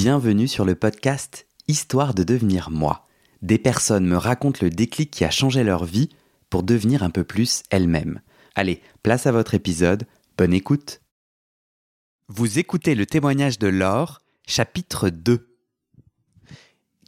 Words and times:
Bienvenue 0.00 0.46
sur 0.46 0.66
le 0.66 0.74
podcast 0.74 1.46
Histoire 1.68 2.12
de 2.12 2.22
devenir 2.22 2.68
moi. 2.70 3.06
Des 3.40 3.56
personnes 3.56 4.04
me 4.06 4.18
racontent 4.18 4.58
le 4.60 4.68
déclic 4.68 5.10
qui 5.10 5.24
a 5.24 5.30
changé 5.30 5.64
leur 5.64 5.86
vie 5.86 6.10
pour 6.50 6.62
devenir 6.64 7.02
un 7.02 7.08
peu 7.08 7.24
plus 7.24 7.62
elles-mêmes. 7.70 8.20
Allez, 8.54 8.82
place 9.02 9.26
à 9.26 9.32
votre 9.32 9.54
épisode, 9.54 10.04
bonne 10.36 10.52
écoute. 10.52 11.00
Vous 12.28 12.58
écoutez 12.58 12.94
le 12.94 13.06
témoignage 13.06 13.58
de 13.58 13.68
Laure, 13.68 14.20
chapitre 14.46 15.08
2. 15.08 15.48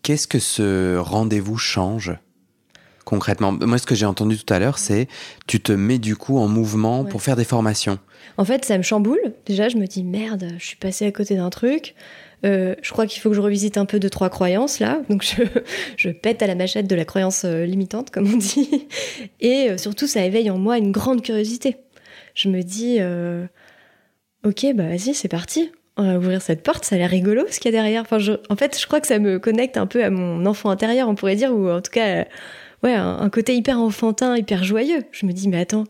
Qu'est-ce 0.03 0.27
que 0.27 0.39
ce 0.39 0.97
rendez-vous 0.97 1.59
change? 1.59 2.15
Concrètement 3.05 3.53
Moi, 3.53 3.77
ce 3.77 3.87
que 3.87 3.95
j'ai 3.95 4.07
entendu 4.07 4.39
tout 4.39 4.51
à 4.51 4.59
l'heure, 4.59 4.79
c'est 4.79 5.09
tu 5.47 5.61
te 5.61 5.73
mets 5.73 5.99
du 5.99 6.17
coup 6.17 6.39
en 6.39 6.49
mouvement 6.49 7.03
Ouais. 7.03 7.11
pour 7.11 7.21
faire 7.21 7.37
des 7.37 7.45
formations. 7.45 7.99
En 8.39 8.47
fait, 8.47 8.65
ça 8.65 8.79
me 8.79 8.83
chamboule. 8.83 9.35
Déjà, 9.45 9.69
je 9.69 9.77
me 9.77 9.87
dis 9.87 10.05
merde, 10.05 10.55
je 10.59 10.65
suis 10.65 10.77
passée 10.77 11.05
à 11.05 11.13
côté 11.13 11.37
d'un 11.37 11.51
truc. 11.51 11.95
Euh, 12.45 12.75
je 12.83 12.93
crois 12.93 13.07
qu'il 13.07 13.21
faut 13.21 13.31
que 13.31 13.35
je 13.35 13.41
revisite 13.41 13.79
un 13.79 13.85
peu 13.85 13.99
de 13.99 14.09
trois 14.09 14.31
croyances 14.31 14.79
là. 14.79 15.01
Donc, 15.09 15.25
je, 15.97 16.11
pète 16.11 16.43
à 16.43 16.47
la 16.47 16.55
machette 16.55 16.87
de 16.87 16.95
la 16.95 17.05
croyance 17.05 17.45
euh, 17.45 17.65
limitante, 17.65 18.11
comme 18.11 18.33
on 18.33 18.37
dit. 18.37 18.87
Et 19.41 19.71
euh, 19.71 19.79
surtout, 19.79 20.07
ça 20.07 20.25
éveille 20.25 20.51
en 20.51 20.59
moi 20.59 20.79
une 20.79 20.93
grande 20.93 21.23
curiosité. 21.23 21.77
Je 22.35 22.49
me 22.49 22.63
dis, 22.63 22.99
ok, 24.45 24.77
bah 24.77 24.89
vas-y, 24.89 25.13
c'est 25.13 25.29
parti. 25.29 25.73
On 25.97 26.05
va 26.05 26.19
ouvrir 26.19 26.41
cette 26.41 26.63
porte, 26.63 26.85
ça 26.85 26.95
a 26.95 26.99
l'air 26.99 27.11
rigolo 27.11 27.45
ce 27.51 27.59
qu'il 27.59 27.73
y 27.73 27.77
a 27.77 27.83
derrière. 27.83 28.05
En 28.49 28.57
fait, 28.57 28.79
je 28.81 28.87
crois 28.87 29.01
que 29.01 29.09
ça 29.09 29.19
me 29.19 29.41
connecte 29.41 29.77
un 29.77 29.89
peu 29.89 30.05
à 30.05 30.11
mon 30.11 30.47
enfant 30.47 30.71
intérieur, 30.71 31.09
on 31.09 31.17
pourrait 31.17 31.35
dire, 31.35 31.53
ou 31.53 31.69
en 31.69 31.81
tout 31.81 31.91
cas, 31.91 32.27
ouais, 32.85 32.95
un 32.95 33.29
côté 33.31 33.57
hyper 33.57 33.81
enfantin, 33.81 34.37
hyper 34.37 34.63
joyeux. 34.63 35.03
Je 35.11 35.27
me 35.27 35.33
dis, 35.33 35.49
mais 35.49 35.59
attends, 35.59 35.83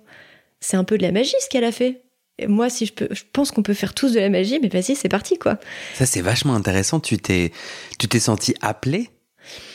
c'est 0.61 0.79
un 0.79 0.85
peu 0.85 0.97
de 0.97 1.03
la 1.03 1.13
magie 1.13 1.35
ce 1.39 1.51
qu'elle 1.51 1.65
a 1.65 1.73
fait. 1.73 2.01
Moi, 2.47 2.71
si 2.71 2.87
je 2.87 2.93
peux, 2.93 3.09
je 3.11 3.23
pense 3.33 3.51
qu'on 3.51 3.63
peut 3.63 3.75
faire 3.75 3.95
tous 3.95 4.13
de 4.13 4.21
la 4.21 4.29
magie, 4.31 4.59
mais 4.63 4.69
vas-y, 4.69 4.95
c'est 4.95 5.09
parti, 5.09 5.39
quoi. 5.39 5.59
Ça, 5.95 6.07
c'est 6.07 6.21
vachement 6.21 6.55
intéressant. 6.55 7.01
Tu 7.01 7.19
t'es, 7.19 7.53
tu 7.99 8.07
t'es 8.09 8.21
senti 8.21 8.55
appelé 8.61 9.11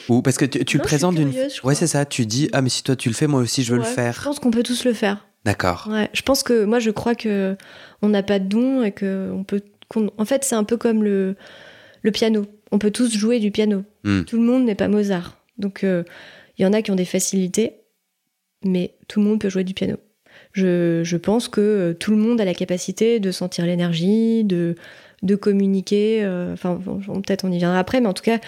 ou 0.07 0.21
parce 0.21 0.37
que 0.37 0.45
tu, 0.45 0.63
tu 0.65 0.77
le 0.77 0.81
Non, 0.83 0.87
présentes 0.87 1.15
d'une. 1.15 1.33
Ouais, 1.63 1.75
c'est 1.75 1.87
ça. 1.87 2.05
Tu 2.05 2.25
dis 2.25 2.49
ah 2.53 2.61
mais 2.61 2.69
si 2.69 2.83
toi 2.83 2.95
tu 2.95 3.09
le 3.09 3.15
fais, 3.15 3.25
moi 3.27 3.41
aussi 3.41 3.63
je 3.63 3.71
veux 3.71 3.77
le 3.79 3.83
Ouais, 3.83 3.89
Je 3.89 3.93
faire. 3.95 4.21
pense 4.23 4.39
qu'on 4.39 4.51
peut 4.51 4.61
tous 4.63 4.85
le 4.85 4.93
faire. 4.93 5.25
D'accord. 5.45 5.87
Ouais, 5.91 6.09
je 6.13 6.21
pense 6.21 6.43
que 6.43 6.63
moi, 6.63 6.79
je 6.79 6.91
crois 6.91 7.15
que 7.15 7.57
on 8.01 8.09
n'a 8.09 8.23
pas 8.23 8.39
de 8.39 8.47
don 8.47 8.83
et 8.83 8.91
que 8.91 9.29
on 9.33 9.43
peut. 9.43 9.61
en 10.17 10.25
fait, 10.25 10.43
c'est 10.43 10.55
un 10.55 10.63
peu 10.63 10.77
comme 10.77 11.03
le 11.03 11.35
le 12.01 12.11
piano. 12.11 12.45
On 12.71 12.79
peut 12.79 12.91
tous 12.91 13.13
jouer 13.17 13.39
du 13.39 13.51
piano. 13.51 13.83
Hmm. 14.03 14.23
Tout 14.23 14.37
le 14.37 14.43
monde 14.43 14.63
n'est 14.65 14.75
pas 14.75 14.87
Mozart. 14.87 15.37
Donc, 15.57 15.83
euh, 15.83 16.03
il 16.57 16.63
y 16.63 16.65
en 16.65 16.73
a 16.73 16.81
qui 16.81 16.91
ont 16.91 16.95
des 16.95 17.05
facilités, 17.05 17.73
mais 18.63 18.93
tout 19.07 19.19
le 19.21 19.25
monde 19.27 19.39
peut 19.39 19.49
jouer 19.49 19.63
du 19.63 19.73
piano. 19.73 19.97
Je, 20.53 21.01
je 21.03 21.17
pense 21.17 21.47
que 21.47 21.61
euh, 21.61 21.93
tout 21.93 22.11
le 22.11 22.17
monde 22.17 22.39
a 22.39 22.45
la 22.45 22.53
capacité 22.53 23.19
de 23.19 23.31
sentir 23.31 23.65
l'énergie, 23.65 24.43
de, 24.43 24.75
de 25.23 25.35
communiquer. 25.35 26.23
euh, 26.23 26.53
Enfin, 26.53 26.75
bon, 26.75 26.99
peut-être 27.21 27.43
on 27.45 27.51
y 27.51 27.57
viendra 27.57 27.79
après, 27.79 27.99
mais 28.01 28.07
en 28.07 28.13
tout 28.13 28.23
cas, 28.23 28.39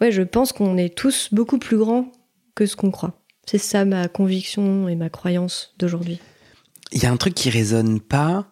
ouais, 0.00 0.12
je 0.12 0.22
pense 0.22 0.52
qu'on 0.52 0.76
est 0.76 0.94
tous 0.94 1.28
beaucoup 1.32 1.58
plus 1.58 1.76
grands 1.78 2.12
que 2.54 2.66
ce 2.66 2.76
qu'on 2.76 2.90
croit. 2.90 3.20
C'est 3.46 3.58
ça 3.58 3.84
ma 3.84 4.08
conviction 4.08 4.88
et 4.88 4.94
ma 4.94 5.08
croyance 5.10 5.74
d'aujourd'hui. 5.78 6.20
Il 6.92 7.02
y 7.02 7.06
a 7.06 7.10
un 7.10 7.16
truc 7.16 7.34
qui 7.34 7.50
résonne 7.50 8.00
pas 8.00 8.46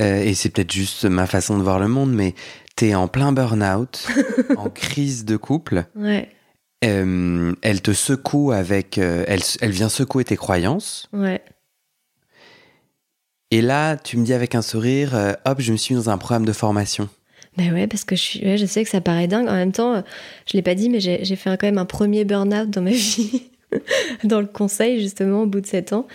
euh, 0.00 0.22
et 0.22 0.34
c'est 0.34 0.48
peut-être 0.48 0.72
juste 0.72 1.04
ma 1.04 1.26
façon 1.26 1.58
de 1.58 1.62
voir 1.62 1.78
le 1.78 1.86
monde, 1.88 2.12
mais 2.12 2.34
t'es 2.76 2.94
en 2.94 3.06
plein 3.08 3.32
burn-out, 3.32 4.06
en 4.56 4.70
crise 4.70 5.24
de 5.24 5.36
couple. 5.36 5.84
Ouais, 5.94 6.28
Euh, 6.84 7.52
elle 7.62 7.80
te 7.82 7.92
secoue 7.92 8.50
avec, 8.50 8.98
euh, 8.98 9.24
elle, 9.28 9.42
elle 9.60 9.70
vient 9.70 9.88
secouer 9.88 10.24
tes 10.24 10.36
croyances. 10.36 11.08
ouais. 11.12 11.40
Et 13.52 13.60
là, 13.60 13.96
tu 13.96 14.16
me 14.16 14.24
dis 14.24 14.32
avec 14.32 14.54
un 14.54 14.62
sourire, 14.62 15.14
euh, 15.14 15.32
hop, 15.44 15.60
je 15.60 15.72
me 15.72 15.76
suis 15.76 15.94
mis 15.94 16.00
dans 16.00 16.10
un 16.10 16.16
programme 16.18 16.44
de 16.46 16.52
formation. 16.52 17.08
Bah 17.58 17.64
ouais, 17.72 17.86
parce 17.86 18.02
que 18.04 18.16
je, 18.16 18.20
suis, 18.22 18.40
ouais, 18.44 18.56
je 18.56 18.64
sais 18.64 18.82
que 18.82 18.88
ça 18.88 19.02
paraît 19.02 19.26
dingue. 19.28 19.46
En 19.46 19.52
même 19.52 19.72
temps, 19.72 19.94
euh, 19.96 20.00
je 20.50 20.56
l'ai 20.56 20.62
pas 20.62 20.74
dit, 20.74 20.88
mais 20.88 21.00
j'ai 21.00 21.36
fait 21.36 21.50
un- 21.50 21.56
quand 21.58 21.66
même 21.66 21.76
un 21.78 21.84
premier 21.84 22.24
burn-out 22.24 22.70
dans 22.70 22.80
ma 22.80 22.90
vie, 22.92 23.50
dans 24.24 24.40
le 24.40 24.46
conseil, 24.46 25.00
justement, 25.02 25.42
au 25.42 25.46
bout 25.46 25.60
de 25.60 25.66
7 25.66 25.92
ans. 25.92 26.06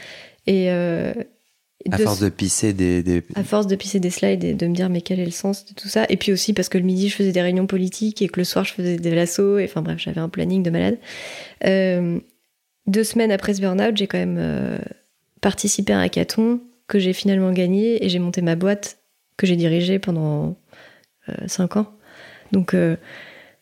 Et 0.48 0.72
euh, 0.72 1.14
À 1.92 1.98
de- 1.98 2.04
force 2.04 2.20
de 2.22 2.30
pisser 2.30 2.74
des, 2.74 3.04
des- 3.04 3.22
à 3.36 3.44
force 3.44 3.68
de 3.68 3.76
pisser 3.76 4.00
des 4.00 4.10
slides 4.10 4.44
et 4.44 4.56
de 4.56 4.66
me 4.66 4.74
dire, 4.74 4.90
mais 4.90 5.02
quel 5.02 5.20
est 5.20 5.26
le 5.26 5.30
sens 5.32 5.64
de 5.66 5.74
tout 5.76 5.90
ça? 5.90 6.08
Et 6.10 6.18
puis 6.18 6.32
aussi 6.32 6.54
parce 6.54 6.70
que 6.70 6.80
le 6.80 6.86
midi, 6.86 7.08
je 7.08 7.16
faisais 7.16 7.32
des 7.34 7.42
réunions 7.44 7.68
politiques 7.68 8.24
et 8.24 8.30
que 8.30 8.40
le 8.40 8.46
soir, 8.46 8.66
je 8.66 8.74
faisais 8.74 8.98
des 8.98 9.14
lassos. 9.14 9.60
Et 9.60 9.66
enfin 9.66 9.84
bref, 9.84 10.00
j'avais 10.00 10.22
un 10.22 10.30
planning 10.30 10.64
de 10.64 10.72
malade. 10.72 10.98
Euh, 11.66 12.20
deux 12.88 13.04
semaines 13.04 13.32
après 13.32 13.54
ce 13.54 13.62
burn-out, 13.62 13.96
j'ai 13.96 14.08
quand 14.08 14.18
même 14.18 14.80
participé 15.42 15.94
à 15.94 16.00
un 16.00 16.02
hackathon 16.02 16.62
que 16.88 17.00
j'ai 17.00 17.14
finalement 17.14 17.52
gagné 17.52 18.04
et 18.06 18.10
j'ai 18.10 18.20
monté 18.20 18.42
ma 18.42 18.56
boîte 18.56 19.00
que 19.38 19.46
j'ai 19.48 19.56
dirigée 19.56 20.00
pendant 20.00 20.58
5 21.48 21.78
ans. 21.78 21.94
Donc, 22.52 22.74
euh, 22.74 22.96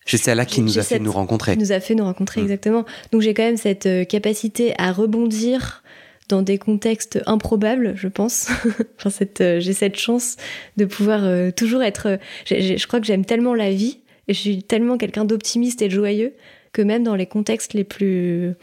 C'est 0.06 0.18
celle-là 0.18 0.46
qui 0.46 0.62
nous 0.62 0.78
a 0.78 0.84
fait 0.84 0.96
cette- 0.96 1.02
nous 1.02 1.12
rencontrer. 1.12 1.54
qui 1.54 1.60
nous 1.60 1.72
a 1.72 1.80
fait 1.80 1.96
nous 1.96 2.04
rencontrer 2.04 2.42
exactement. 2.42 2.86
Donc 3.12 3.22
j'ai 3.22 3.34
quand 3.34 3.42
même 3.44 3.58
cette 3.58 3.88
euh, 3.88 4.06
capacité 4.06 4.74
à 4.78 4.92
rebondir 4.92 5.84
dans 6.30 6.44
des 6.44 6.58
contextes 6.60 7.22
improbables, 7.26 7.94
je 7.96 8.08
pense. 8.08 8.48
enfin, 9.00 9.10
cette, 9.10 9.42
euh, 9.42 9.60
j'ai 9.60 9.74
cette 9.74 9.98
chance 9.98 10.38
de 10.78 10.86
pouvoir 10.86 11.24
euh, 11.24 11.50
toujours 11.52 11.82
être. 11.84 12.08
euh, 12.08 12.18
je 12.50 12.86
crois 12.88 13.00
que 13.00 13.08
j'aime 13.08 13.26
tellement 13.26 13.56
la 13.56 13.72
vie 13.72 14.02
et 14.28 14.34
je 14.36 14.40
suis 14.40 14.64
tellement 14.64 14.98
quelqu'un 15.00 15.26
d'optimiste 15.26 15.82
et 15.82 15.88
de 15.88 15.94
joyeux 15.94 16.34
que 16.74 16.82
même 16.84 17.04
dans 17.04 17.16
les 17.16 17.26
contextes 17.26 17.74
les 17.74 17.84
plus 17.84 18.50
euh, 18.50 18.54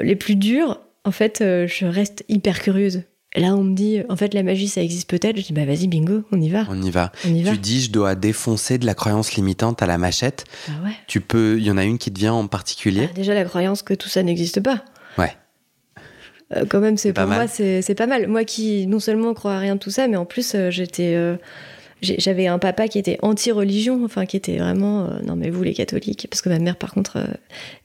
les 0.00 0.16
plus 0.16 0.36
durs, 0.36 0.80
en 1.04 1.10
fait, 1.10 1.40
euh, 1.42 1.66
je 1.66 1.84
reste 1.86 2.24
hyper 2.28 2.62
curieuse. 2.62 3.02
Là, 3.34 3.54
on 3.54 3.64
me 3.64 3.74
dit, 3.74 4.02
en 4.10 4.16
fait, 4.16 4.34
la 4.34 4.42
magie, 4.42 4.68
ça 4.68 4.82
existe 4.82 5.08
peut-être. 5.08 5.38
Je 5.38 5.42
dis, 5.42 5.52
bah 5.54 5.64
vas-y, 5.64 5.88
bingo, 5.88 6.22
on 6.32 6.40
y 6.40 6.50
va, 6.50 6.66
On 6.68 6.82
y 6.82 6.90
va. 6.90 7.12
on 7.26 7.34
y 7.34 7.42
va. 7.42 7.52
Tu 7.52 7.58
dis, 7.58 7.80
je 7.82 7.90
dois 7.90 8.14
défoncer 8.14 8.76
de 8.76 8.84
la 8.84 8.94
croyance 8.94 9.34
limitante 9.34 9.82
à 9.82 9.86
la 9.86 9.96
machette. 9.96 10.44
Bah 10.68 10.74
ouais. 10.84 10.92
Tu 11.06 11.22
peux, 11.22 11.56
il 11.58 11.64
y 11.64 11.70
en 11.70 11.78
a 11.78 11.84
une 11.84 11.96
qui 11.96 12.12
te 12.12 12.18
vient 12.18 12.34
en 12.34 12.46
particulier. 12.46 13.08
Ah, 13.10 13.14
déjà 13.14 13.32
la 13.32 13.44
croyance 13.44 13.82
que 13.82 13.94
tout 13.94 14.08
ça 14.10 14.22
n'existe 14.22 14.60
pas. 14.60 14.84
Ouais. 15.16 15.34
Euh, 16.54 16.66
quand 16.68 16.80
même, 16.80 16.98
c'est 16.98 17.14
pour 17.14 17.26
mal. 17.26 17.38
moi, 17.38 17.46
c'est 17.48 17.94
pas 17.94 18.06
mal. 18.06 18.26
Moi 18.28 18.44
qui 18.44 18.86
non 18.86 19.00
seulement 19.00 19.32
crois 19.32 19.54
à 19.54 19.58
rien 19.58 19.76
de 19.76 19.80
tout 19.80 19.90
ça, 19.90 20.08
mais 20.08 20.16
en 20.16 20.26
plus 20.26 20.54
euh, 20.54 20.70
j'étais, 20.70 21.14
euh, 21.14 21.36
j'avais 22.02 22.46
un 22.48 22.58
papa 22.58 22.88
qui 22.88 22.98
était 22.98 23.18
anti-religion, 23.22 24.04
enfin 24.04 24.26
qui 24.26 24.36
était 24.36 24.58
vraiment, 24.58 25.06
euh, 25.06 25.20
non 25.24 25.36
mais 25.36 25.48
vous 25.48 25.62
les 25.62 25.72
catholiques, 25.72 26.26
parce 26.28 26.42
que 26.42 26.50
ma 26.50 26.58
mère 26.58 26.76
par 26.76 26.92
contre 26.92 27.16
euh, 27.16 27.26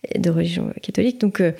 est 0.03 0.19
de 0.19 0.29
religion 0.29 0.73
catholique, 0.81 1.21
donc 1.21 1.39
euh, 1.39 1.53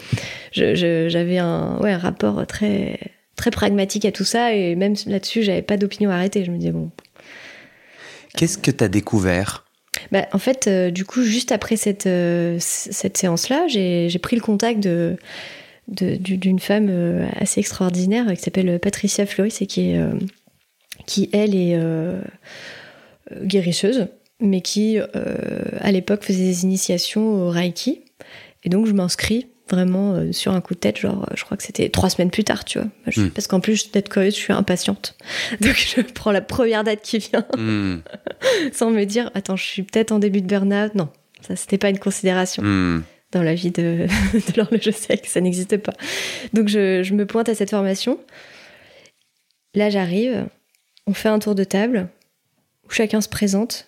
j'avais 0.52 1.38
un, 1.38 1.78
ouais, 1.80 1.94
un 1.94 1.98
rapport 1.98 2.46
très 2.48 3.00
très 3.38 3.52
pragmatique 3.52 4.04
à 4.04 4.12
tout 4.12 4.26
ça 4.26 4.54
et 4.54 4.76
même 4.76 4.96
là-dessus 5.06 5.44
j'avais 5.44 5.62
pas 5.62 5.78
d'opinion 5.78 6.10
arrêtée. 6.10 6.44
Je 6.44 6.52
me 6.52 6.58
disais 6.58 6.72
bon, 6.72 6.92
Qu'est-ce 8.36 8.58
que 8.58 8.72
tu 8.72 8.84
as 8.84 8.90
découvert? 8.90 9.64
Bah, 10.12 10.28
en 10.32 10.38
fait, 10.38 10.68
euh, 10.68 10.92
du 10.92 11.06
coup, 11.06 11.24
juste 11.24 11.52
après 11.52 11.76
cette, 11.76 12.06
euh, 12.06 12.58
cette 12.60 13.18
séance-là, 13.18 13.66
j'ai 13.68 14.10
pris 14.22 14.36
le 14.36 14.42
contact 14.42 14.80
de 14.82 15.16
de- 15.88 16.18
du- 16.18 16.38
d'une 16.38 16.60
femme 16.60 16.88
euh, 16.90 17.26
assez 17.40 17.62
extraordinaire 17.62 18.26
qui 18.36 18.42
s'appelle 18.44 18.78
Patricia 18.80 19.26
Floris 19.26 19.62
et 19.62 19.66
qui, 19.68 19.92
est, 19.92 20.02
qui 21.06 21.30
elle, 21.32 21.56
est 21.56 21.80
guérisseuse, 23.44 24.08
mais 24.40 24.62
qui, 24.62 24.98
à 25.80 25.92
l'époque, 25.92 26.24
faisait 26.24 26.44
des 26.44 26.64
initiations 26.64 27.28
au 27.28 27.50
Reiki. 27.50 28.02
Et 28.64 28.70
donc, 28.70 28.86
je 28.86 28.92
m'inscris 28.94 29.48
vraiment 29.70 30.14
euh, 30.14 30.32
sur 30.32 30.54
un 30.54 30.62
coup 30.62 30.74
de 30.74 30.80
tête, 30.80 30.98
genre, 30.98 31.28
je 31.36 31.44
crois 31.44 31.58
que 31.58 31.64
c'était 31.64 31.90
trois 31.90 32.10
semaines 32.10 32.32
plus 32.32 32.44
tard, 32.44 32.66
tu 32.66 32.80
vois. 32.80 32.88
Je- 33.08 33.22
Mm. 33.22 33.30
Parce 33.32 33.48
qu'en 33.48 33.60
plus 33.60 33.92
d'être 33.92 34.10
curieuse, 34.10 34.34
je 34.36 34.40
suis 34.40 34.54
impatiente. 34.54 35.16
Donc, 35.62 35.76
je 35.76 36.02
prends 36.02 36.32
la 36.32 36.42
première 36.42 36.84
date 36.84 37.02
qui 37.02 37.18
vient. 37.20 37.46
Hmm, 37.58 37.98
sans 38.74 38.92
me 38.92 39.04
dire 39.06 39.32
attends 39.34 39.56
je 39.56 39.64
suis 39.66 39.84
peut-être 39.84 40.12
en 40.12 40.20
début 40.20 40.42
de 40.42 40.48
burn-out. 40.48 40.96
Non 40.96 41.10
ça 41.42 41.56
c'était 41.56 41.78
pas 41.78 41.90
une 41.90 42.00
considération. 42.00 42.64
Hmm. 42.64 43.04
dans 43.32 43.44
la 43.44 43.54
vie 43.56 43.72
de, 43.72 44.08
de 44.34 44.58
l'horloge 44.58 44.90
sec 44.92 45.26
ça 45.28 45.42
n'existe 45.42 45.78
pas. 45.78 45.94
Donc 46.54 46.68
je, 46.68 47.04
je 47.04 47.14
me 47.14 47.26
pointe 47.26 47.50
à 47.50 47.56
cette 47.56 47.70
formation. 47.72 48.18
Là 49.76 49.90
j'arrive. 49.90 50.46
On 51.06 51.14
fait 51.14 51.30
un 51.30 51.40
tour 51.40 51.56
de 51.56 51.64
table. 51.64 52.10
Où 52.86 52.90
chacun 52.92 53.22
se 53.22 53.30
présente. 53.30 53.88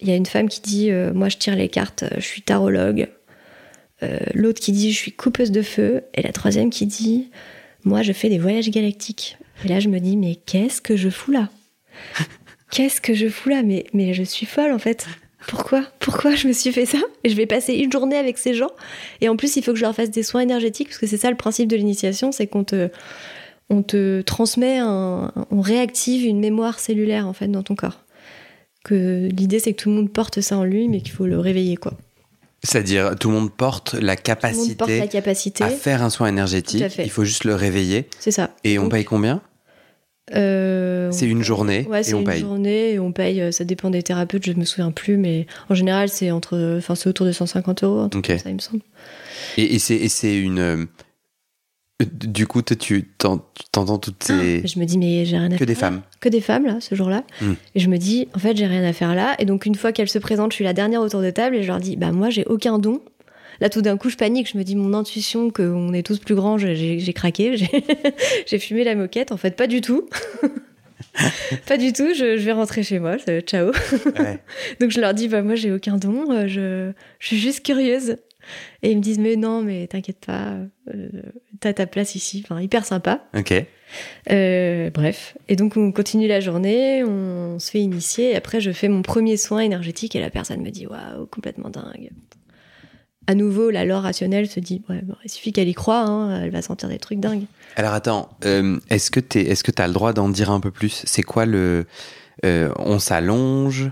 Il 0.00 0.08
y 0.08 0.12
a 0.12 0.16
une 0.16 0.26
femme 0.26 0.48
qui 0.48 0.60
dit 0.60 0.90
euh, 0.90 1.12
moi 1.14 1.28
je 1.28 1.36
tire 1.38 1.56
les 1.56 1.68
cartes 1.68 2.02
euh, 2.02 2.08
je 2.16 2.24
suis 2.24 2.42
tarologue 2.42 3.08
Euh, 4.02 4.18
l'autre 4.34 4.60
qui 4.60 4.72
dit 4.72 4.92
je 4.92 4.96
suis 4.96 5.12
coupeuse 5.12 5.52
de 5.52 5.62
feu 5.62 6.02
et 6.14 6.22
la 6.22 6.32
troisième 6.32 6.70
qui 6.70 6.86
dit 6.86 7.30
moi 7.84 8.02
je 8.02 8.12
fais 8.12 8.28
des 8.28 8.38
voyages 8.38 8.68
galactiques 8.70 9.38
et 9.64 9.68
là 9.68 9.78
je 9.78 9.88
me 9.88 10.00
dis 10.00 10.16
mais 10.16 10.34
qu'est-ce 10.34 10.80
que 10.80 10.96
je 10.96 11.10
fous 11.10 11.30
là? 11.30 11.48
Qu'est-ce 12.70 13.00
que 13.00 13.14
je 13.14 13.28
fous 13.28 13.50
là? 13.50 13.62
Mais, 13.62 13.86
mais 13.92 14.14
je 14.14 14.24
suis 14.24 14.46
folle 14.46 14.72
en 14.72 14.80
fait. 14.80 15.06
Pourquoi? 15.46 15.84
Pourquoi 16.00 16.34
je 16.34 16.48
me 16.48 16.52
suis 16.52 16.72
fait 16.72 16.86
ça? 16.86 16.98
Et 17.22 17.28
je 17.28 17.36
vais 17.36 17.46
passer 17.46 17.74
une 17.74 17.92
journée 17.92 18.16
avec 18.16 18.36
ces 18.36 18.54
gens. 18.54 18.70
Et 19.20 19.28
en 19.28 19.36
plus, 19.36 19.54
il 19.56 19.62
faut 19.62 19.72
que 19.72 19.78
je 19.78 19.84
leur 19.84 19.94
fasse 19.94 20.10
des 20.10 20.22
soins 20.22 20.40
énergétiques, 20.40 20.88
parce 20.88 20.98
que 20.98 21.06
c'est 21.06 21.18
ça 21.18 21.30
le 21.30 21.36
principe 21.36 21.68
de 21.68 21.76
l'initiation, 21.76 22.32
c'est 22.32 22.46
qu'on 22.46 22.64
te, 22.64 22.88
on 23.70 23.82
te 23.82 24.22
transmet, 24.22 24.78
un, 24.78 25.32
on 25.50 25.60
réactive 25.60 26.26
une 26.26 26.40
mémoire 26.40 26.78
cellulaire 26.78 27.26
en 27.26 27.32
fait 27.32 27.48
dans 27.48 27.62
ton 27.62 27.74
corps. 27.74 28.00
Que 28.84 29.28
l'idée 29.30 29.58
c'est 29.58 29.72
que 29.72 29.82
tout 29.82 29.90
le 29.90 29.96
monde 29.96 30.12
porte 30.12 30.40
ça 30.40 30.58
en 30.58 30.64
lui, 30.64 30.88
mais 30.88 31.00
qu'il 31.00 31.12
faut 31.12 31.26
le 31.26 31.38
réveiller 31.38 31.76
quoi. 31.76 31.94
C'est-à-dire, 32.64 33.14
tout 33.20 33.28
le 33.28 33.34
monde 33.34 33.52
porte 33.52 33.94
la 33.94 34.16
Tout 34.16 34.32
le 34.42 34.56
monde 34.56 34.76
porte 34.76 34.90
la 34.90 35.06
capacité 35.06 35.62
à 35.62 35.68
faire 35.68 36.02
un 36.02 36.10
soin 36.10 36.26
énergétique. 36.26 36.80
Tout 36.80 36.86
à 36.86 36.88
fait. 36.88 37.04
Il 37.04 37.10
faut 37.10 37.24
juste 37.24 37.44
le 37.44 37.54
réveiller. 37.54 38.08
C'est 38.18 38.30
ça. 38.32 38.50
Et 38.64 38.78
on 38.80 38.88
paye 38.88 39.04
combien? 39.04 39.40
Euh, 40.34 41.10
C'est 41.12 41.26
une 41.26 41.42
journée 41.42 41.86
Ouais, 41.88 42.00
et 42.00 42.02
c'est 42.02 42.14
on 42.14 42.20
une 42.20 42.24
paye. 42.24 42.40
journée 42.40 42.92
et 42.94 42.98
on 42.98 43.12
paye. 43.12 43.42
euh, 43.42 43.52
Ça 43.52 43.64
dépend 43.64 43.90
des 43.90 44.02
thérapeutes, 44.02 44.46
je 44.46 44.52
me 44.52 44.64
souviens 44.64 44.90
plus, 44.90 45.18
mais 45.18 45.46
en 45.68 45.74
général, 45.74 46.08
c'est 46.08 46.30
entre, 46.30 46.76
enfin, 46.78 46.94
c'est 46.94 47.10
autour 47.10 47.26
de 47.26 47.32
150 47.32 47.84
euros, 47.84 48.08
ça, 48.38 48.48
il 48.48 48.54
me 48.54 48.58
semble. 48.58 48.80
Et 49.58 49.78
c'est 49.78 50.36
une. 50.36 50.86
Du 52.00 52.46
coup, 52.48 52.60
tu 52.60 53.04
t'en- 53.18 53.38
tu 53.38 53.64
t'entends 53.70 53.98
toutes 53.98 54.24
ces. 54.24 54.62
Ah, 54.64 54.66
Je 54.66 54.78
me 54.80 54.84
dis, 54.84 54.98
mais 54.98 55.24
j'ai 55.24 55.36
rien 55.36 55.46
à 55.46 55.50
que 55.50 55.58
faire. 55.58 55.66
des 55.68 55.74
là. 55.74 55.78
femmes. 55.78 56.02
Que 56.20 56.28
des 56.28 56.40
femmes, 56.40 56.66
là, 56.66 56.78
ce 56.80 56.94
jour-là. 56.96 57.22
Hmm. 57.40 57.52
Et 57.76 57.80
je 57.80 57.88
me 57.88 57.98
dis, 57.98 58.26
en 58.34 58.40
fait, 58.40 58.56
j'ai 58.56 58.66
rien 58.66 58.82
à 58.84 58.92
faire 58.92 59.14
là. 59.14 59.36
Et 59.38 59.44
donc, 59.44 59.64
une 59.64 59.76
fois 59.76 59.92
qu'elles 59.92 60.08
se 60.08 60.18
présentent, 60.18 60.50
je 60.50 60.56
suis 60.56 60.64
la 60.64 60.72
dernière 60.72 61.00
autour 61.02 61.22
de 61.22 61.30
table 61.30 61.54
et 61.54 61.62
je 61.62 61.68
leur 61.68 61.78
dis, 61.78 61.94
bah, 61.96 62.10
moi, 62.10 62.30
j'ai 62.30 62.44
aucun 62.46 62.80
don. 62.80 63.00
Là, 63.60 63.70
tout 63.70 63.80
d'un 63.80 63.96
coup, 63.96 64.10
je 64.10 64.16
panique. 64.16 64.50
Je 64.52 64.58
me 64.58 64.64
dis, 64.64 64.74
mon 64.74 64.92
intuition, 64.92 65.50
qu'on 65.50 65.92
est 65.92 66.02
tous 66.02 66.18
plus 66.18 66.34
grands, 66.34 66.58
j'ai- 66.58 67.12
craqué. 67.14 67.54
J'ai 68.46 68.58
fumé 68.58 68.82
la 68.82 68.96
moquette. 68.96 69.30
En 69.30 69.36
fait, 69.36 69.54
pas 69.56 69.68
du 69.68 69.80
tout. 69.80 70.08
pas 71.68 71.76
du 71.76 71.92
tout. 71.92 72.08
Je, 72.14 72.36
je 72.36 72.44
vais 72.44 72.52
rentrer 72.52 72.82
chez 72.82 72.98
moi. 72.98 73.16
Ciao. 73.46 73.70
Ouais. 74.18 74.40
Donc 74.80 74.90
je 74.90 75.00
leur 75.00 75.14
dis, 75.14 75.28
bah 75.28 75.42
moi 75.42 75.54
j'ai 75.54 75.70
aucun 75.70 75.96
don, 75.96 76.30
euh, 76.32 76.48
je, 76.48 76.90
je 77.20 77.26
suis 77.26 77.38
juste 77.38 77.64
curieuse. 77.64 78.16
Et 78.82 78.90
ils 78.90 78.96
me 78.96 79.02
disent, 79.02 79.18
mais 79.18 79.36
non, 79.36 79.62
mais 79.62 79.86
t'inquiète 79.86 80.24
pas, 80.24 80.56
euh, 80.92 81.08
t'as 81.60 81.72
ta 81.72 81.86
place 81.86 82.14
ici, 82.14 82.44
enfin 82.44 82.60
hyper 82.60 82.84
sympa. 82.84 83.24
Ok. 83.36 83.52
Euh, 84.30 84.90
bref, 84.90 85.36
et 85.48 85.56
donc 85.56 85.76
on 85.76 85.92
continue 85.92 86.26
la 86.26 86.40
journée, 86.40 87.04
on 87.04 87.58
se 87.58 87.70
fait 87.70 87.80
initier, 87.80 88.32
et 88.32 88.36
après 88.36 88.60
je 88.60 88.72
fais 88.72 88.88
mon 88.88 89.02
premier 89.02 89.36
soin 89.36 89.60
énergétique 89.60 90.16
et 90.16 90.20
la 90.20 90.30
personne 90.30 90.60
me 90.62 90.70
dit, 90.70 90.86
waouh, 90.86 91.26
complètement 91.26 91.70
dingue. 91.70 92.10
À 93.26 93.34
nouveau, 93.34 93.70
la 93.70 93.84
lore 93.84 94.02
rationnelle 94.02 94.48
se 94.48 94.60
dit, 94.60 94.82
ouais, 94.88 95.00
bon, 95.02 95.14
il 95.24 95.30
suffit 95.30 95.52
qu'elle 95.52 95.68
y 95.68 95.74
croit, 95.74 96.00
hein, 96.00 96.42
elle 96.42 96.50
va 96.50 96.60
sentir 96.60 96.88
des 96.88 96.98
trucs 96.98 97.20
dingues. 97.20 97.46
Alors 97.76 97.92
attends, 97.94 98.28
euh, 98.44 98.78
est-ce 98.90 99.10
que 99.10 99.20
tu 99.20 99.38
est-ce 99.38 99.64
que 99.64 99.72
as 99.80 99.86
le 99.86 99.94
droit 99.94 100.12
d'en 100.12 100.28
dire 100.28 100.50
un 100.50 100.60
peu 100.60 100.70
plus? 100.70 101.02
C'est 101.06 101.22
quoi 101.22 101.46
le 101.46 101.86
On 102.42 102.98
s'allonge, 102.98 103.90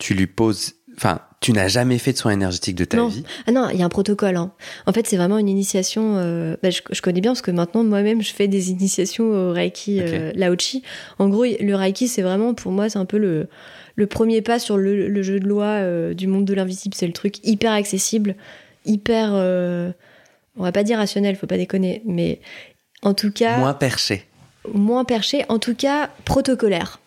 tu 0.00 0.14
lui 0.14 0.26
poses. 0.26 0.74
Enfin, 0.96 1.20
tu 1.40 1.52
n'as 1.52 1.68
jamais 1.68 1.98
fait 1.98 2.12
de 2.12 2.18
soin 2.18 2.32
énergétique 2.32 2.74
de 2.76 2.84
ta 2.84 2.96
Non. 2.98 3.08
vie. 3.08 3.24
Ah 3.46 3.52
non, 3.52 3.68
il 3.72 3.78
y 3.78 3.82
a 3.82 3.86
un 3.86 3.88
protocole. 3.88 4.36
hein. 4.36 4.52
En 4.86 4.92
fait, 4.92 5.06
c'est 5.06 5.16
vraiment 5.16 5.38
une 5.38 5.48
initiation. 5.48 6.16
euh, 6.18 6.56
bah, 6.62 6.70
je, 6.70 6.80
je 6.90 7.00
connais 7.00 7.20
bien 7.22 7.30
parce 7.30 7.40
que 7.42 7.50
maintenant, 7.50 7.82
moi-même, 7.84 8.20
je 8.22 8.32
fais 8.32 8.48
des 8.48 8.70
initiations 8.70 9.24
au 9.24 9.52
Reiki 9.52 10.00
euh, 10.02 10.32
Laochi. 10.34 10.82
En 11.18 11.28
gros, 11.28 11.44
le 11.44 11.74
Reiki, 11.74 12.08
c'est 12.08 12.22
vraiment, 12.22 12.52
pour 12.54 12.72
moi, 12.72 12.90
c'est 12.90 12.98
un 12.98 13.06
peu 13.06 13.16
le, 13.18 13.48
le 13.94 14.06
premier 14.06 14.42
pas 14.42 14.58
sur 14.58 14.76
le, 14.76 15.08
le 15.08 15.22
jeu 15.22 15.40
de 15.40 15.46
loi 15.46 15.64
euh, 15.64 16.12
du 16.12 16.26
monde 16.26 16.44
de 16.44 16.52
l'invisible. 16.54 16.94
C'est 16.94 17.06
le 17.06 17.12
truc 17.14 17.36
hyper 17.46 17.72
accessible, 17.72 18.34
hyper. 18.84 19.30
euh, 19.32 19.92
on 20.58 20.62
va 20.64 20.72
pas 20.72 20.82
dire 20.82 20.98
rationnel, 20.98 21.36
faut 21.36 21.46
pas 21.46 21.56
déconner, 21.56 22.02
mais 22.04 22.40
en 23.02 23.14
tout 23.14 23.30
cas 23.30 23.56
Moins 23.56 23.72
perché. 23.72 24.26
moins 24.74 25.04
perché, 25.06 25.46
en 25.48 25.58
tout 25.58 25.74
cas 25.74 26.10
protocolaire. 26.26 27.00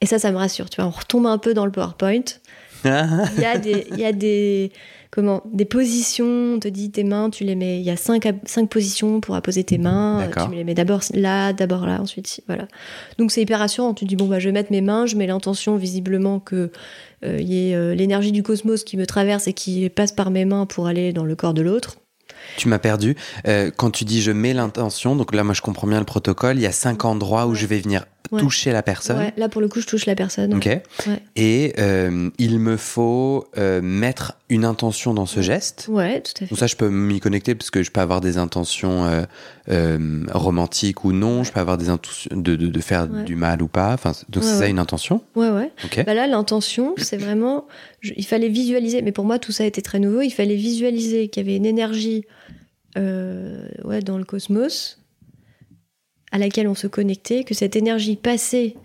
Et 0.00 0.06
ça, 0.06 0.18
ça 0.18 0.30
me 0.30 0.36
rassure. 0.38 0.70
Tu 0.70 0.80
vois, 0.80 0.86
on 0.88 0.90
retombe 0.96 1.26
un 1.26 1.38
peu 1.38 1.52
dans 1.52 1.66
le 1.66 1.72
PowerPoint. 1.72 2.22
Il 3.36 3.42
y 3.42 3.44
a 3.44 3.58
des, 3.58 3.86
il 3.90 3.98
y 3.98 4.04
a 4.04 4.12
des, 4.12 4.72
comment, 5.10 5.42
des 5.52 5.64
positions. 5.64 6.54
On 6.54 6.58
te 6.58 6.68
dit 6.68 6.90
tes 6.90 7.04
mains, 7.04 7.30
tu 7.30 7.44
les 7.44 7.54
mets. 7.54 7.80
Il 7.80 7.84
y 7.84 7.90
a 7.90 7.96
cinq, 7.96 8.28
cinq 8.44 8.68
positions 8.68 9.20
pour 9.20 9.34
apposer 9.34 9.64
tes 9.64 9.78
mains. 9.78 10.20
D'accord. 10.20 10.48
Tu 10.48 10.56
les 10.56 10.64
mets 10.64 10.74
d'abord 10.74 11.02
là, 11.14 11.52
d'abord 11.52 11.86
là, 11.86 12.00
ensuite 12.00 12.28
ici. 12.28 12.42
Voilà. 12.46 12.68
Donc 13.18 13.32
c'est 13.32 13.42
hyper 13.42 13.58
rassurant. 13.58 13.94
Tu 13.94 14.04
te 14.04 14.08
dis 14.08 14.16
bon 14.16 14.26
bah 14.26 14.38
je 14.38 14.48
vais 14.48 14.52
mettre 14.52 14.72
mes 14.72 14.80
mains. 14.80 15.06
Je 15.06 15.16
mets 15.16 15.26
l'intention 15.26 15.76
visiblement 15.76 16.40
que 16.40 16.70
euh, 17.24 17.36
il 17.40 17.48
y 17.52 17.70
ait 17.70 17.74
euh, 17.74 17.94
l'énergie 17.94 18.32
du 18.32 18.42
cosmos 18.42 18.84
qui 18.84 18.96
me 18.96 19.06
traverse 19.06 19.48
et 19.48 19.52
qui 19.52 19.88
passe 19.88 20.12
par 20.12 20.30
mes 20.30 20.44
mains 20.44 20.66
pour 20.66 20.86
aller 20.86 21.12
dans 21.12 21.24
le 21.24 21.34
corps 21.34 21.54
de 21.54 21.62
l'autre. 21.62 21.98
Tu 22.56 22.68
m'as 22.68 22.78
perdu. 22.78 23.16
Euh, 23.46 23.70
quand 23.76 23.90
tu 23.90 24.04
dis 24.04 24.22
je 24.22 24.32
mets 24.32 24.54
l'intention, 24.54 25.16
donc 25.16 25.34
là, 25.34 25.44
moi, 25.44 25.54
je 25.54 25.62
comprends 25.62 25.86
bien 25.86 25.98
le 25.98 26.04
protocole. 26.04 26.56
Il 26.56 26.62
y 26.62 26.66
a 26.66 26.72
cinq 26.72 27.04
endroits 27.04 27.46
où 27.46 27.54
je 27.54 27.66
vais 27.66 27.78
venir 27.78 28.04
Ouais. 28.30 28.40
toucher 28.40 28.72
la 28.72 28.82
personne. 28.82 29.18
Ouais, 29.18 29.32
là 29.36 29.48
pour 29.48 29.60
le 29.60 29.68
coup 29.68 29.80
je 29.80 29.86
touche 29.86 30.04
la 30.06 30.14
personne. 30.14 30.52
Ok. 30.54 30.66
Ouais. 30.66 30.82
Et 31.36 31.72
euh, 31.78 32.28
il 32.38 32.58
me 32.58 32.76
faut 32.76 33.46
euh, 33.56 33.80
mettre 33.80 34.34
une 34.50 34.64
intention 34.64 35.14
dans 35.14 35.26
ce 35.26 35.40
geste. 35.40 35.86
Ouais, 35.90 36.20
tout 36.20 36.32
à 36.36 36.38
fait. 36.40 36.50
Donc 36.50 36.58
ça, 36.58 36.66
je 36.66 36.76
peux 36.76 36.88
m'y 36.88 37.20
connecter 37.20 37.54
parce 37.54 37.70
que 37.70 37.82
je 37.82 37.90
peux 37.90 38.00
avoir 38.00 38.20
des 38.20 38.38
intentions 38.38 39.04
euh, 39.68 40.24
romantiques 40.32 41.04
ou 41.04 41.12
non. 41.12 41.44
Je 41.44 41.52
peux 41.52 41.60
avoir 41.60 41.78
des 41.78 41.88
intentions 41.88 42.30
de, 42.34 42.56
de, 42.56 42.66
de 42.68 42.80
faire 42.80 43.06
du 43.06 43.34
mal 43.36 43.62
ou 43.62 43.68
pas. 43.68 43.92
Enfin, 43.92 44.12
donc 44.28 44.42
c'est 44.44 44.58
ça 44.58 44.66
une 44.68 44.78
intention. 44.78 45.22
Ouais, 45.36 45.50
ouais. 45.50 45.70
Ok. 45.84 46.04
Bah 46.04 46.14
là, 46.14 46.26
l'intention, 46.26 46.94
c'est 46.98 47.16
vraiment. 47.18 47.66
je- 48.00 48.12
il 48.16 48.24
fallait 48.26 48.48
visualiser, 48.48 49.02
mais 49.02 49.12
pour 49.12 49.24
moi, 49.24 49.38
tout 49.38 49.52
ça 49.52 49.64
était 49.64 49.82
très 49.82 49.98
nouveau. 49.98 50.22
Il 50.22 50.30
fallait 50.30 50.56
visualiser 50.56 51.28
qu'il 51.28 51.42
y 51.44 51.46
avait 51.48 51.56
une 51.56 51.66
énergie 51.66 52.24
ouais, 52.96 54.00
dans 54.02 54.18
le 54.18 54.24
cosmos 54.24 54.97
à 56.32 56.38
laquelle 56.38 56.68
on 56.68 56.74
se 56.74 56.86
connectait, 56.86 57.44
que 57.44 57.54
cette 57.54 57.76
énergie 57.76 58.16
passait 58.16 58.76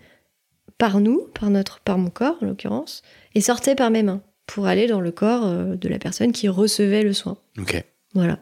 par 0.78 1.00
nous, 1.00 1.28
par, 1.38 1.50
notre, 1.50 1.80
par 1.80 1.98
mon 1.98 2.10
corps 2.10 2.36
en 2.42 2.46
l'occurrence, 2.46 3.02
et 3.34 3.40
sortait 3.40 3.74
par 3.74 3.90
mes 3.90 4.02
mains 4.02 4.22
pour 4.46 4.66
aller 4.66 4.86
dans 4.86 5.00
le 5.00 5.10
corps 5.10 5.46
euh, 5.46 5.76
de 5.76 5.88
la 5.88 5.98
personne 5.98 6.32
qui 6.32 6.48
recevait 6.48 7.02
le 7.02 7.12
soin. 7.12 7.38
Ok. 7.58 7.82
Voilà. 8.14 8.38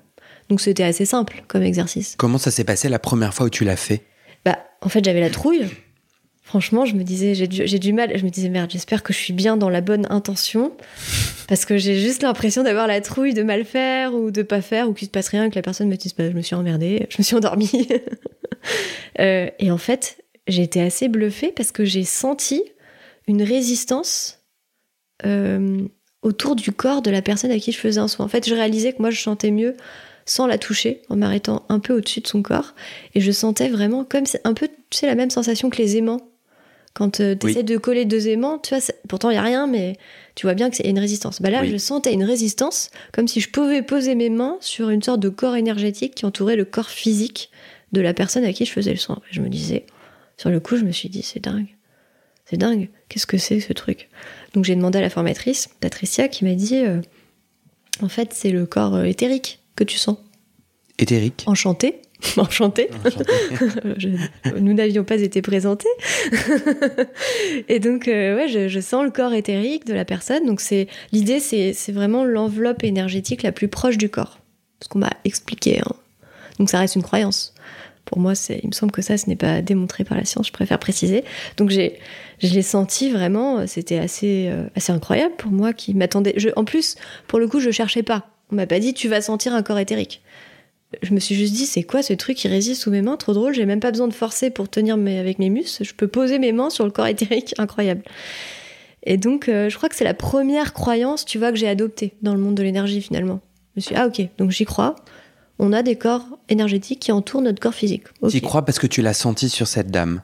Donc 0.49 0.60
c'était 0.60 0.82
assez 0.82 1.04
simple 1.04 1.44
comme 1.49 1.62
exercice. 1.62 2.14
Comment 2.19 2.38
ça 2.38 2.50
s'est 2.50 2.64
passé 2.64 2.88
la 2.88 2.99
première 2.99 3.34
fois 3.34 3.46
où 3.46 3.50
tu 3.50 3.64
l'as 3.64 3.76
fait? 3.76 4.02
Bah, 4.44 4.58
en 4.81 4.88
fait, 4.88 5.05
j'avais 5.05 5.20
la 5.20 5.31
trouille. 5.31 5.66
Franchement, 6.43 6.84
je 6.84 6.94
me 6.94 7.05
disais, 7.05 7.34
j'ai 7.34 7.46
du, 7.46 7.64
du 7.78 7.93
mal. 7.93 8.12
Je 8.19 8.25
me 8.25 8.31
disais, 8.31 8.48
merde, 8.48 8.70
j'espère 8.70 9.02
que 9.02 9.12
je 9.12 9.19
suis 9.19 9.32
bien 9.32 9.56
dans 9.56 9.70
la 9.70 9.81
bonne 9.81 10.06
intention. 10.10 10.72
Parce 11.48 11.64
que 11.64 11.78
j'ai 11.78 11.98
juste 11.98 12.22
l'impression 12.22 12.62
d'avoir 12.62 12.87
la 12.87 13.00
trouille 13.00 13.32
de 13.32 13.43
mal 13.43 13.64
faire 13.64 14.12
ou 14.12 14.31
de 14.31 14.43
pas 14.43 14.60
faire 14.60 14.88
ou 14.88 14.93
qu'il 14.93 15.06
se 15.06 15.12
passe 15.12 15.28
rien, 15.28 15.48
que 15.48 15.55
la 15.55 15.62
personne 15.62 15.88
me 15.88 15.96
dise, 15.96 16.14
bah, 16.14 16.28
je 16.28 16.37
me 16.37 16.43
suis 16.43 16.55
emmerdée, 16.55 17.06
je 17.08 17.16
me 17.19 17.22
suis 17.22 17.37
endormie. 17.37 17.70
Euh, 19.20 19.48
et 19.58 19.70
en 19.70 19.78
fait, 19.78 20.22
j'ai 20.46 20.62
été 20.62 20.80
assez 20.80 21.08
bluffée 21.08 21.52
parce 21.52 21.72
que 21.72 21.84
j'ai 21.84 22.04
senti 22.04 22.62
une 23.28 23.42
résistance 23.42 24.40
euh, 25.26 25.80
autour 26.22 26.56
du 26.56 26.72
corps 26.72 27.02
de 27.02 27.10
la 27.10 27.22
personne 27.22 27.50
à 27.50 27.58
qui 27.58 27.72
je 27.72 27.78
faisais 27.78 28.00
un 28.00 28.08
soin. 28.08 28.24
En 28.24 28.28
fait, 28.28 28.48
je 28.48 28.54
réalisais 28.54 28.92
que 28.92 29.00
moi, 29.00 29.10
je 29.10 29.18
chantais 29.18 29.50
mieux 29.50 29.76
sans 30.24 30.46
la 30.46 30.56
toucher, 30.56 31.02
en 31.08 31.16
m'arrêtant 31.16 31.64
un 31.68 31.80
peu 31.80 31.94
au-dessus 31.94 32.20
de 32.20 32.26
son 32.28 32.42
corps. 32.42 32.74
Et 33.14 33.20
je 33.20 33.32
sentais 33.32 33.68
vraiment 33.68 34.04
comme 34.04 34.24
c'est 34.26 34.40
un 34.44 34.54
peu, 34.54 34.68
tu 34.90 34.98
sais, 34.98 35.06
la 35.06 35.14
même 35.16 35.30
sensation 35.30 35.68
que 35.68 35.78
les 35.78 35.96
aimants. 35.96 36.20
Quand 36.94 37.10
tu 37.16 37.22
essaies 37.22 37.38
Oui. 37.58 37.64
de 37.64 37.76
coller 37.78 38.04
deux 38.04 38.28
aimants, 38.28 38.58
tu 38.58 38.74
vois, 38.74 38.84
pourtant 39.08 39.30
il 39.30 39.34
y 39.34 39.38
a 39.38 39.42
rien, 39.42 39.66
mais 39.66 39.96
tu 40.34 40.46
vois 40.46 40.52
bien 40.54 40.68
que 40.68 40.76
c'est 40.76 40.86
une 40.88 40.98
résistance. 40.98 41.40
Bah 41.40 41.48
là, 41.48 41.62
Oui. 41.62 41.70
je 41.70 41.78
sentais 41.78 42.12
une 42.12 42.22
résistance, 42.22 42.90
comme 43.12 43.26
si 43.26 43.40
je 43.40 43.50
pouvais 43.50 43.80
poser 43.82 44.14
mes 44.14 44.28
mains 44.28 44.58
sur 44.60 44.90
une 44.90 45.02
sorte 45.02 45.20
de 45.20 45.30
corps 45.30 45.56
énergétique 45.56 46.14
qui 46.14 46.26
entourait 46.26 46.54
le 46.56 46.66
corps 46.66 46.90
physique 46.90 47.50
de 47.92 48.00
la 48.00 48.14
personne 48.14 48.44
à 48.44 48.52
qui 48.52 48.64
je 48.64 48.72
faisais 48.72 48.90
le 48.92 48.96
soin. 48.98 49.20
Et 49.30 49.34
je 49.34 49.40
me 49.40 49.48
disais, 49.48 49.84
sur 50.36 50.50
le 50.50 50.60
coup, 50.60 50.76
je 50.76 50.84
me 50.84 50.92
suis 50.92 51.08
dit, 51.08 51.22
c'est 51.22 51.40
dingue. 51.40 51.68
C'est 52.46 52.56
dingue. 52.56 52.88
Qu'est-ce 53.08 53.26
que 53.26 53.38
c'est 53.38 53.60
ce 53.60 53.72
truc? 53.72 54.08
Donc 54.54 54.64
j'ai 54.64 54.74
demandé 54.74 54.98
à 54.98 55.02
la 55.02 55.10
formatrice, 55.10 55.68
Patricia, 55.80 56.28
qui 56.28 56.44
m'a 56.44 56.54
dit, 56.54 56.76
euh, 56.76 57.00
en 58.00 58.08
fait, 58.08 58.32
c'est 58.32 58.50
le 58.50 58.67
corps 58.67 58.94
euh, 58.94 59.05
éthérique 59.05 59.60
que 59.76 59.84
tu 59.84 59.96
sens. 59.98 60.17
Éthérique. 60.98 61.44
Enchanté. 61.46 61.96
Enchanté. 62.36 62.88
Je- 63.98 64.08
nous 64.58 64.74
n'avions 64.74 65.05
pas 65.05 65.20
été 65.20 65.43
présentés. 65.43 65.88
et 67.69 67.78
donc, 67.81 68.08
euh, 68.08 68.36
ouais, 68.36 68.48
je, 68.48 68.69
je 68.69 68.81
sens 68.81 69.05
le 69.05 69.10
corps 69.10 69.32
éthérique 69.34 69.86
de 69.86 69.94
la 69.94 70.05
personne. 70.05 70.46
Donc, 70.46 70.60
c'est 70.60 70.88
l'idée, 71.12 71.40
c'est 71.40 71.72
c'est 71.72 71.93
vraiment 71.93 72.24
l'enveloppe 72.24 72.84
énergétique 72.84 73.43
la 73.43 73.52
plus 73.52 73.69
proche 73.69 73.98
du 73.98 74.08
corps. 74.08 74.38
Ce 74.82 74.88
qu'on 74.88 74.98
m'a 75.00 75.12
expliqué. 75.24 75.81
hein. 75.81 75.93
Donc, 76.58 76.70
ça 76.70 76.78
reste 76.78 76.96
une 76.96 77.02
croyance. 77.02 77.54
Pour 78.04 78.18
moi, 78.18 78.32
il 78.48 78.68
me 78.68 78.72
semble 78.72 78.92
que 78.92 79.02
ça, 79.02 79.16
ce 79.16 79.28
n'est 79.28 79.36
pas 79.36 79.62
démontré 79.62 80.04
par 80.04 80.16
la 80.16 80.24
science. 80.24 80.48
Je 80.48 80.52
préfère 80.52 80.78
préciser. 80.78 81.24
Donc, 81.56 81.70
j'ai, 81.70 81.98
je 82.42 82.52
l'ai 82.52 82.62
senti 82.62 83.10
vraiment. 83.10 83.60
euh, 83.60 83.66
C'était 83.66 83.98
assez, 83.98 84.48
euh, 84.50 84.66
assez 84.76 84.92
incroyable 84.92 85.34
pour 85.36 85.52
moi 85.52 85.72
qui 85.72 85.94
m'attendait. 85.94 86.36
En 86.56 86.64
plus, 86.64 86.96
pour 87.28 87.38
le 87.38 87.46
coup, 87.48 87.60
je 87.60 87.70
cherchais 87.70 88.02
pas. 88.02 88.28
On 88.50 88.56
m'a 88.56 88.66
pas 88.66 88.80
dit, 88.80 88.92
tu 88.92 89.08
vas 89.08 89.20
sentir 89.20 89.54
un 89.54 89.62
corps 89.62 89.78
éthérique 89.78 90.22
je 91.02 91.14
me 91.14 91.20
suis 91.20 91.34
juste 91.34 91.54
dit, 91.54 91.66
c'est 91.66 91.82
quoi 91.82 92.02
ce 92.02 92.12
truc 92.12 92.36
qui 92.36 92.48
résiste 92.48 92.82
sous 92.82 92.90
mes 92.90 93.02
mains? 93.02 93.16
Trop 93.16 93.32
drôle, 93.32 93.54
j'ai 93.54 93.64
même 93.64 93.80
pas 93.80 93.90
besoin 93.90 94.08
de 94.08 94.12
forcer 94.12 94.50
pour 94.50 94.68
tenir 94.68 94.96
mes, 94.96 95.18
avec 95.18 95.38
mes 95.38 95.48
muscles. 95.48 95.84
Je 95.84 95.94
peux 95.94 96.08
poser 96.08 96.38
mes 96.38 96.52
mains 96.52 96.70
sur 96.70 96.84
le 96.84 96.90
corps 96.90 97.06
éthérique, 97.06 97.54
incroyable. 97.58 98.02
Et 99.04 99.16
donc, 99.16 99.48
euh, 99.48 99.68
je 99.68 99.76
crois 99.76 99.88
que 99.88 99.96
c'est 99.96 100.04
la 100.04 100.14
première 100.14 100.72
croyance, 100.74 101.24
tu 101.24 101.38
vois, 101.38 101.50
que 101.50 101.56
j'ai 101.58 101.68
adoptée 101.68 102.12
dans 102.22 102.34
le 102.34 102.40
monde 102.40 102.54
de 102.54 102.62
l'énergie 102.62 103.00
finalement. 103.00 103.40
Je 103.74 103.80
me 103.80 103.80
suis 103.80 103.94
dit, 103.94 104.00
ah 104.00 104.06
ok, 104.06 104.28
donc 104.38 104.50
j'y 104.50 104.64
crois. 104.64 104.96
On 105.64 105.72
a 105.72 105.82
des 105.84 105.94
corps 105.96 106.26
énergétiques 106.48 106.98
qui 107.00 107.12
entourent 107.12 107.40
notre 107.40 107.60
corps 107.60 107.72
physique. 107.74 108.02
Ok. 108.20 108.31
Tu 108.32 108.38
y 108.38 108.40
crois 108.40 108.64
parce 108.64 108.78
que 108.81 108.88
tu 108.88 109.00
l'as 109.00 109.14
senti 109.14 109.48
sur 109.48 109.69
cette 109.69 109.90
dame. 109.92 110.20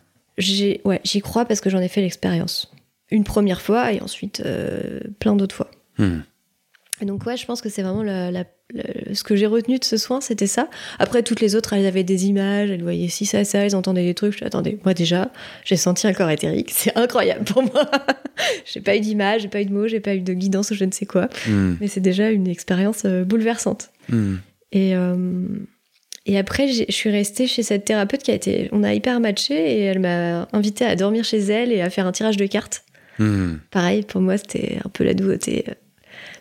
Ouais, 0.85 1.01
j'y 1.05 1.21
crois 1.21 1.45
parce 1.45 1.61
que 1.61 1.71
j'en 1.71 1.79
ai 1.81 1.89
fait 1.89 2.01
l'expérience. 2.01 2.73
Une 3.11 3.23
première 3.25 3.61
fois 3.63 3.93
et 3.93 4.01
ensuite 4.03 4.43
euh, 4.45 5.01
plein 5.21 5.35
d'autres 5.37 5.55
fois. 5.55 5.71
Hmm. 5.99 6.19
Et 7.01 7.05
donc 7.05 7.25
ouais, 7.27 7.37
je 7.37 7.47
pense 7.47 7.61
que 7.61 7.69
c'est 7.69 7.83
vraiment 7.83 8.03
la, 8.03 8.33
la- 8.33 8.45
la- 8.75 9.15
ce 9.15 9.23
que 9.23 9.37
j'ai 9.37 9.47
retenu 9.47 9.79
de 9.79 9.85
ce 9.85 9.97
soin, 9.97 10.21
c'était 10.21 10.49
ça. 10.49 10.69
Après, 10.99 11.23
toutes 11.23 11.41
les 11.41 11.55
autres, 11.55 11.73
elles 11.73 11.87
avaient 11.87 12.03
des 12.03 12.27
images, 12.27 12.71
elles 12.71 12.83
voyaient 12.83 13.09
ci, 13.09 13.25
ça, 13.25 13.45
ça, 13.45 13.61
elles 13.61 13.77
entendaient 13.77 14.05
des 14.05 14.15
trucs. 14.15 14.33
Je 14.33 14.39
dis, 14.39 14.45
attendez, 14.45 14.79
moi 14.85 14.95
déjà, 14.95 15.31
j'ai 15.65 15.77
senti 15.77 16.09
un 16.09 16.13
corps 16.13 16.31
éthérique, 16.31 16.71
c'est 16.73 16.97
incroyable 16.99 17.45
pour 17.45 17.63
moi. 17.63 17.89
j'ai 18.65 18.81
pas 18.81 18.97
eu 18.97 19.01
d'image, 19.01 19.43
j'ai 19.43 19.49
pas 19.49 19.61
eu 19.63 19.67
de 19.67 19.73
mots, 19.73 19.87
j'ai 19.87 20.01
pas 20.01 20.15
eu 20.17 20.21
de 20.21 20.33
guidance 20.35 20.73
ou 20.73 20.75
je 20.75 20.85
ne 20.85 20.91
sais 20.93 21.07
quoi. 21.07 21.29
Hmm. 21.47 21.77
Mais 21.81 21.87
c'est 21.87 22.01
déjà 22.01 22.31
une 22.31 22.49
expérience 22.49 23.03
euh, 23.05 23.25
bouleversante. 23.25 23.91
Hmm. 24.09 24.37
Et, 24.73 24.95
euh, 24.95 25.47
Et 26.27 26.39
après, 26.39 26.69
je 26.69 26.85
suis 26.91 27.11
restée 27.11 27.47
chez 27.47 27.63
cette 27.63 27.85
thérapeute 27.85 28.23
qui 28.23 28.31
a 28.31 28.35
été. 28.35 28.69
On 28.73 28.83
a 28.83 28.93
hyper 28.93 29.19
matché 29.21 29.55
et 29.55 29.81
elle 29.81 30.01
m'a 30.01 30.47
invité 30.53 30.85
à 30.85 30.95
dormir 30.95 31.25
chez 31.25 31.39
elle 31.39 31.73
et 31.73 31.81
à 31.81 31.91
faire 31.91 32.07
un 32.07 32.13
tirage 32.13 32.37
de 32.37 32.47
cartes. 32.47 32.85
Hmm. 33.19 33.57
Pareil, 33.71 34.03
pour 34.03 34.21
moi, 34.21 34.37
c'était 34.37 34.79
un 34.85 34.89
peu 34.89 35.05
la 35.05 35.15
nouveauté. 35.15 35.65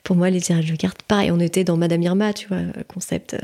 Pour 0.03 0.15
moi, 0.15 0.29
les 0.29 0.41
tirages 0.41 0.69
de 0.69 0.75
cartes, 0.75 1.01
pareil, 1.03 1.31
on 1.31 1.39
était 1.39 1.63
dans 1.63 1.77
Madame 1.77 2.01
Irma, 2.01 2.33
tu 2.33 2.47
vois, 2.47 2.61
concept. 2.87 3.35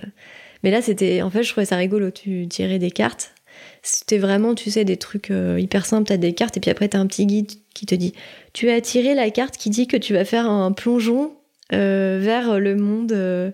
Mais 0.63 0.71
là, 0.71 0.81
c'était. 0.81 1.21
En 1.21 1.29
fait, 1.29 1.43
je 1.43 1.51
trouvais 1.51 1.65
ça 1.65 1.75
rigolo. 1.75 2.11
Tu 2.11 2.47
tirais 2.47 2.79
des 2.79 2.91
cartes. 2.91 3.33
C'était 3.81 4.17
vraiment, 4.17 4.55
tu 4.55 4.71
sais, 4.71 4.85
des 4.85 4.97
trucs 4.97 5.31
euh, 5.31 5.59
hyper 5.59 5.85
simples. 5.85 6.07
T'as 6.07 6.17
des 6.17 6.33
cartes 6.33 6.57
et 6.57 6.59
puis 6.59 6.71
après, 6.71 6.87
t'as 6.87 6.99
un 6.99 7.07
petit 7.07 7.25
guide 7.25 7.51
qui 7.73 7.85
te 7.85 7.95
dit 7.95 8.13
Tu 8.53 8.69
as 8.69 8.81
tiré 8.81 9.13
la 9.13 9.29
carte 9.29 9.57
qui 9.57 9.69
dit 9.69 9.87
que 9.87 9.97
tu 9.97 10.13
vas 10.13 10.25
faire 10.25 10.49
un 10.49 10.71
plongeon 10.71 11.33
euh, 11.73 12.19
vers 12.21 12.59
le 12.59 12.75
monde. 12.75 13.11
Euh, 13.11 13.51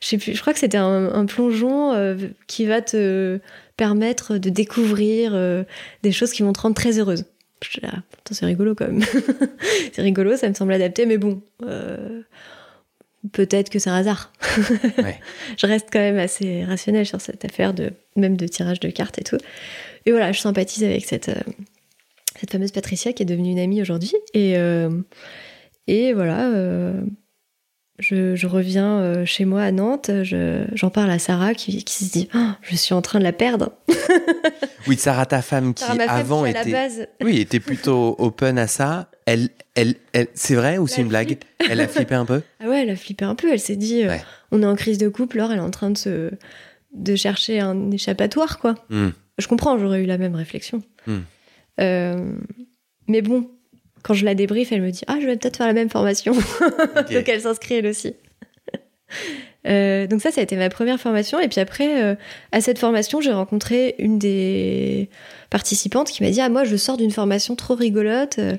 je 0.00 0.08
sais 0.08 0.18
plus, 0.18 0.34
je 0.34 0.40
crois 0.40 0.52
que 0.54 0.58
c'était 0.58 0.78
un, 0.78 1.26
plongeon 1.26 1.92
euh, 1.92 2.16
qui 2.46 2.64
va 2.64 2.80
te 2.80 3.38
permettre 3.76 4.38
de 4.38 4.48
découvrir 4.48 5.34
euh, 5.34 5.64
des 6.02 6.12
choses 6.12 6.32
qui 6.32 6.42
vont 6.42 6.52
te 6.52 6.60
rendre 6.60 6.74
très 6.74 6.98
heureuse. 6.98 7.26
Je 7.62 7.80
là, 7.82 8.02
c'est 8.30 8.46
rigolo 8.46 8.74
quand 8.74 8.86
même. 8.86 9.04
c'est 9.92 10.00
rigolo, 10.00 10.36
ça 10.36 10.48
me 10.48 10.54
semble 10.54 10.72
adapté, 10.72 11.04
mais 11.04 11.18
bon, 11.18 11.42
euh, 11.66 12.22
peut-être 13.32 13.68
que 13.68 13.78
c'est 13.78 13.90
un 13.90 13.96
hasard. 13.96 14.32
Je 15.58 15.66
reste 15.66 15.88
quand 15.92 15.98
même 15.98 16.18
assez 16.18 16.64
rationnelle 16.64 17.04
sur 17.04 17.20
cette 17.20 17.44
affaire 17.44 17.74
de 17.74 17.92
même 18.16 18.38
de 18.38 18.46
tirage 18.46 18.80
de 18.80 18.88
cartes 18.88 19.18
et 19.18 19.24
tout. 19.24 19.38
Et 20.06 20.12
voilà, 20.12 20.32
je 20.32 20.40
sympathise 20.40 20.82
avec 20.82 21.04
cette 21.04 21.30
cette 22.40 22.50
fameuse 22.50 22.70
Patricia 22.70 23.12
qui 23.12 23.22
est 23.22 23.26
devenue 23.26 23.50
une 23.50 23.58
amie 23.58 23.82
aujourd'hui. 23.82 24.14
Et 24.32 24.54
et 25.86 26.14
voilà 26.14 26.50
je, 28.00 28.46
reviens 28.46 29.00
euh, 29.00 29.24
chez 29.24 29.44
moi 29.44 29.62
à 29.62 29.72
Nantes, 29.72 30.10
j'en 30.22 30.90
parle 30.90 31.10
à 31.10 31.18
Sarah 31.18 31.54
qui, 31.54 31.84
se 31.86 32.10
dit 32.10 32.28
oh, 32.34 32.48
Je 32.62 32.76
suis 32.76 32.94
en 32.94 33.02
train 33.02 33.18
de 33.18 33.24
la 33.24 33.32
perdre. 33.32 33.72
oui, 34.86 34.96
Sarah, 34.96 35.26
ta 35.26 35.42
femme 35.42 35.74
qui 35.74 35.84
avant 35.84 36.44
était, 36.46 37.06
oui, 37.22 37.40
était 37.40 37.60
plutôt 37.60 38.16
open 38.18 38.58
à 38.58 38.66
ça. 38.66 39.10
Elle, 39.26 39.50
elle, 39.74 39.94
elle 40.12 40.28
c'est 40.34 40.54
vrai 40.54 40.78
ou 40.78 40.86
c'est 40.86 41.02
une 41.02 41.08
blague 41.08 41.38
Elle 41.68 41.80
a 41.80 41.86
flippé 41.86 42.14
un 42.14 42.24
peu 42.24 42.42
Ah 42.60 42.68
ouais, 42.68 42.82
elle 42.82 42.90
a 42.90 42.96
flippé 42.96 43.24
un 43.24 43.34
peu. 43.34 43.52
Elle 43.52 43.60
s'est 43.60 43.76
dit 43.76 44.04
euh, 44.04 44.16
On 44.50 44.62
est 44.62 44.66
en 44.66 44.76
crise 44.76 44.98
de 44.98 45.08
couple, 45.08 45.38
alors 45.38 45.52
elle 45.52 45.58
est 45.58 45.62
en 45.62 45.70
train 45.70 45.90
de, 45.90 45.98
se, 45.98 46.30
de 46.94 47.16
chercher 47.16 47.60
un 47.60 47.90
échappatoire, 47.90 48.58
quoi. 48.58 48.74
Hmm. 48.88 49.10
Je 49.38 49.46
comprends, 49.46 49.78
j'aurais 49.78 50.02
eu 50.02 50.06
la 50.06 50.18
même 50.18 50.34
réflexion. 50.34 50.82
Hmm. 51.06 51.18
Euh, 51.80 52.32
mais 53.08 53.22
bon, 53.22 53.50
quand 54.02 54.14
je 54.14 54.24
la 54.24 54.34
débrief, 54.34 54.72
elle 54.72 54.82
me 54.82 54.90
dit 54.90 55.02
Ah, 55.06 55.18
je 55.20 55.26
vais 55.26 55.36
peut-être 55.36 55.56
faire 55.56 55.66
la 55.66 55.72
même 55.72 55.90
formation. 55.90 56.32
donc 57.12 57.28
elle 57.28 57.40
s'inscrit 57.40 57.76
elle 57.76 57.86
aussi. 57.86 58.14
Euh, 59.66 60.06
donc 60.06 60.22
ça, 60.22 60.30
ça 60.30 60.40
a 60.40 60.44
été 60.44 60.56
ma 60.56 60.70
première 60.70 60.98
formation. 60.98 61.40
Et 61.40 61.48
puis 61.48 61.60
après, 61.60 62.02
euh, 62.02 62.14
à 62.52 62.60
cette 62.60 62.78
formation, 62.78 63.20
j'ai 63.20 63.32
rencontré 63.32 63.94
une 63.98 64.18
des 64.18 65.08
participantes 65.50 66.10
qui 66.10 66.22
m'a 66.22 66.30
dit 66.30 66.40
Ah, 66.40 66.48
moi, 66.48 66.64
je 66.64 66.76
sors 66.76 66.96
d'une 66.96 67.10
formation 67.10 67.56
trop 67.56 67.74
rigolote 67.74 68.38
euh, 68.38 68.56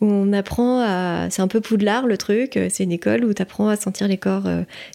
où 0.00 0.06
on 0.06 0.32
apprend 0.32 0.80
à. 0.82 1.28
C'est 1.30 1.42
un 1.42 1.48
peu 1.48 1.60
poudlard 1.60 2.06
le 2.06 2.16
truc. 2.16 2.58
C'est 2.68 2.84
une 2.84 2.92
école 2.92 3.24
où 3.24 3.34
tu 3.34 3.42
apprends 3.42 3.68
à 3.68 3.76
sentir 3.76 4.08
les 4.08 4.18
corps 4.18 4.44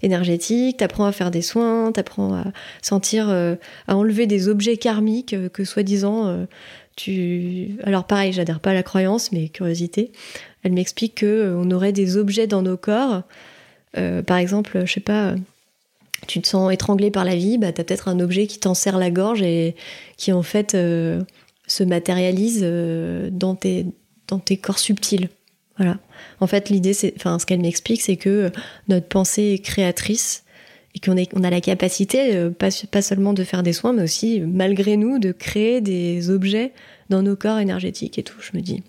énergétiques, 0.04 0.78
tu 0.78 0.84
apprends 0.84 1.06
à 1.06 1.12
faire 1.12 1.32
des 1.32 1.42
soins, 1.42 1.92
tu 1.92 2.00
apprends 2.00 2.36
à 2.36 2.44
sentir, 2.84 3.30
à 3.30 3.96
enlever 3.96 4.28
des 4.28 4.48
objets 4.48 4.78
karmiques 4.78 5.36
que 5.52 5.64
soi-disant 5.64 6.46
Alors 7.84 8.06
pareil, 8.06 8.34
j'adhère 8.34 8.60
pas 8.60 8.72
à 8.72 8.74
la 8.74 8.84
croyance, 8.84 9.32
mais 9.32 9.50
curiosité. 9.50 10.12
Elle 10.64 10.74
m'explique 10.74 11.16
que 11.16 11.26
euh, 11.26 11.58
on 11.58 11.72
aurait 11.72 11.94
des 11.94 12.18
objets 12.18 12.48
dans 12.48 12.62
nos 12.62 12.78
corps. 12.78 13.24
Euh, 13.98 14.22
par 14.22 14.38
exemple, 14.38 14.86
je 14.86 14.94
sais 14.94 15.00
pas, 15.00 15.36
tu 16.28 16.42
te 16.42 16.48
sens 16.48 16.72
étranglé 16.72 17.12
par 17.12 17.26
la 17.26 17.36
vie, 17.36 17.58
bah 17.58 17.72
t'as 17.72 17.84
peut-être 17.84 18.08
un 18.08 18.20
objet 18.20 18.48
qui 18.48 18.60
t'en 18.60 18.74
serre 18.74 18.98
la 18.98 19.10
gorge 19.10 19.42
et 19.42 19.76
qui 20.18 20.32
en 20.32 20.44
fait 20.44 20.76
euh, 20.76 21.22
se 21.68 21.84
matérialise 21.84 22.62
dans 23.32 23.56
tes 23.56 23.86
dans 24.28 24.40
tes 24.40 24.58
corps 24.58 24.80
subtils. 24.80 25.30
Voilà. 25.78 25.98
En 26.40 26.48
fait, 26.48 26.70
l'idée, 26.70 26.94
c'est, 26.94 27.14
enfin, 27.16 27.40
ce 27.40 27.46
qu'elle 27.46 27.62
m'explique, 27.62 28.02
c'est 28.02 28.18
que 28.18 28.52
notre 28.88 29.08
pensée 29.08 29.60
créatrice 29.64 30.44
et 30.96 31.00
qu'on 31.00 31.16
on 31.34 31.44
a 31.44 31.50
la 31.50 31.62
capacité, 31.62 32.36
euh, 32.36 32.50
pas, 32.50 32.70
pas, 32.90 33.02
seulement 33.02 33.34
de 33.34 33.44
faire 33.44 33.64
des 33.64 33.74
soins, 33.74 33.94
mais 33.94 34.04
aussi, 34.04 34.42
malgré 34.42 34.98
nous, 34.98 35.20
de 35.20 35.32
créer 35.32 35.82
des 35.82 36.30
objets 36.30 36.74
dans 37.10 37.22
nos 37.22 37.36
corps 37.36 37.60
énergétiques 37.60 38.18
et 38.18 38.24
tout. 38.24 38.38
Je 38.40 38.58
me 38.58 38.62
dis, 38.62 38.84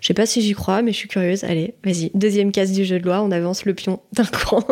je 0.00 0.06
sais 0.06 0.14
pas 0.14 0.26
si 0.26 0.42
j'y 0.42 0.52
crois, 0.52 0.82
mais 0.82 0.92
je 0.92 0.96
suis 0.96 1.08
curieuse. 1.08 1.44
Allez, 1.44 1.74
vas-y, 1.84 2.10
deuxième 2.14 2.52
case 2.52 2.72
du 2.72 2.84
jeu 2.84 2.98
de 2.98 3.04
loi, 3.04 3.22
on 3.22 3.30
avance 3.30 3.64
le 3.64 3.74
pion 3.74 4.00
d'un 4.12 4.24
cran. 4.24 4.64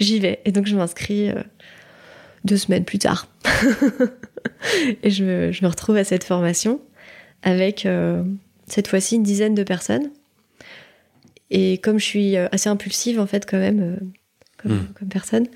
j'y 0.00 0.18
vais. 0.18 0.40
Et 0.44 0.52
donc, 0.52 0.66
je 0.66 0.76
m'inscris 0.76 1.30
euh, 1.30 1.42
deux 2.44 2.56
semaines 2.56 2.84
plus 2.84 2.98
tard. 2.98 3.28
et 5.02 5.10
je 5.10 5.24
me, 5.24 5.52
je 5.52 5.62
me, 5.64 5.68
retrouve 5.68 5.96
à 5.96 6.04
cette 6.04 6.24
formation 6.24 6.80
avec, 7.42 7.86
euh, 7.86 8.22
cette 8.66 8.88
fois-ci, 8.88 9.16
une 9.16 9.22
dizaine 9.22 9.54
de 9.54 9.62
personnes. 9.62 10.10
Et 11.50 11.78
comme 11.78 11.98
je 11.98 12.04
suis 12.04 12.36
assez 12.36 12.70
impulsive, 12.70 13.20
en 13.20 13.26
fait, 13.26 13.44
quand 13.48 13.58
même, 13.58 13.98
comme, 14.56 14.72
hmm. 14.72 14.86
comme 14.98 15.08
personne, 15.08 15.46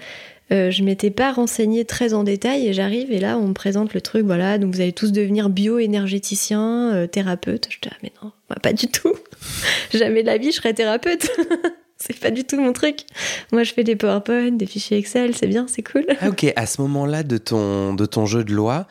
euh, 0.52 0.70
je 0.70 0.84
m'étais 0.84 1.10
pas 1.10 1.32
renseignée 1.32 1.84
très 1.84 2.14
en 2.14 2.22
détail 2.22 2.68
et 2.68 2.72
j'arrive 2.72 3.10
et 3.10 3.18
là 3.18 3.36
on 3.36 3.48
me 3.48 3.52
présente 3.52 3.94
le 3.94 4.00
truc, 4.00 4.24
voilà, 4.24 4.58
donc 4.58 4.74
vous 4.74 4.80
allez 4.80 4.92
tous 4.92 5.10
devenir 5.10 5.48
bio-énergéticien, 5.48 6.94
euh, 6.94 7.06
thérapeute. 7.08 7.66
Je 7.68 7.78
dis, 7.80 7.88
ah 7.90 7.96
mais 8.02 8.12
non, 8.22 8.30
pas 8.62 8.72
du 8.72 8.86
tout. 8.86 9.14
Jamais 9.92 10.22
de 10.22 10.28
la 10.28 10.38
vie 10.38 10.52
je 10.52 10.56
serais 10.56 10.72
thérapeute. 10.72 11.28
c'est 11.96 12.18
pas 12.20 12.30
du 12.30 12.44
tout 12.44 12.60
mon 12.60 12.72
truc. 12.72 13.00
Moi 13.50 13.64
je 13.64 13.72
fais 13.72 13.82
des 13.82 13.96
PowerPoint, 13.96 14.52
des 14.52 14.66
fichiers 14.66 14.98
Excel, 14.98 15.34
c'est 15.34 15.48
bien, 15.48 15.66
c'est 15.68 15.82
cool. 15.82 16.06
Ah, 16.20 16.28
ok, 16.28 16.52
à 16.54 16.66
ce 16.66 16.80
moment-là 16.82 17.24
de 17.24 17.38
ton, 17.38 17.94
de 17.94 18.06
ton 18.06 18.26
jeu 18.26 18.44
de 18.44 18.52
loi, 18.52 18.86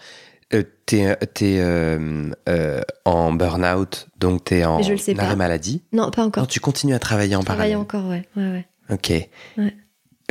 euh, 0.53 0.63
t'es 0.85 1.15
es 1.41 2.81
en 3.05 3.31
burn-out, 3.31 4.07
donc 4.19 4.43
t'es 4.43 4.65
en 4.65 4.81
arrêt 5.17 5.35
maladie 5.37 5.83
Non, 5.93 6.11
pas 6.11 6.25
encore. 6.25 6.43
Non, 6.43 6.47
tu 6.47 6.59
continues 6.59 6.95
à 6.95 6.99
travailler 6.99 7.37
en 7.37 7.43
parallèle. 7.43 7.71
Travailler 7.71 7.75
encore, 7.75 8.09
ouais. 8.09 8.27
ouais, 8.35 8.51
ouais. 8.51 8.65
Ok. 8.89 9.09
Ouais. 9.57 9.73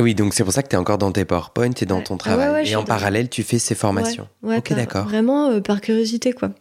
Oui, 0.01 0.13
donc 0.13 0.33
c'est 0.33 0.43
pour 0.43 0.51
ça 0.51 0.61
que 0.61 0.67
tu 0.67 0.75
es 0.75 0.79
encore 0.79 0.97
dans 0.97 1.11
tes 1.11 1.25
PowerPoint 1.25 1.71
et 1.79 1.85
dans 1.85 2.01
ton 2.01 2.15
ah 2.15 2.19
travail. 2.19 2.69
et 2.69 2.75
en 2.75 2.83
parallèle, 2.83 3.29
tu 3.29 3.43
fais 3.43 3.59
ces 3.59 3.75
formations. 3.75 4.27
ok, 4.43 4.73
d'accord. 4.73 5.05
Vraiment 5.05 5.49
euh, 5.49 5.61
par 5.61 5.81
curiosité, 5.81 6.33
quoi. 6.33 6.51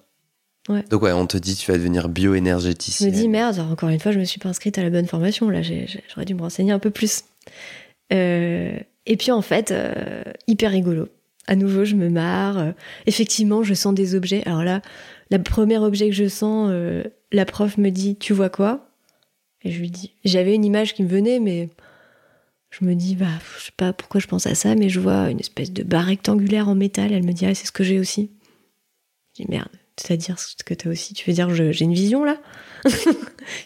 Donc 0.88 1.03
ouais, 1.03 1.12
on 1.12 1.26
te 1.26 1.37
dit 1.37 1.57
tu 1.57 1.71
vas 1.71 1.76
devenir 1.76 2.09
bioénergéticien. 2.09 3.07
Je 3.07 3.12
me 3.12 3.14
dis 3.14 3.29
merde, 3.29 3.59
encore 3.59 3.91
une 3.91 4.00
fois, 4.00 4.12
je 4.12 4.19
me 4.19 4.25
suis 4.25 4.41
pas 4.41 4.49
inscrite 4.49 4.79
à 4.79 4.83
la 4.83 4.88
bonne 4.88 5.07
formation. 5.07 5.50
Là, 5.50 5.61
j'aurais 5.61 6.25
dû 6.25 6.35
me 6.35 6.41
renseigner 6.41 6.73
un 6.73 6.79
peu 6.79 6.88
plus. 6.88 7.25
Euh, 8.14 8.79
et 9.05 9.17
puis 9.19 9.31
en 9.31 9.43
fait, 9.43 9.73
euh, 9.73 10.23
hyper 10.47 10.71
rigolo. 10.71 11.09
À 11.47 11.57
nouveau, 11.57 11.85
je 11.85 11.95
me 11.97 12.09
marre. 12.09 12.73
effectivement, 13.05 13.62
je 13.62 13.75
sens 13.75 13.93
des 13.93 14.14
objets. 14.14 14.43
Alors 14.47 14.64
là, 14.64 14.81
le 15.31 15.43
premier 15.43 15.76
objet 15.76 16.09
que 16.09 16.14
je 16.14 16.29
sens, 16.29 16.73
la 17.31 17.45
prof 17.45 17.76
me 17.76 17.91
dit, 17.91 18.17
tu 18.17 18.33
vois 18.33 18.49
quoi? 18.49 18.88
Et 19.62 19.71
je 19.71 19.81
lui 19.81 19.91
dis, 19.91 20.12
j'avais 20.25 20.55
une 20.55 20.64
image 20.64 20.95
qui 20.95 21.03
me 21.03 21.09
venait, 21.09 21.41
mais 21.41 21.69
je 22.78 22.85
me 22.85 22.95
dis, 22.95 23.14
bah, 23.14 23.26
je 23.59 23.66
sais 23.66 23.73
pas 23.76 23.93
pourquoi 23.93 24.21
je 24.21 24.26
pense 24.26 24.47
à 24.47 24.54
ça, 24.54 24.75
mais 24.75 24.88
je 24.88 24.99
vois 24.99 25.31
une 25.31 25.40
espèce 25.40 25.73
de 25.73 25.83
barre 25.83 26.07
rectangulaire 26.07 26.69
en 26.69 26.75
métal. 26.75 27.12
Elle 27.12 27.25
me 27.25 27.33
dit, 27.33 27.47
ah, 27.47 27.54
c'est 27.54 27.66
ce 27.66 27.73
que 27.73 27.85
j'ai 27.85 28.00
aussi. 28.00 28.31
Je 29.37 29.45
dis, 29.45 29.50
merde, 29.50 29.69
c'est-à-dire 29.97 30.38
ce 30.38 30.62
que 30.64 30.75
t'as 30.75 30.90
aussi. 30.90 31.14
Tu 31.14 31.28
veux 31.28 31.35
dire, 31.35 31.54
j'ai 31.54 31.85
une 31.85 31.95
vision 31.95 32.25
là? 32.25 32.37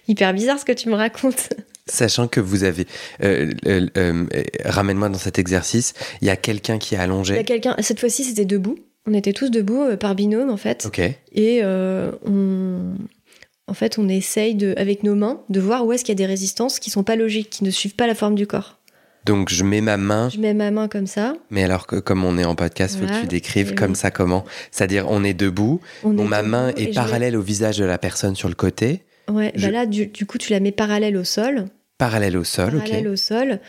Hyper 0.09 0.35
bizarre 0.35 0.59
ce 0.59 0.65
que 0.65 0.73
tu 0.73 0.89
me 0.89 0.95
racontes. 0.95 1.51
Sachant 1.87 2.29
que 2.29 2.41
vous 2.41 2.65
avez. 2.65 2.87
Euh, 3.23 3.51
euh, 3.67 3.87
euh, 3.97 4.27
ramène-moi 4.65 5.09
dans 5.09 5.19
cet 5.19 5.39
exercice. 5.39 5.95
Il 6.21 6.27
y 6.27 6.31
a 6.31 6.37
quelqu'un 6.37 6.79
qui 6.79 6.95
est 6.95 6.99
allongé. 6.99 7.35
Il 7.35 7.39
y 7.39 7.41
a 7.41 7.45
quelqu'un. 7.45 7.77
Cette 7.81 8.01
fois-ci, 8.01 8.25
c'était 8.25 8.45
debout. 8.45 8.79
On 9.07 9.15
était 9.15 9.33
tous 9.33 9.51
debout 9.51 9.97
par 9.99 10.15
binôme 10.15 10.51
en 10.51 10.59
fait. 10.59 10.85
Ok. 10.85 11.01
Et 11.33 11.63
on. 11.65 12.95
En 13.67 13.75
fait, 13.75 13.99
on 13.99 14.09
essaye 14.09 14.55
de, 14.55 14.73
avec 14.79 15.03
nos 15.03 15.15
mains 15.15 15.43
de 15.51 15.61
voir 15.61 15.85
où 15.85 15.93
est-ce 15.93 16.03
qu'il 16.03 16.13
y 16.13 16.17
a 16.17 16.23
des 16.23 16.27
résistances 16.27 16.79
qui 16.79 16.89
sont 16.89 17.05
pas 17.05 17.17
logiques, 17.17 17.51
qui 17.51 17.65
ne 17.65 17.71
suivent 17.71 17.97
pas 17.97 18.07
la 18.07 18.15
forme 18.15 18.35
du 18.35 18.47
corps. 18.47 18.78
Donc 19.25 19.51
je 19.51 19.65
mets 19.65 19.81
ma 19.81 19.97
main. 19.97 20.29
Je 20.29 20.39
mets 20.39 20.55
ma 20.55 20.71
main 20.71 20.89
comme 20.89 21.07
ça. 21.07 21.35
Mais 21.51 21.65
alors 21.65 21.87
que 21.87 21.97
comme 21.97 22.25
on 22.25 22.39
est 22.39 22.45
en 22.45 22.55
podcast, 22.55 22.97
il 23.01 23.07
faut 23.07 23.15
que 23.15 23.21
tu 23.21 23.27
décrives 23.27 23.75
comme 23.75 23.95
ça 23.95 24.11
comment. 24.11 24.45
C'est-à-dire 24.71 25.07
on 25.09 25.25
est 25.25 25.35
debout, 25.35 25.81
ma 26.05 26.43
main 26.43 26.73
est 26.77 26.95
parallèle 26.95 27.37
au 27.37 27.43
visage 27.43 27.79
de 27.79 27.85
la 27.85 27.99
personne 27.99 28.35
sur 28.35 28.49
le 28.49 28.55
côté. 28.55 29.03
Ouais, 29.29 29.53
bah 29.61 29.71
là 29.71 29.85
du, 29.85 30.11
coup 30.27 30.39
tu 30.39 30.53
la 30.53 30.61
mets 30.61 30.73
parallèle 30.73 31.17
au 31.17 31.25
sol. 31.25 31.67
Parallèle 31.99 32.37
au 32.37 32.45
sol, 32.45 32.77
ok. 32.77 32.85
Parallèle 32.85 33.09
au 33.09 33.17
sol 33.17 33.61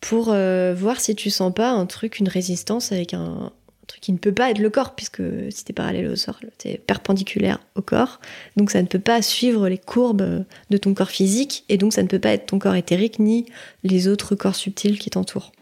pour 0.00 0.28
euh, 0.30 0.74
voir 0.76 1.00
si 1.00 1.16
tu 1.16 1.30
sens 1.30 1.52
pas 1.52 1.70
un 1.70 1.86
truc, 1.86 2.20
une 2.20 2.28
résistance 2.28 2.92
avec 2.92 3.14
un, 3.14 3.50
truc 3.88 4.00
qui 4.00 4.12
ne 4.12 4.18
peut 4.18 4.32
pas 4.32 4.50
être 4.50 4.58
le 4.58 4.70
corps, 4.70 4.94
puisque 4.94 5.22
si 5.50 5.64
t'es 5.64 5.72
parallèle 5.72 6.06
au 6.06 6.16
sol, 6.16 6.34
t'es 6.58 6.78
perpendiculaire 6.78 7.58
au 7.74 7.82
corps, 7.82 8.20
donc 8.56 8.70
ça 8.70 8.80
ne 8.80 8.86
peut 8.86 9.00
pas 9.00 9.20
suivre 9.22 9.68
les 9.68 9.78
courbes 9.78 10.44
de 10.70 10.76
ton 10.76 10.94
corps 10.94 11.10
physique, 11.10 11.64
et 11.68 11.76
donc 11.76 11.92
ça 11.92 12.02
ne 12.02 12.08
peut 12.08 12.20
pas 12.20 12.30
être 12.30 12.46
ton 12.46 12.58
corps 12.58 12.76
éthérique 12.76 13.18
ni 13.18 13.46
les 13.82 14.06
autres 14.06 14.36
corps 14.36 14.54
subtils 14.54 14.98
qui 14.98 15.10
t'entourent. 15.10 15.52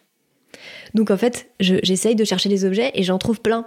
Donc 0.95 1.11
en 1.11 1.17
fait, 1.17 1.49
j'essaye 1.61 2.15
de 2.15 2.25
chercher 2.25 2.49
des 2.49 2.65
objets 2.65 2.91
et 2.95 3.03
j'en 3.03 3.19
trouve 3.19 3.41
plein. 3.41 3.67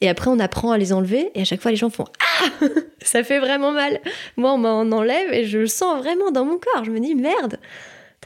Et 0.00 0.08
après, 0.08 0.30
on 0.30 0.38
apprend 0.38 0.70
à 0.70 0.78
les 0.78 0.92
enlever, 0.92 1.30
et 1.34 1.40
à 1.40 1.44
chaque 1.44 1.60
fois, 1.60 1.70
les 1.70 1.76
gens 1.76 1.90
font 1.90 2.04
Ah 2.20 2.66
Ça 3.02 3.24
fait 3.24 3.38
vraiment 3.38 3.72
mal 3.72 4.00
Moi, 4.36 4.52
on 4.52 4.58
m'en 4.58 4.80
enlève 4.80 5.32
et 5.32 5.44
je 5.44 5.58
le 5.58 5.66
sens 5.66 5.98
vraiment 5.98 6.30
dans 6.30 6.44
mon 6.44 6.58
corps. 6.58 6.84
Je 6.84 6.90
me 6.90 7.00
dis 7.00 7.14
Merde 7.14 7.58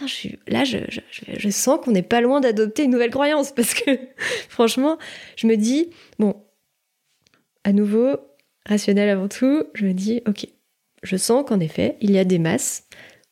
putain, 0.01 0.07
je 0.07 0.15
suis, 0.15 0.39
là, 0.49 0.65
je, 0.65 0.79
je, 0.89 1.01
je- 1.11 1.39
je 1.39 1.49
sens 1.51 1.79
qu'on 1.85 1.93
n'est 1.93 2.03
pas 2.03 2.21
loin 2.21 2.41
d'adopter 2.41 2.85
une 2.85 2.91
nouvelle 2.91 3.11
croyance 3.11 3.53
parce 3.57 3.75
que 3.75 3.91
franchement, 4.49 4.99
je 5.37 5.47
me 5.47 5.57
dis, 5.57 5.91
bon, 6.19 6.35
à 7.65 7.73
nouveau, 7.73 8.17
rationnel 8.67 9.09
avant 9.09 9.29
tout, 9.29 9.65
je 9.75 9.87
me 9.87 9.93
dis, 9.93 10.23
ok, 10.27 10.47
je 11.03 11.17
sens 11.17 11.45
qu'en 11.47 11.61
effet, 11.61 11.97
il 12.01 12.11
y 12.11 12.19
a 12.19 12.25
des 12.25 12.39
masses 12.39 12.85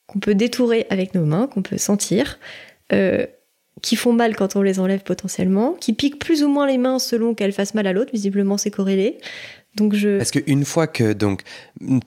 qu'on 0.06 0.18
peut 0.20 0.34
détourer 0.34 0.87
avec 0.90 1.14
nos 1.14 1.25
mains, 1.25 1.46
qu'on 1.46 1.62
peut 1.62 1.78
sentir, 1.78 2.38
euh, 2.92 3.26
qui 3.82 3.94
font 3.94 4.12
mal 4.12 4.34
quand 4.37 4.56
on 4.56 4.62
les 4.62 4.80
enlève 4.80 5.02
potentiellement, 5.02 5.75
qui 5.75 5.92
piquent 5.92 6.18
plus 6.18 6.42
ou 6.42 6.48
moins 6.48 6.66
les 6.66 6.78
mains 6.78 6.98
selon 6.98 7.34
qu'elles 7.34 7.52
fassent 7.52 7.75
mal 7.75 7.87
à 7.87 7.92
l'autre, 7.92 8.10
visiblement 8.12 8.56
c'est 8.58 8.70
corrélé. 8.70 9.18
Donc 9.76 9.94
je... 9.94 10.16
Parce 10.18 10.30
qu'une 10.30 10.64
fois 10.64 10.87
que 10.87 11.12
donc 11.12 11.42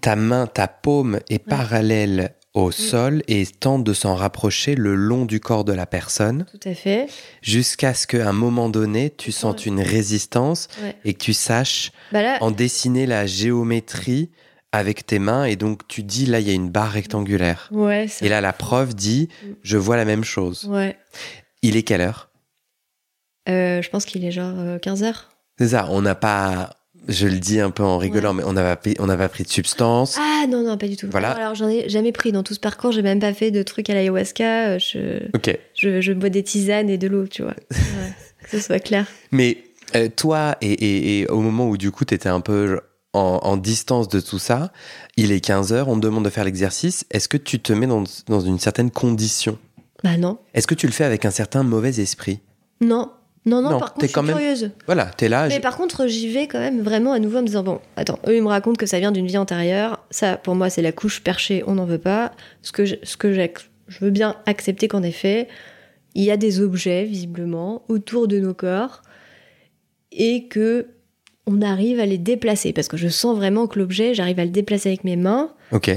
ta 0.01 0.15
main, 0.15 0.47
ta 0.47 0.67
paume 0.67 1.19
est 1.29 1.39
parallèle 1.39 2.33
au 2.53 2.71
sol 2.71 3.23
et 3.27 3.45
tente 3.45 3.83
de 3.83 3.93
s'en 3.93 4.15
rapprocher 4.15 4.75
le 4.75 4.93
long 4.95 5.25
du 5.25 5.39
corps 5.39 5.63
de 5.63 5.71
la 5.73 5.85
personne, 5.85 6.45
Tout 6.51 6.69
à 6.69 6.73
fait. 6.73 7.07
jusqu'à 7.41 7.93
ce 7.93 8.07
qu'à 8.07 8.27
un 8.27 8.33
moment 8.33 8.67
donné, 8.69 9.09
tu 9.09 9.31
sentes 9.31 9.59
Ouais. 9.61 9.67
une 9.67 9.81
résistance 9.81 10.67
Ouais. 10.83 10.95
et 11.05 11.13
que 11.13 11.19
tu 11.23 11.33
saches 11.33 11.91
Bah 12.11 12.21
là, 12.21 12.37
en 12.41 12.51
dessiner 12.51 13.05
la 13.05 13.25
géométrie 13.25 14.31
avec 14.73 15.05
tes 15.05 15.19
mains. 15.19 15.45
Et 15.45 15.55
donc, 15.55 15.87
tu 15.87 16.01
dis, 16.03 16.25
là, 16.25 16.39
il 16.39 16.47
y 16.47 16.51
a 16.51 16.53
une 16.53 16.69
barre 16.69 16.91
rectangulaire. 16.91 17.67
ouais, 17.71 18.07
Et 18.21 18.29
là, 18.29 18.41
la 18.41 18.53
preuve 18.53 18.95
dit, 18.95 19.27
Mm. 19.43 19.51
je 19.63 19.77
vois 19.77 19.95
la 19.97 20.05
même 20.05 20.23
chose. 20.23 20.65
ouais. 20.65 20.97
Il 21.61 21.75
est 21.77 21.83
quelle 21.83 22.01
heure? 22.01 22.29
Euh, 23.49 23.81
je 23.81 23.89
pense 23.89 24.05
qu'il 24.05 24.23
est 24.25 24.31
genre 24.31 24.53
euh, 24.57 24.77
15 24.79 25.03
heures. 25.03 25.29
C'est 25.57 25.69
ça, 25.69 25.87
on 25.89 26.01
n'a 26.01 26.15
pas, 26.15 26.71
je 27.07 27.27
le 27.27 27.39
dis 27.39 27.59
un 27.59 27.71
peu 27.71 27.83
en 27.83 27.97
rigolant, 27.97 28.29
Ouais. 28.29 28.37
mais 28.37 28.43
on 28.43 28.53
n'a 28.53 28.63
pas, 28.63 28.75
pris- 28.75 28.95
on 28.99 29.07
pas 29.07 29.29
pris 29.29 29.43
de 29.43 29.49
substance. 29.49 30.17
Ah 30.19 30.45
non, 30.47 30.63
non, 30.63 30.77
pas 30.77 30.87
du 30.87 30.95
tout. 30.97 31.07
Voilà. 31.11 31.31
Alors, 31.31 31.55
j'en 31.55 31.67
ai 31.67 31.89
jamais 31.89 32.11
pris 32.11 32.31
dans 32.31 32.43
tout 32.43 32.53
ce 32.53 32.59
parcours, 32.59 32.91
j'ai 32.91 33.01
même 33.01 33.19
pas 33.19 33.33
fait 33.33 33.51
de 33.51 33.63
trucs 33.63 33.89
à 33.89 33.93
l'ayahuasca, 33.93 34.69
euh, 34.69 34.79
je, 34.79 35.25
Ok. 35.35 35.57
je, 35.75 35.99
je 36.01 36.13
bois 36.13 36.29
des 36.29 36.43
tisanes 36.43 36.89
et 36.89 36.97
de 36.97 37.07
l'eau, 37.07 37.27
tu 37.27 37.41
vois. 37.43 37.55
Ouais, 37.71 38.13
que 38.43 38.57
ce 38.57 38.59
soit 38.59 38.79
clair. 38.79 39.05
Mais 39.31 39.57
euh, 39.95 40.09
toi, 40.15 40.57
et, 40.61 40.71
et- 40.71 41.19
et 41.21 41.27
au 41.27 41.41
moment 41.41 41.67
où 41.69 41.77
du 41.77 41.91
coup, 41.91 42.05
tu 42.05 42.13
étais 42.13 42.29
un 42.29 42.41
peu 42.41 42.79
en, 43.13 43.39
en 43.43 43.57
distance 43.57 44.07
de 44.07 44.19
tout 44.19 44.39
ça, 44.39 44.71
il 45.17 45.31
est 45.31 45.43
15h, 45.45 45.83
on 45.87 45.95
te 45.95 45.99
demande 46.01 46.23
de 46.25 46.29
faire 46.29 46.43
l'exercice. 46.45 47.05
Est-ce 47.11 47.27
que 47.27 47.37
tu 47.37 47.59
te 47.59 47.73
mets 47.73 47.87
dans, 47.87 48.03
dans 48.27 48.39
une 48.41 48.57
certaine 48.59 48.89
condition? 48.91 49.57
Bah 50.03 50.17
non. 50.17 50.37
Est-ce 50.53 50.65
que 50.67 50.75
tu 50.75 50.87
le 50.87 50.93
fais 50.93 51.03
avec 51.03 51.25
un 51.25 51.31
certain 51.31 51.63
mauvais 51.63 51.99
esprit? 51.99 52.39
Non. 52.79 53.11
Non, 53.45 53.61
non, 53.63 53.71
Non, 53.71 53.79
par 53.79 53.93
contre, 53.93 54.01
je 54.05 54.07
suis 54.07 54.13
quand 54.13 54.21
même- 54.23 54.35
curieuse. 54.35 54.69
Voilà, 54.85 55.05
t'es 55.05 55.27
là. 55.27 55.47
Mais 55.47 55.55
je- 55.55 55.61
par 55.61 55.75
contre, 55.75 56.05
j'y 56.05 56.27
vais 56.31 56.45
quand 56.47 56.59
même 56.59 56.81
vraiment 56.81 57.11
à 57.13 57.17
nouveau 57.19 57.39
en 57.39 57.41
me 57.41 57.47
disant 57.47 57.63
bon, 57.63 57.79
attends, 57.95 58.19
eux 58.27 58.35
ils 58.35 58.41
me 58.43 58.47
racontent 58.47 58.75
que 58.77 58.85
ça 58.85 58.99
vient 58.99 59.11
d'une 59.11 59.25
vie 59.25 59.37
antérieure. 59.39 60.05
Ça, 60.11 60.37
pour 60.37 60.53
moi, 60.53 60.69
c'est 60.69 60.83
la 60.83 60.91
couche 60.91 61.23
perchée, 61.23 61.63
on 61.65 61.73
n'en 61.75 61.85
veut 61.85 61.97
pas. 61.97 62.33
Ce 62.61 62.71
que 62.71 62.85
je, 62.85 62.95
ce 63.01 63.17
que 63.17 63.33
je 63.33 63.99
veux 63.99 64.11
bien 64.11 64.35
accepter 64.45 64.87
qu'en 64.87 65.01
effet, 65.01 65.47
il 66.13 66.23
y 66.23 66.29
a 66.29 66.37
des 66.37 66.61
objets 66.61 67.03
visiblement 67.05 67.83
autour 67.89 68.27
de 68.27 68.37
nos 68.39 68.53
corps 68.53 69.01
et 70.11 70.47
que 70.47 70.87
on 71.47 71.61
arrive 71.63 71.99
à 71.99 72.05
les 72.05 72.19
déplacer 72.19 72.71
parce 72.73 72.87
que 72.87 72.97
je 72.97 73.07
sens 73.07 73.35
vraiment 73.35 73.65
que 73.65 73.79
l'objet, 73.79 74.13
j'arrive 74.13 74.39
à 74.39 74.45
le 74.45 74.51
déplacer 74.51 74.89
avec 74.89 75.03
mes 75.03 75.15
mains 75.15 75.51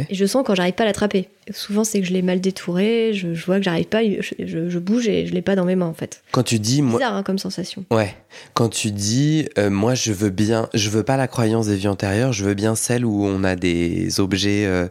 Et 0.09 0.15
je 0.15 0.25
sens 0.27 0.45
quand 0.47 0.55
j'arrive 0.55 0.75
pas 0.75 0.85
à 0.85 0.87
l'attraper. 0.87 1.29
Souvent, 1.53 1.83
c'est 1.85 2.01
que 2.01 2.07
je 2.07 2.13
l'ai 2.13 2.23
mal 2.23 2.41
détouré, 2.41 3.13
je, 3.13 3.35
je 3.35 3.45
vois 3.47 3.59
que 3.59 3.65
j'arrive 3.65 3.87
pas, 3.87 4.03
je, 4.05 4.21
je- 4.39 4.69
je 4.69 4.79
bouge 4.79 5.09
et 5.09 5.27
je 5.27 5.33
l'ai 5.35 5.43
pas 5.43 5.57
dans 5.57 5.65
mes 5.65 5.75
mains 5.77 5.87
en 5.87 5.95
fait. 5.95 6.23
Quand 6.33 6.43
tu 6.45 6.59
dis, 6.59 6.81
moi, 6.83 6.99
Bizarre 7.01 7.15
hein, 7.17 7.23
comme 7.23 7.39
sensation. 7.39 7.85
ouais, 7.91 8.15
quand 8.55 8.69
tu 8.69 8.91
dis, 8.93 9.49
euh, 9.59 9.71
moi, 9.71 9.95
je 9.95 10.13
veux 10.13 10.31
bien, 10.31 10.69
je 10.75 10.91
veux 10.91 11.03
pas 11.03 11.17
la 11.17 11.27
croyance 11.29 11.67
des 11.67 11.77
vies 11.77 11.89
antérieures, 11.89 12.33
je 12.33 12.45
veux 12.45 12.55
bien 12.55 12.75
celle 12.77 13.05
où 13.05 13.25
on 13.25 13.43
a 13.45 13.57
des 13.57 14.21
objets 14.21 14.65
euh, 14.67 14.89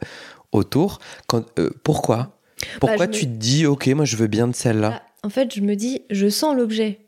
autour. 0.52 1.00
Quand, 1.28 1.44
euh, 1.60 1.70
pourquoi? 1.84 2.38
Pourquoi 2.80 2.98
Bah, 3.08 3.12
je 3.14 3.20
tu 3.20 3.26
me- 3.28 3.32
te 3.34 3.38
dis, 3.38 3.66
ok, 3.66 3.88
moi, 3.88 4.06
je 4.06 4.16
veux 4.18 4.28
bien 4.28 4.48
de 4.48 4.56
celle-là 4.56 5.02
Ah, 5.02 5.28
en 5.28 5.30
fait, 5.30 5.54
je 5.56 5.62
me 5.62 5.76
dis, 5.76 6.02
je 6.10 6.28
sens 6.30 6.56
l'objet. 6.56 7.00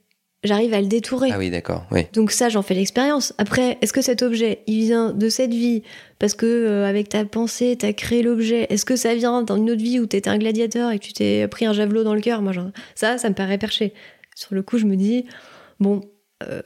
J'arrive 0.46 0.74
à 0.74 0.80
le 0.82 0.88
détourer. 0.88 1.30
Ah 1.34 1.38
oui, 1.38 1.50
d'accord, 1.50 1.86
oui. 1.92 2.02
Donc 2.14 2.32
ça, 2.32 2.48
j'en 2.50 2.62
fais 2.62 2.74
l'expérience. 2.74 3.34
Après, 3.38 3.78
est-ce 3.82 3.92
que 3.92 4.02
cet 4.02 4.22
objet, 4.22 4.60
il 4.68 4.80
vient 4.82 5.12
de 5.12 5.28
cette 5.30 5.54
vie 5.54 5.84
parce 6.20 6.34
que 6.34 6.46
euh, 6.46 6.86
avec 6.88 7.10
ta 7.10 7.25
pensée, 7.25 7.75
t'as 7.78 7.92
créé 7.94 8.22
l'objet 8.24 8.68
Est-ce 8.70 8.86
que 8.86 8.96
ça 8.96 9.14
vient 9.16 9.44
d'une 9.44 9.70
autre 9.72 9.82
vie 9.82 10.00
où 10.00 10.06
t'étais 10.06 10.30
un 10.30 10.38
gladiateur 10.38 10.92
et 10.92 11.00
que 11.00 11.04
tu 11.06 11.14
t'es 11.14 11.48
pris 11.48 11.66
un 11.66 11.74
javelot 11.74 12.04
dans 12.04 12.14
le 12.16 12.22
cœur 12.22 12.42
Moi, 12.42 12.52
genre, 12.54 12.70
ça, 12.96 13.18
ça 13.18 13.28
me 13.30 13.36
paraît 13.36 13.58
perché. 13.58 13.94
Sur 14.36 14.54
le 14.56 14.62
coup, 14.64 14.78
je 14.78 14.86
me 14.86 14.96
dis, 14.96 15.25
bon, 15.80 16.02
euh, 16.43 16.62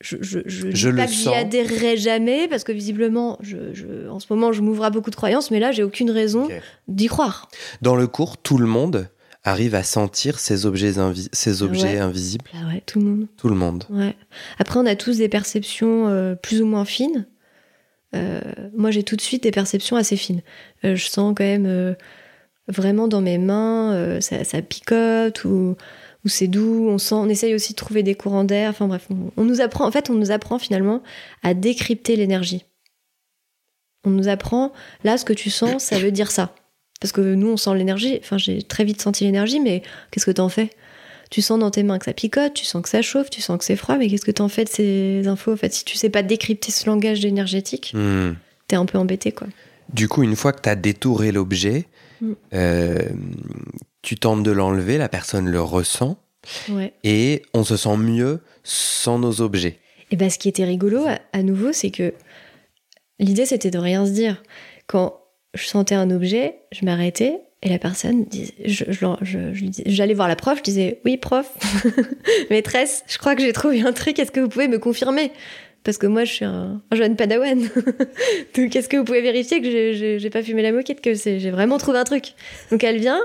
je, 0.00 0.16
je, 0.20 0.38
je, 0.46 0.66
dis 0.68 0.76
Je 0.76 0.88
le 0.88 0.96
pas 0.96 1.06
que 1.06 1.12
j'y 1.12 1.28
adhérerai 1.28 1.96
jamais 1.98 2.48
parce 2.48 2.64
que 2.64 2.72
visiblement, 2.72 3.38
je, 3.42 3.56
je- 3.74 4.08
en 4.08 4.18
ce 4.18 4.26
moment, 4.30 4.50
je 4.52 4.62
m'ouvre 4.62 4.84
à 4.84 4.90
beaucoup 4.90 5.10
de 5.10 5.16
croyances, 5.16 5.50
mais 5.50 5.60
là, 5.60 5.72
j'ai 5.72 5.82
aucune 5.82 6.10
raison 6.10 6.48
d'y 6.88 7.06
croire. 7.06 7.48
Dans 7.82 7.96
le 7.96 8.06
cours, 8.06 8.38
tout 8.38 8.56
le 8.56 8.66
monde 8.66 9.08
arrive 9.44 9.74
à 9.74 9.82
sentir 9.82 10.38
ces 10.38 10.66
objets, 10.66 10.98
invi- 10.98 11.28
ces 11.32 11.62
objets 11.62 11.94
Ouais. 11.94 11.98
invisibles. 11.98 12.44
Ouais, 12.68 12.82
tout 12.86 12.98
le 13.00 13.04
monde. 13.06 13.26
Tout 13.36 13.48
le 13.48 13.54
monde. 13.54 13.84
Ouais. 13.88 14.14
Après, 14.58 14.78
on 14.78 14.86
a 14.86 14.96
tous 14.96 15.18
des 15.18 15.28
perceptions 15.28 16.08
euh, 16.08 16.34
plus 16.34 16.60
ou 16.62 16.66
moins 16.66 16.84
fines. 16.84 17.26
Euh, 18.14 18.40
moi, 18.76 18.90
j'ai 18.90 19.02
tout 19.02 19.16
de 19.16 19.20
suite 19.20 19.42
des 19.44 19.50
perceptions 19.52 19.96
assez 19.96 20.16
fines. 20.16 20.42
Euh, 20.84 20.94
je 20.96 21.06
sens 21.08 21.32
quand 21.36 21.44
même 21.44 21.96
vraiment 22.68 23.08
dans 23.08 23.20
mes 23.20 23.38
mains, 23.38 24.20
ça, 24.20 24.44
ça 24.44 24.60
picote 24.62 25.44
ou, 25.44 25.76
ou 26.24 26.28
c'est 26.28 26.46
doux. 26.48 26.88
On 26.88 26.98
sent, 26.98 27.14
on 27.14 27.28
essaye 27.28 27.54
aussi 27.54 27.72
de 27.72 27.76
trouver 27.76 28.02
des 28.02 28.14
courants 28.14 28.44
d'air. 28.44 28.70
Enfin 28.70 28.86
bref, 28.88 29.06
on, 29.10 29.30
on 29.36 29.44
nous 29.44 29.60
apprend. 29.60 29.86
En 29.86 29.90
fait, 29.90 30.10
on 30.10 30.14
nous 30.14 30.30
apprend 30.32 30.58
finalement 30.58 31.02
à 31.42 31.54
décrypter 31.54 32.14
l'énergie. 32.16 32.64
On 34.04 34.10
nous 34.10 34.28
apprend 34.28 34.72
là, 35.04 35.16
ce 35.18 35.24
que 35.24 35.32
tu 35.32 35.50
sens, 35.50 35.84
ça 35.84 35.98
veut 35.98 36.10
dire 36.12 36.30
ça. 36.30 36.54
Parce 37.00 37.12
que 37.12 37.20
nous, 37.34 37.48
on 37.48 37.56
sent 37.56 37.74
l'énergie. 37.76 38.18
Enfin, 38.22 38.38
j'ai 38.38 38.62
très 38.62 38.84
vite 38.84 39.00
senti 39.00 39.24
l'énergie, 39.24 39.58
mais 39.60 39.82
qu'est-ce 40.10 40.26
que 40.26 40.30
t'en 40.30 40.48
fais? 40.48 40.70
Tu 41.30 41.42
sens 41.42 41.58
dans 41.60 41.70
tes 41.70 41.82
mains 41.82 41.98
que 41.98 42.04
ça 42.04 42.12
picote, 42.12 42.54
tu 42.54 42.64
sens 42.64 42.82
que 42.82 42.88
ça 42.88 43.02
chauffe, 43.02 43.30
tu 43.30 43.40
sens 43.40 43.56
que 43.58 43.64
c'est 43.64 43.76
froid, 43.76 43.96
mais 43.96 44.08
qu'est-ce 44.08 44.24
que 44.24 44.30
t'en 44.32 44.48
fais 44.48 44.64
de 44.64 44.68
ces 44.68 45.26
infos 45.28 45.52
En 45.52 45.56
fait, 45.56 45.72
si 45.72 45.84
tu 45.84 45.96
sais 45.96 46.10
pas 46.10 46.22
décrypter 46.22 46.72
ce 46.72 46.86
langage 46.86 47.24
énergétique, 47.24 47.92
Hmm. 47.94 48.32
t'es 48.68 48.76
un 48.76 48.84
peu 48.84 48.98
embêté, 48.98 49.32
quoi. 49.32 49.46
Du 49.92 50.08
coup, 50.08 50.22
une 50.22 50.36
fois 50.36 50.52
que 50.52 50.60
tu 50.60 50.68
as 50.68 50.76
détouré 50.76 51.32
l'objet, 51.32 51.86
Mm. 52.20 52.32
euh, 52.52 52.98
tu 54.02 54.16
tentes 54.16 54.42
de 54.42 54.50
l'enlever, 54.50 54.98
la 54.98 55.08
personne 55.08 55.48
le 55.48 55.60
ressent, 55.62 56.18
Ouais. 56.68 56.92
et 57.04 57.42
on 57.54 57.64
se 57.64 57.76
sent 57.76 57.96
mieux 57.96 58.40
sans 58.64 59.18
nos 59.18 59.40
objets. 59.40 59.78
Et 60.10 60.16
ben, 60.16 60.28
ce 60.30 60.38
qui 60.38 60.48
était 60.48 60.64
rigolo, 60.64 61.04
à, 61.06 61.18
à 61.32 61.42
nouveau, 61.42 61.72
c'est 61.72 61.90
que 61.90 62.12
l'idée, 63.18 63.46
c'était 63.46 63.70
de 63.70 63.78
rien 63.78 64.04
se 64.04 64.10
dire. 64.10 64.42
Quand 64.86 65.19
je 65.54 65.64
sentais 65.66 65.94
un 65.94 66.10
objet, 66.10 66.56
je 66.72 66.84
m'arrêtais, 66.84 67.40
et 67.62 67.68
la 67.68 67.78
personne 67.78 68.24
disait, 68.24 68.54
je, 68.64 68.84
je, 68.90 69.06
je- 69.52 69.82
j'allais 69.86 70.14
voir 70.14 70.28
la 70.28 70.36
prof, 70.36 70.58
je 70.58 70.62
disais, 70.62 71.00
oui, 71.04 71.16
prof, 71.16 71.50
maîtresse, 72.50 73.04
je 73.08 73.18
crois 73.18 73.34
que 73.34 73.42
j'ai 73.42 73.52
trouvé 73.52 73.82
un 73.82 73.92
truc, 73.92 74.18
est-ce 74.18 74.30
que 74.30 74.40
vous 74.40 74.48
pouvez 74.48 74.68
me 74.68 74.78
confirmer? 74.78 75.32
Parce 75.82 75.96
que 75.96 76.06
moi, 76.06 76.24
je 76.24 76.32
suis 76.32 76.44
un, 76.44 76.82
un 76.90 76.96
jeune 76.96 77.16
padawan. 77.16 77.58
Donc, 78.56 78.76
est-ce 78.76 78.86
que 78.88 78.98
vous 78.98 79.04
pouvez 79.04 79.22
vérifier 79.22 79.62
que 79.62 79.70
j'ai- 79.70 79.94
j'ai 79.94 80.18
j'ai 80.18 80.30
pas 80.30 80.42
fumé 80.42 80.60
la 80.60 80.72
moquette, 80.72 81.00
que 81.00 81.14
c'est- 81.14 81.38
j'ai 81.40 81.50
vraiment 81.50 81.78
trouvé 81.78 81.98
un 81.98 82.04
truc? 82.04 82.34
Donc, 82.70 82.84
elle 82.84 82.98
vient, 82.98 83.20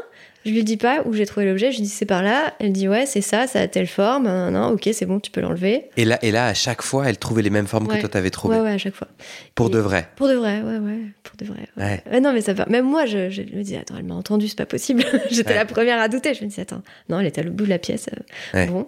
je 0.45 0.51
lui 0.51 0.63
dis 0.63 0.77
pas 0.77 1.01
où 1.05 1.13
j'ai 1.13 1.25
trouvé 1.25 1.45
l'objet, 1.47 1.71
je 1.71 1.77
lui 1.77 1.83
dis 1.83 1.89
c'est 1.89 2.05
par 2.05 2.21
là. 2.23 2.53
Elle 2.59 2.71
dit 2.71 2.87
ouais, 2.87 3.05
c'est 3.05 3.21
ça, 3.21 3.47
ça 3.47 3.61
a 3.61 3.67
telle 3.67 3.87
forme. 3.87 4.25
Non, 4.25 4.51
non, 4.51 4.67
ok, 4.69 4.89
c'est 4.93 5.05
bon, 5.05 5.19
tu 5.19 5.31
peux 5.31 5.41
l'enlever. 5.41 5.85
Et 5.97 6.05
là, 6.05 6.19
et 6.21 6.31
là, 6.31 6.47
à 6.47 6.53
chaque 6.53 6.81
fois, 6.81 7.09
elle 7.09 7.17
trouvait 7.17 7.41
les 7.41 7.49
mêmes 7.49 7.67
formes 7.67 7.87
que 7.87 7.99
toi 7.99 8.09
t'avais 8.09 8.29
trouvées. 8.29 8.57
Ouais, 8.57 8.61
ouais, 8.61 8.71
à 8.73 8.77
chaque 8.77 8.93
fois. 8.95 9.07
Pour 9.55 9.67
Et- 9.67 9.71
de 9.71 9.79
vrai. 9.79 10.07
Pour 10.15 10.27
de 10.27 10.35
vrai, 10.35 10.61
ouais, 10.61 10.77
ouais, 10.77 10.99
pour 11.23 11.35
de 11.37 11.45
vrai. 11.45 11.67
Ouais. 11.77 11.83
Ouais. 11.83 12.03
Ouais, 12.11 12.19
non, 12.21 12.31
mais 12.33 12.41
ça 12.41 12.53
va. 12.53 12.65
Même 12.67 12.85
moi, 12.85 13.05
je, 13.05 13.29
je 13.29 13.41
me 13.41 13.63
dis, 13.63 13.75
attends, 13.75 13.95
elle 13.97 14.05
m'a 14.05 14.15
entendu, 14.15 14.47
c'est 14.47 14.57
pas 14.57 14.65
possible. 14.65 15.03
J'étais 15.31 15.55
la 15.55 15.65
première 15.65 15.99
à 15.99 16.07
douter. 16.07 16.33
Je 16.33 16.43
me 16.45 16.49
dis, 16.49 16.61
attends, 16.61 16.83
non, 17.09 17.19
elle 17.19 17.25
est 17.25 17.37
à 17.37 17.41
l'autre 17.43 17.55
bout 17.55 17.65
de 17.65 17.69
la 17.69 17.79
pièce. 17.79 18.07
euh. 18.55 18.65
Bon. 18.67 18.87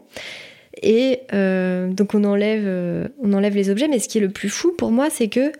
Et 0.84 1.22
euh, 1.34 1.88
donc, 1.92 2.14
on 2.14 2.24
enlève, 2.24 2.64
euh, 2.66 3.08
on 3.24 3.34
enlève 3.34 3.56
les 3.56 3.70
objets. 3.72 3.88
Mais 3.88 3.98
ce 4.00 4.08
qui 4.08 4.20
est 4.20 4.22
le 4.22 4.30
plus 4.30 4.50
fou 4.50 4.74
pour 4.78 4.92
moi, 4.92 5.10
c'est 5.10 5.28
que, 5.28 5.52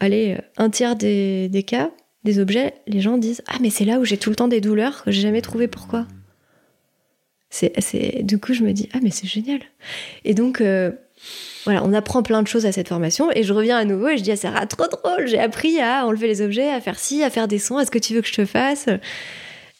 allez, 0.00 0.38
un 0.56 0.70
tiers 0.70 0.96
des, 0.96 1.48
des 1.48 1.62
cas, 1.62 1.90
des 2.24 2.38
objets, 2.38 2.74
les 2.86 3.00
gens 3.00 3.18
disent, 3.18 3.42
ah, 3.46 3.56
mais 3.60 3.70
c'est 3.70 3.84
là 3.84 3.98
où 3.98 4.04
j'ai 4.04 4.16
tout 4.16 4.30
le 4.30 4.36
temps 4.36 4.48
des 4.48 4.60
douleurs 4.60 5.04
que 5.04 5.10
j'ai 5.10 5.22
jamais 5.22 5.42
trouvé 5.42 5.68
pourquoi. 5.68 6.06
C'est, 7.50 8.24
du 8.24 8.38
coup, 8.38 8.52
je 8.52 8.64
me 8.64 8.72
dis, 8.72 8.88
ah, 8.94 8.98
mais 9.02 9.10
c'est 9.10 9.28
génial. 9.28 9.60
Et 10.24 10.34
donc, 10.34 10.60
euh, 10.60 10.90
voilà, 11.64 11.84
on 11.84 11.92
apprend 11.92 12.22
plein 12.22 12.42
de 12.42 12.48
choses 12.48 12.66
à 12.66 12.72
cette 12.72 12.88
formation. 12.88 13.30
Et 13.32 13.44
je 13.44 13.52
reviens 13.52 13.76
à 13.76 13.84
nouveau 13.84 14.08
et 14.08 14.18
je 14.18 14.22
dis 14.22 14.32
à 14.32 14.36
Sarah, 14.36 14.66
trop 14.66 14.88
drôle, 14.88 15.28
j'ai 15.28 15.38
appris 15.38 15.80
à 15.80 16.06
enlever 16.06 16.26
les 16.26 16.42
objets, 16.42 16.70
à 16.70 16.80
faire 16.80 16.98
ci, 16.98 17.22
à 17.22 17.30
faire 17.30 17.46
des 17.46 17.58
sons, 17.58 17.78
est-ce 17.78 17.92
que 17.92 17.98
tu 17.98 18.14
veux 18.14 18.22
que 18.22 18.28
je 18.28 18.34
te 18.34 18.44
fasse? 18.44 18.88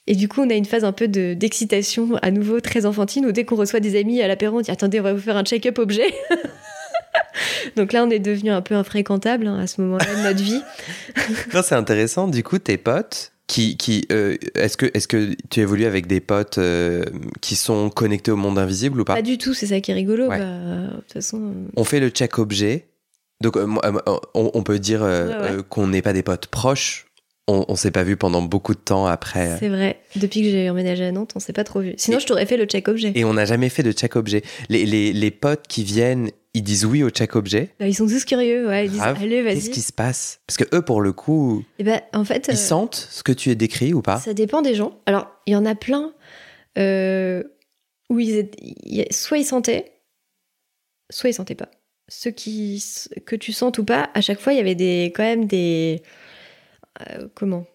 Et 0.07 0.15
du 0.15 0.29
coup, 0.29 0.43
on 0.43 0.51
a 0.51 0.55
une 0.55 0.67
phase 0.67 0.85
un 0.85 0.93
peu 0.93 1.09
de, 1.09 1.35
d'excitation 1.35 2.17
à 2.23 2.31
nouveau 2.31 2.61
très 2.61 2.87
enfantine 2.87 3.27
où 3.27 3.33
dès 3.33 3.45
qu'on 3.45 3.57
reçoit 3.57 3.81
des 3.81 3.99
amis 3.99 4.21
à 4.23 4.29
l'apéro, 4.29 4.59
on 4.59 4.61
dit, 4.61 4.71
attendez, 4.71 5.01
on 5.01 5.03
va 5.03 5.15
vous 5.15 5.21
faire 5.21 5.37
un 5.37 5.45
check-up 5.45 5.79
objet. 5.79 6.15
Donc 7.77 7.93
là, 7.93 8.05
on 8.05 8.11
est 8.11 8.19
devenu 8.19 8.51
un 8.51 8.63
peu 8.63 8.75
infréquentable 8.75 9.47
hein, 9.47 9.59
à 9.59 9.67
ce 9.67 9.81
moment-là 9.81 10.15
de 10.17 10.23
notre 10.23 10.43
vie. 10.43 10.61
Non, 11.55 11.61
c'est 11.63 11.75
intéressant. 11.75 12.29
Du 12.29 12.43
coup, 12.43 12.59
tes 12.59 12.77
potes, 12.77 13.33
qui, 13.47 13.77
qui, 13.77 14.07
euh, 14.11 14.37
est-ce 14.55 14.77
que, 14.77 14.91
est-ce 14.95 15.07
que 15.09 15.35
tu 15.51 15.61
évolues 15.61 15.85
avec 15.87 16.07
des 16.07 16.21
potes 16.21 16.59
euh, 16.59 17.05
qui 17.41 17.57
sont 17.57 17.91
connectés 17.91 18.31
au 18.31 18.37
monde 18.37 18.59
invisible 18.59 19.01
ou 19.01 19.05
pas? 19.05 19.15
Pas 19.15 19.23
du 19.23 19.39
tout, 19.39 19.55
c'est 19.55 19.67
ça 19.67 19.81
qui 19.81 19.91
est 19.91 19.95
rigolo. 19.95 20.27
Ouais. 20.29 20.39
bah, 20.39 20.45
de 20.45 21.01
toute 21.03 21.13
façon, 21.13 21.53
On 21.77 21.85
fait 21.85 22.01
le 22.01 22.09
check 22.09 22.39
objet. 22.39 22.89
Donc, 23.41 23.57
euh, 23.57 23.67
euh, 23.85 23.93
on, 24.35 24.51
on 24.55 24.63
peut 24.63 24.79
dire 24.79 25.03
euh, 25.03 25.29
Ouais, 25.29 25.35
ouais. 25.35 25.51
euh, 25.59 25.63
qu'on 25.63 25.87
n'est 25.89 26.03
pas 26.03 26.13
des 26.15 26.23
potes 26.23 26.47
proches. 26.47 27.07
on, 27.47 27.65
on 27.69 27.77
s'est 27.77 27.91
pas 27.91 28.03
vu 28.05 28.17
pendant 28.17 28.41
beaucoup 28.43 28.73
de 28.75 28.79
temps 28.81 29.07
après. 29.07 29.57
C'est 29.61 29.69
vrai. 29.69 30.01
Depuis 30.17 30.43
que 30.43 30.49
j'ai 30.51 30.71
emménagé 30.71 31.05
à 31.05 31.13
Nantes, 31.13 31.33
on 31.37 31.41
s'est 31.41 31.53
pas 31.53 31.65
trop 31.65 31.81
vu. 31.81 31.95
Sinon, 31.99 32.19
je 32.21 32.27
t'aurais 32.27 32.47
fait 32.47 32.57
le 32.57 32.65
check 32.65 32.89
objet. 32.89 33.13
Et 33.15 33.25
on 33.25 33.35
n'a 33.35 33.45
jamais 33.45 33.69
fait 33.69 33.83
de 33.83 33.93
check 33.93 34.17
objet. 34.17 34.43
Les, 34.71 34.87
les, 34.87 35.13
les 35.13 35.31
potes 35.31 35.67
qui 35.69 35.85
viennent, 35.85 36.31
ils 36.55 36.63
disent 36.63 36.85
oui 36.85 37.03
au 37.03 37.11
check 37.11 37.35
objet. 37.37 37.75
Bah, 37.81 37.87
ils 37.89 37.95
sont 37.95 38.07
tous 38.07 38.25
curieux, 38.25 38.67
ouais. 38.69 38.87
Ils 38.87 38.91
disent 38.91 39.01
Grave. 39.01 39.19
allez, 39.21 39.43
Qu'est-ce 39.43 39.61
vas-y. 39.67 39.71
qui 39.71 39.81
se 39.83 39.93
passe? 39.93 40.41
Parce 40.47 40.57
que 40.57 40.77
eux, 40.77 40.83
pour 40.83 41.01
le 41.03 41.13
coup, 41.13 41.65
Et 41.79 41.85
ben, 41.85 42.01
en 42.13 42.25
fait, 42.25 42.47
ils 42.49 42.55
euh, 42.55 42.57
sentent 42.57 42.95
ce 43.11 43.23
que 43.23 43.33
tu 43.33 43.51
es 43.51 43.55
décrit 43.55 43.93
ou 43.93 44.03
pas? 44.03 44.19
ça 44.19 44.33
dépend 44.35 44.63
des 44.63 44.75
gens. 44.75 44.99
Alors, 45.07 45.29
il 45.47 45.53
y 45.53 45.57
en 45.57 45.67
a 45.67 45.75
plein 45.75 46.13
euh, 46.79 47.43
où 48.11 48.21
ils 48.21 48.49
soit 49.11 49.39
ils 49.39 49.45
sentaient, 49.45 49.93
soit 51.11 51.31
ils 51.31 51.35
sentaient 51.35 51.55
pas. 51.55 51.71
Ceux 52.09 52.31
qui 52.31 52.83
que 53.27 53.35
tu 53.37 53.53
sentes 53.53 53.79
ou 53.79 53.85
pas, 53.85 54.11
à 54.15 54.21
chaque 54.21 54.39
fois, 54.41 54.53
il 54.53 54.57
y 54.57 54.61
avait 54.61 54.75
des 54.75 55.13
quand 55.15 55.23
même 55.23 55.47
des 55.47 56.03
euh, 57.11 57.29
comment? 57.35 57.67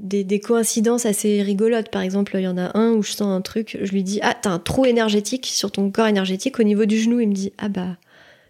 Des, 0.00 0.24
des 0.24 0.40
coïncidences 0.40 1.06
assez 1.06 1.42
rigolotes. 1.42 1.90
Par 1.90 2.02
exemple, 2.02 2.32
il 2.36 2.42
y 2.42 2.48
en 2.48 2.58
a 2.58 2.76
un 2.78 2.92
où 2.92 3.02
je 3.02 3.12
sens 3.12 3.28
un 3.28 3.40
truc, 3.40 3.78
je 3.82 3.92
lui 3.92 4.02
dis 4.02 4.20
ah 4.22 4.34
t'as 4.40 4.50
un 4.50 4.58
trou 4.58 4.84
énergétique 4.86 5.46
sur 5.46 5.70
ton 5.70 5.90
corps 5.90 6.06
énergétique 6.06 6.58
au 6.60 6.62
niveau 6.62 6.84
du 6.84 6.98
genou. 6.98 7.20
Il 7.20 7.28
me 7.28 7.34
dit 7.34 7.52
ah 7.58 7.68
bah 7.68 7.96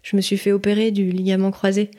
je 0.03 0.15
me 0.15 0.21
suis 0.21 0.37
fait 0.37 0.51
opérer 0.51 0.91
du 0.91 1.11
ligament 1.11 1.51
croisé. 1.51 1.91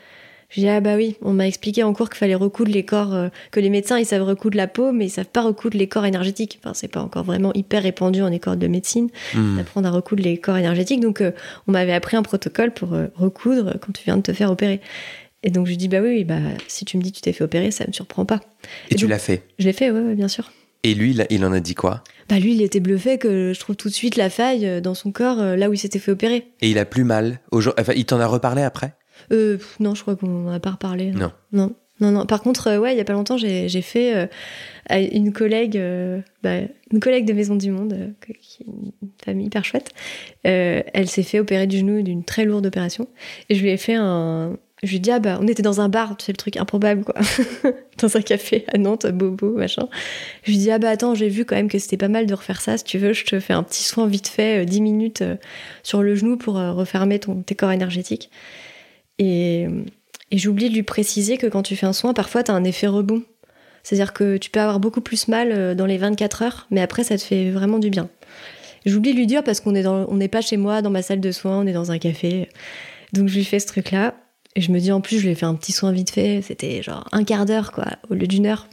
Je 0.48 0.60
dis 0.60 0.68
ah 0.68 0.80
bah 0.80 0.96
oui, 0.96 1.14
on 1.22 1.32
m'a 1.32 1.46
expliqué 1.46 1.84
en 1.84 1.92
cours 1.92 2.08
qu'il 2.10 2.18
fallait 2.18 2.34
recoudre 2.34 2.72
les 2.72 2.82
corps, 2.84 3.14
euh, 3.14 3.28
que 3.52 3.60
les 3.60 3.70
médecins 3.70 4.00
ils 4.00 4.04
savent 4.04 4.24
recoudre 4.24 4.56
la 4.56 4.66
peau, 4.66 4.90
mais 4.90 5.06
ils 5.06 5.10
savent 5.10 5.26
pas 5.26 5.42
recoudre 5.42 5.78
les 5.78 5.86
corps 5.86 6.04
énergétiques. 6.06 6.58
Enfin 6.60 6.74
c'est 6.74 6.88
pas 6.88 7.00
encore 7.00 7.22
vraiment 7.22 7.52
hyper 7.54 7.84
répandu 7.84 8.20
en 8.22 8.32
école 8.32 8.58
de 8.58 8.66
médecine 8.66 9.10
Hmm. 9.32 9.58
d'apprendre 9.58 9.86
à 9.86 9.92
recoudre 9.92 10.24
les 10.24 10.38
corps 10.38 10.56
énergétiques. 10.56 11.00
Donc 11.00 11.20
euh, 11.20 11.30
on 11.68 11.72
m'avait 11.72 11.92
appris 11.92 12.16
un 12.16 12.22
protocole 12.22 12.72
pour 12.72 12.94
euh, 12.94 13.06
recoudre 13.14 13.74
quand 13.80 13.92
tu 13.92 14.02
viens 14.04 14.16
de 14.16 14.22
te 14.22 14.32
faire 14.32 14.50
opérer. 14.50 14.80
Et 15.42 15.50
donc 15.50 15.66
je 15.66 15.70
lui 15.70 15.76
dis 15.76 15.88
bah 15.88 16.00
oui, 16.02 16.08
oui, 16.10 16.24
bah 16.24 16.40
si 16.68 16.84
tu 16.84 16.96
me 16.98 17.02
dis 17.02 17.12
que 17.12 17.16
tu 17.16 17.22
t'es 17.22 17.32
fait 17.32 17.44
opérer, 17.44 17.70
ça 17.70 17.84
me 17.86 17.92
surprend 17.92 18.26
pas. 18.26 18.40
Et 18.90 18.94
Et 18.94 18.96
tu 18.96 19.06
l'as 19.06 19.18
fait. 19.18 19.42
Je 19.58 19.66
l'ai 19.66 19.72
fait, 19.72 19.90
ouais, 19.90 20.00
ouais, 20.00 20.14
bien 20.14 20.28
sûr. 20.28 20.52
Et 20.82 20.94
lui, 20.94 21.10
il, 21.10 21.26
il 21.30 21.44
en 21.44 21.52
a 21.52 21.60
dit 21.60 21.74
quoi? 21.74 22.02
Bah 22.28 22.38
lui 22.38 22.54
il 22.54 22.62
était 22.62 22.80
bluffé 22.80 23.18
que 23.18 23.52
je 23.54 23.60
trouve 23.60 23.76
tout 23.76 23.88
de 23.88 23.94
suite 23.94 24.16
la 24.16 24.30
faille 24.30 24.66
euh, 24.66 24.80
dans 24.80 24.94
son 24.94 25.12
corps 25.12 25.40
euh, 25.40 25.56
là 25.56 25.68
où 25.68 25.72
il 25.72 25.78
s'était 25.78 25.98
fait 25.98 26.12
opérer. 26.12 26.46
Et 26.60 26.70
il 26.70 26.78
a 26.78 26.84
plus 26.84 27.04
mal. 27.04 27.40
Enfin, 27.52 27.92
il 27.96 28.04
t'en 28.06 28.20
a 28.20 28.26
reparlé 28.26 28.62
après? 28.62 28.94
Euh, 29.32 29.56
pff, 29.56 29.78
non, 29.80 29.94
je 29.94 30.02
crois 30.02 30.16
qu'on 30.16 30.46
en 30.48 30.52
a 30.52 30.60
pas 30.60 30.70
reparlé. 30.70 31.10
Non. 31.10 31.32
Non, 31.52 31.74
non, 32.00 32.10
non. 32.12 32.24
Par 32.26 32.40
contre, 32.40 32.68
euh, 32.68 32.78
ouais, 32.78 32.94
il 32.94 32.96
y 32.96 33.00
a 33.00 33.04
pas 33.04 33.12
longtemps, 33.12 33.36
j'ai 33.36 33.82
fait 33.82 34.14
euh, 34.14 34.26
à 34.88 35.00
une 35.00 35.32
collègue, 35.32 35.76
euh, 35.76 36.20
bah, 36.42 36.60
une 36.90 37.00
collègue 37.00 37.26
de 37.26 37.34
Maison 37.34 37.56
du 37.56 37.70
Monde, 37.70 38.14
qui 38.40 38.62
est 38.62 38.66
une 38.66 38.92
famille 39.22 39.46
hyper 39.46 39.64
chouette. 39.64 39.90
Elle 40.42 41.08
s'est 41.08 41.22
fait 41.22 41.40
opérer 41.40 41.66
du 41.66 41.78
genou 41.78 42.00
d'une 42.02 42.24
très 42.24 42.46
lourde 42.46 42.64
opération, 42.64 43.06
et 43.50 43.54
je 43.54 43.62
lui 43.62 43.70
ai 43.70 43.76
fait 43.76 43.94
un. 43.94 44.56
Je 44.82 44.90
lui 44.90 45.00
dit, 45.00 45.10
ah 45.10 45.18
bah, 45.18 45.38
on 45.40 45.46
était 45.46 45.62
dans 45.62 45.80
un 45.80 45.88
bar, 45.88 46.16
tu 46.16 46.26
sais, 46.26 46.32
le 46.32 46.36
truc 46.36 46.56
improbable, 46.56 47.04
quoi. 47.04 47.14
dans 47.98 48.16
un 48.16 48.22
café 48.22 48.64
à 48.72 48.78
Nantes, 48.78 49.06
bobo, 49.06 49.52
machin. 49.52 49.88
Je 50.44 50.52
lui 50.52 50.58
dit, 50.58 50.70
ah 50.70 50.78
bah, 50.78 50.88
attends, 50.88 51.14
j'ai 51.14 51.28
vu 51.28 51.44
quand 51.44 51.56
même 51.56 51.68
que 51.68 51.78
c'était 51.78 51.96
pas 51.98 52.08
mal 52.08 52.26
de 52.26 52.34
refaire 52.34 52.60
ça. 52.60 52.78
Si 52.78 52.84
tu 52.84 52.98
veux, 52.98 53.12
je 53.12 53.24
te 53.24 53.40
fais 53.40 53.52
un 53.52 53.62
petit 53.62 53.82
soin 53.82 54.06
vite 54.06 54.28
fait, 54.28 54.62
euh, 54.62 54.64
10 54.64 54.80
minutes 54.80 55.22
euh, 55.22 55.36
sur 55.82 56.02
le 56.02 56.14
genou 56.14 56.36
pour 56.36 56.58
euh, 56.58 56.72
refermer 56.72 57.18
ton, 57.18 57.42
tes 57.42 57.54
corps 57.54 57.72
énergétiques. 57.72 58.30
Et, 59.18 59.66
et 60.30 60.38
j'oublie 60.38 60.70
de 60.70 60.74
lui 60.74 60.82
préciser 60.82 61.36
que 61.36 61.46
quand 61.46 61.62
tu 61.62 61.76
fais 61.76 61.86
un 61.86 61.92
soin, 61.92 62.14
parfois 62.14 62.42
tu 62.42 62.50
as 62.50 62.54
un 62.54 62.64
effet 62.64 62.86
rebond. 62.86 63.22
C'est-à-dire 63.82 64.12
que 64.12 64.36
tu 64.36 64.50
peux 64.50 64.60
avoir 64.60 64.80
beaucoup 64.80 65.00
plus 65.00 65.28
mal 65.28 65.50
euh, 65.52 65.74
dans 65.74 65.86
les 65.86 65.98
24 65.98 66.42
heures, 66.42 66.66
mais 66.70 66.80
après 66.80 67.04
ça 67.04 67.16
te 67.16 67.22
fait 67.22 67.50
vraiment 67.50 67.78
du 67.78 67.90
bien. 67.90 68.08
J'oublie 68.86 69.12
de 69.12 69.18
lui 69.18 69.26
dire 69.26 69.44
parce 69.44 69.60
qu'on 69.60 69.72
n'est 69.72 70.28
pas 70.28 70.40
chez 70.40 70.56
moi 70.56 70.82
dans 70.82 70.90
ma 70.90 71.02
salle 71.02 71.20
de 71.20 71.32
soins, 71.32 71.60
on 71.60 71.66
est 71.66 71.72
dans 71.72 71.90
un 71.90 71.98
café. 71.98 72.48
Donc 73.12 73.28
je 73.28 73.36
lui 73.36 73.44
fais 73.44 73.58
ce 73.58 73.66
truc-là. 73.66 74.14
Et 74.56 74.60
je 74.60 74.72
me 74.72 74.80
dis 74.80 74.90
en 74.92 75.00
plus, 75.00 75.18
je 75.18 75.24
lui 75.24 75.30
ai 75.30 75.34
fait 75.34 75.46
un 75.46 75.54
petit 75.54 75.72
soin 75.72 75.92
vite 75.92 76.10
fait. 76.10 76.42
C'était 76.42 76.82
genre 76.82 77.06
un 77.12 77.24
quart 77.24 77.46
d'heure, 77.46 77.70
quoi, 77.72 77.86
au 78.08 78.14
lieu 78.14 78.26
d'une 78.26 78.46
heure. 78.46 78.66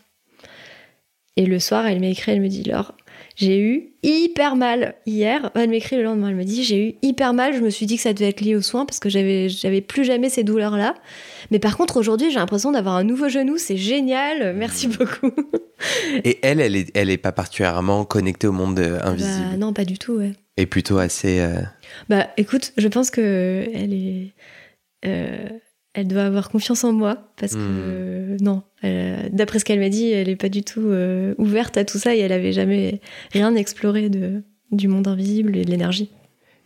Et 1.35 1.45
le 1.45 1.59
soir, 1.59 1.85
elle 1.85 1.99
m'écrit, 1.99 2.31
elle 2.31 2.41
me 2.41 2.47
dit 2.47 2.63
Laure, 2.63 2.95
j'ai 3.35 3.59
eu 3.59 3.89
hyper 4.01 4.55
mal 4.55 4.95
hier. 5.05 5.51
Elle 5.53 5.69
m'écrit 5.69 5.95
le 5.97 6.01
lendemain, 6.03 6.29
elle 6.29 6.35
me 6.35 6.43
dit 6.43 6.63
j'ai 6.63 6.89
eu 6.89 6.93
hyper 7.03 7.33
mal. 7.33 7.53
Je 7.53 7.59
me 7.59 7.69
suis 7.69 7.85
dit 7.85 7.97
que 7.97 8.01
ça 8.01 8.13
devait 8.13 8.29
être 8.29 8.41
lié 8.41 8.55
aux 8.55 8.63
soins 8.63 8.87
parce 8.87 8.97
que 8.99 9.07
j'avais 9.09 9.47
j'avais 9.49 9.81
plus 9.81 10.03
jamais 10.03 10.29
ces 10.29 10.43
douleurs 10.43 10.75
là. 10.77 10.95
Mais 11.51 11.59
par 11.59 11.77
contre 11.77 11.97
aujourd'hui 11.97 12.31
j'ai 12.31 12.39
l'impression 12.39 12.71
d'avoir 12.71 12.95
un 12.95 13.03
nouveau 13.03 13.29
genou. 13.29 13.59
C'est 13.59 13.77
génial. 13.77 14.55
Merci 14.55 14.87
beaucoup. 14.87 15.29
Et 16.23 16.39
elle, 16.41 16.59
elle 16.59 16.75
est, 16.75 16.89
elle 16.97 17.11
est 17.11 17.17
pas 17.17 17.31
particulièrement 17.31 18.03
connectée 18.03 18.47
au 18.47 18.51
monde 18.51 18.79
euh, 18.79 18.97
invisible. 19.03 19.45
Bah, 19.51 19.57
non 19.57 19.73
pas 19.73 19.85
du 19.85 19.99
tout. 19.99 20.13
Ouais. 20.13 20.33
Et 20.57 20.65
plutôt 20.65 20.97
assez. 20.97 21.39
euh, 21.39 21.61
Bah 22.09 22.29
écoute, 22.37 22.73
je 22.77 22.87
pense 22.87 23.11
que 23.11 23.67
elle 23.75 23.93
est. 23.93 24.33
euh, 25.05 25.49
elle 25.97 26.07
doit 26.07 26.23
avoir 26.23 26.49
confiance 26.49 26.83
en 26.83 26.93
moi 26.93 27.17
parce 27.37 27.53
que 27.53 27.57
Hmm. 27.57 27.81
euh, 27.83 28.37
non, 28.39 28.61
elle- 28.83 29.29
d'après 29.33 29.57
ce 29.59 29.65
qu'elle 29.65 29.79
m'a 29.79 29.89
dit, 29.89 30.11
elle 30.11 30.29
est 30.29 30.35
pas 30.35 30.47
du 30.49 30.61
tout 30.63 30.85
euh, 30.85 31.33
ouverte 31.39 31.75
à 31.75 31.83
tout 31.85 31.97
ça 31.97 32.15
et 32.15 32.19
elle 32.19 32.31
avait 32.31 32.53
jamais 32.53 33.01
rien 33.33 33.53
exploré 33.55 34.09
de 34.09 34.43
du 34.71 34.87
monde 34.87 35.07
invisible 35.07 35.57
et 35.57 35.65
de 35.65 35.71
l'énergie. 35.71 36.09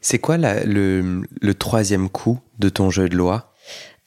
C'est 0.02 0.20
quoi 0.20 0.38
la- 0.38 0.64
le, 0.66 1.22
le 1.42 1.54
troisième 1.54 2.10
coup 2.10 2.40
de 2.60 2.68
ton 2.70 2.90
jeu 2.90 3.08
de 3.08 3.16
loi? 3.16 3.54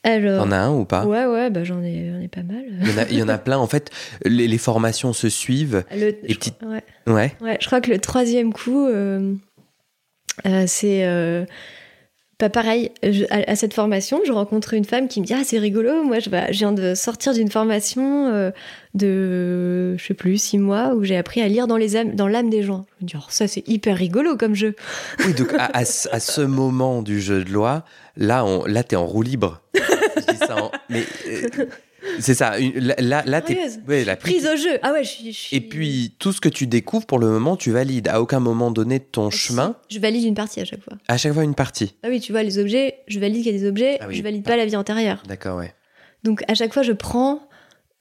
Alors, 0.03 0.45
T'en 0.45 0.51
as 0.53 0.59
un 0.59 0.75
ou 0.75 0.85
pas? 0.85 1.07
Ouais 1.07 1.25
ouais, 1.25 1.49
bah 1.49 1.65
j'en 1.65 1.83
ai, 1.83 2.11
j'en 2.13 2.21
ai 2.21 2.29
pas 2.29 2.43
mal. 2.43 2.65
il 2.83 2.89
y, 2.91 2.93
en 2.93 2.99
a, 2.99 3.09
il 3.09 3.19
y 3.19 3.23
en 3.23 3.29
a 3.29 3.39
plein. 3.39 3.57
En 3.57 3.67
fait, 3.67 3.91
les, 4.27 4.47
les 4.49 4.59
formations 4.59 5.15
se 5.15 5.31
suivent. 5.31 5.85
Le- 5.97 6.13
crois- 6.35 6.69
ouais. 6.69 6.83
Ouais. 7.07 7.33
Ouais, 7.41 7.57
je 7.61 7.67
crois 7.67 7.81
que 7.81 7.91
le 7.91 7.99
troisième 7.99 8.53
coup, 8.53 8.87
euh, 8.87 9.35
euh, 10.47 10.65
c'est 10.67 11.07
pareil. 12.49 12.91
À, 13.31 13.57
cette 13.57 13.75
formation, 13.75 14.21
je 14.27 14.33
rencontre 14.33 14.75
une 14.75 14.85
femme 14.85 15.09
qui 15.09 15.21
me 15.21 15.27
dit 15.27 15.35
Ah, 15.35 15.43
c'est 15.45 15.59
rigolo, 15.59 16.03
moi 16.03 16.19
je, 16.19 16.31
viens 16.51 16.73
de 16.73 16.95
sortir 16.95 17.33
d'une 17.35 17.51
formation 17.51 18.29
euh, 18.33 18.51
de, 18.95 19.97
je 19.97 20.05
sais 20.05 20.15
plus, 20.15 20.39
six 20.39 20.59
mois 20.59 20.95
où 20.95 21.05
j'ai 21.05 21.17
appris 21.17 21.43
à 21.43 21.49
lire 21.49 21.67
dans 21.67 21.77
les 21.77 21.97
âmes, 21.97 22.15
dans 22.15 22.29
l'âme 22.29 22.51
des 22.51 22.63
gens. 22.63 22.87
Je 22.99 23.05
me 23.05 23.09
dis 23.09 23.15
Oh, 23.17 23.25
ça 23.29 23.49
c'est 23.49 23.67
hyper 23.69 23.97
rigolo 23.97 24.37
comme 24.37 24.55
jeu. 24.55 24.75
Oui, 25.27 25.35
donc 25.35 25.55
à, 25.59 25.85
ce 25.85 26.41
moment 26.41 27.03
du 27.03 27.21
jeu 27.21 27.45
de 27.45 27.51
loi, 27.51 27.85
là, 28.17 28.45
on, 28.45 28.65
là, 28.65 28.83
t'es 28.83 28.97
en 28.97 29.07
roue 29.07 29.23
libre. 29.23 29.61
Je 29.75 30.33
dis 30.33 30.39
ça 30.39 30.57
en- 30.63 30.71
euh, 30.93 31.67
c'est 32.21 32.35
ça. 32.35 32.59
une- 32.59 32.79
Là, 32.79 33.23
là, 33.27 33.41
t'es. 33.41 33.59
Ouais, 33.89 34.05
la 34.05 34.17
Prise 34.17 34.47
au 34.47 34.57
jeu. 34.57 34.79
Ah 34.83 34.93
ouais, 34.93 35.05
je 35.05 35.09
suis. 35.09 35.33
je 35.33 35.39
suis- 35.39 35.57
Et 35.57 35.61
puis 35.61 36.15
tout 36.19 36.33
ce 36.33 36.41
que 36.41 36.49
tu 36.49 36.67
découvres 36.67 37.07
pour 37.07 37.19
le 37.19 37.27
moment, 37.29 37.57
tu 37.57 37.71
valides. 37.71 38.09
À 38.09 38.21
aucun 38.21 38.41
moment 38.41 38.71
donné 38.71 39.01
ton 39.01 39.29
Ah, 39.29 39.31
chemin, 39.31 39.77
Je 39.91 39.99
valide 39.99 40.25
une 40.25 40.35
partie 40.35 40.61
à 40.61 40.65
chaque 40.65 40.83
fois. 40.83 40.95
à 41.09 41.17
chaque 41.17 41.33
fois 41.33 41.45
une 41.45 41.55
partie. 41.55 41.95
Ah 42.03 42.09
oui, 42.09 42.21
tu 42.21 42.33
vois, 42.33 42.43
les 42.43 42.59
objets, 42.59 42.97
je 43.09 43.19
valide 43.21 43.43
qu'il 43.43 43.53
y 43.53 43.57
a 43.57 43.59
des 43.59 43.67
objets, 43.67 43.99
Ah 44.01 44.07
oui. 44.09 44.17
je 44.17 44.23
valide 44.23 44.45
pas 44.45 44.57
la 44.57 44.67
vie 44.67 44.77
antérieure. 44.77 45.23
D'accord, 45.29 45.59
ouais. 45.59 45.73
Donc 46.25 46.43
à 46.49 46.55
chaque 46.55 46.73
fois, 46.73 46.83
je 46.83 46.93
prends 46.93 47.49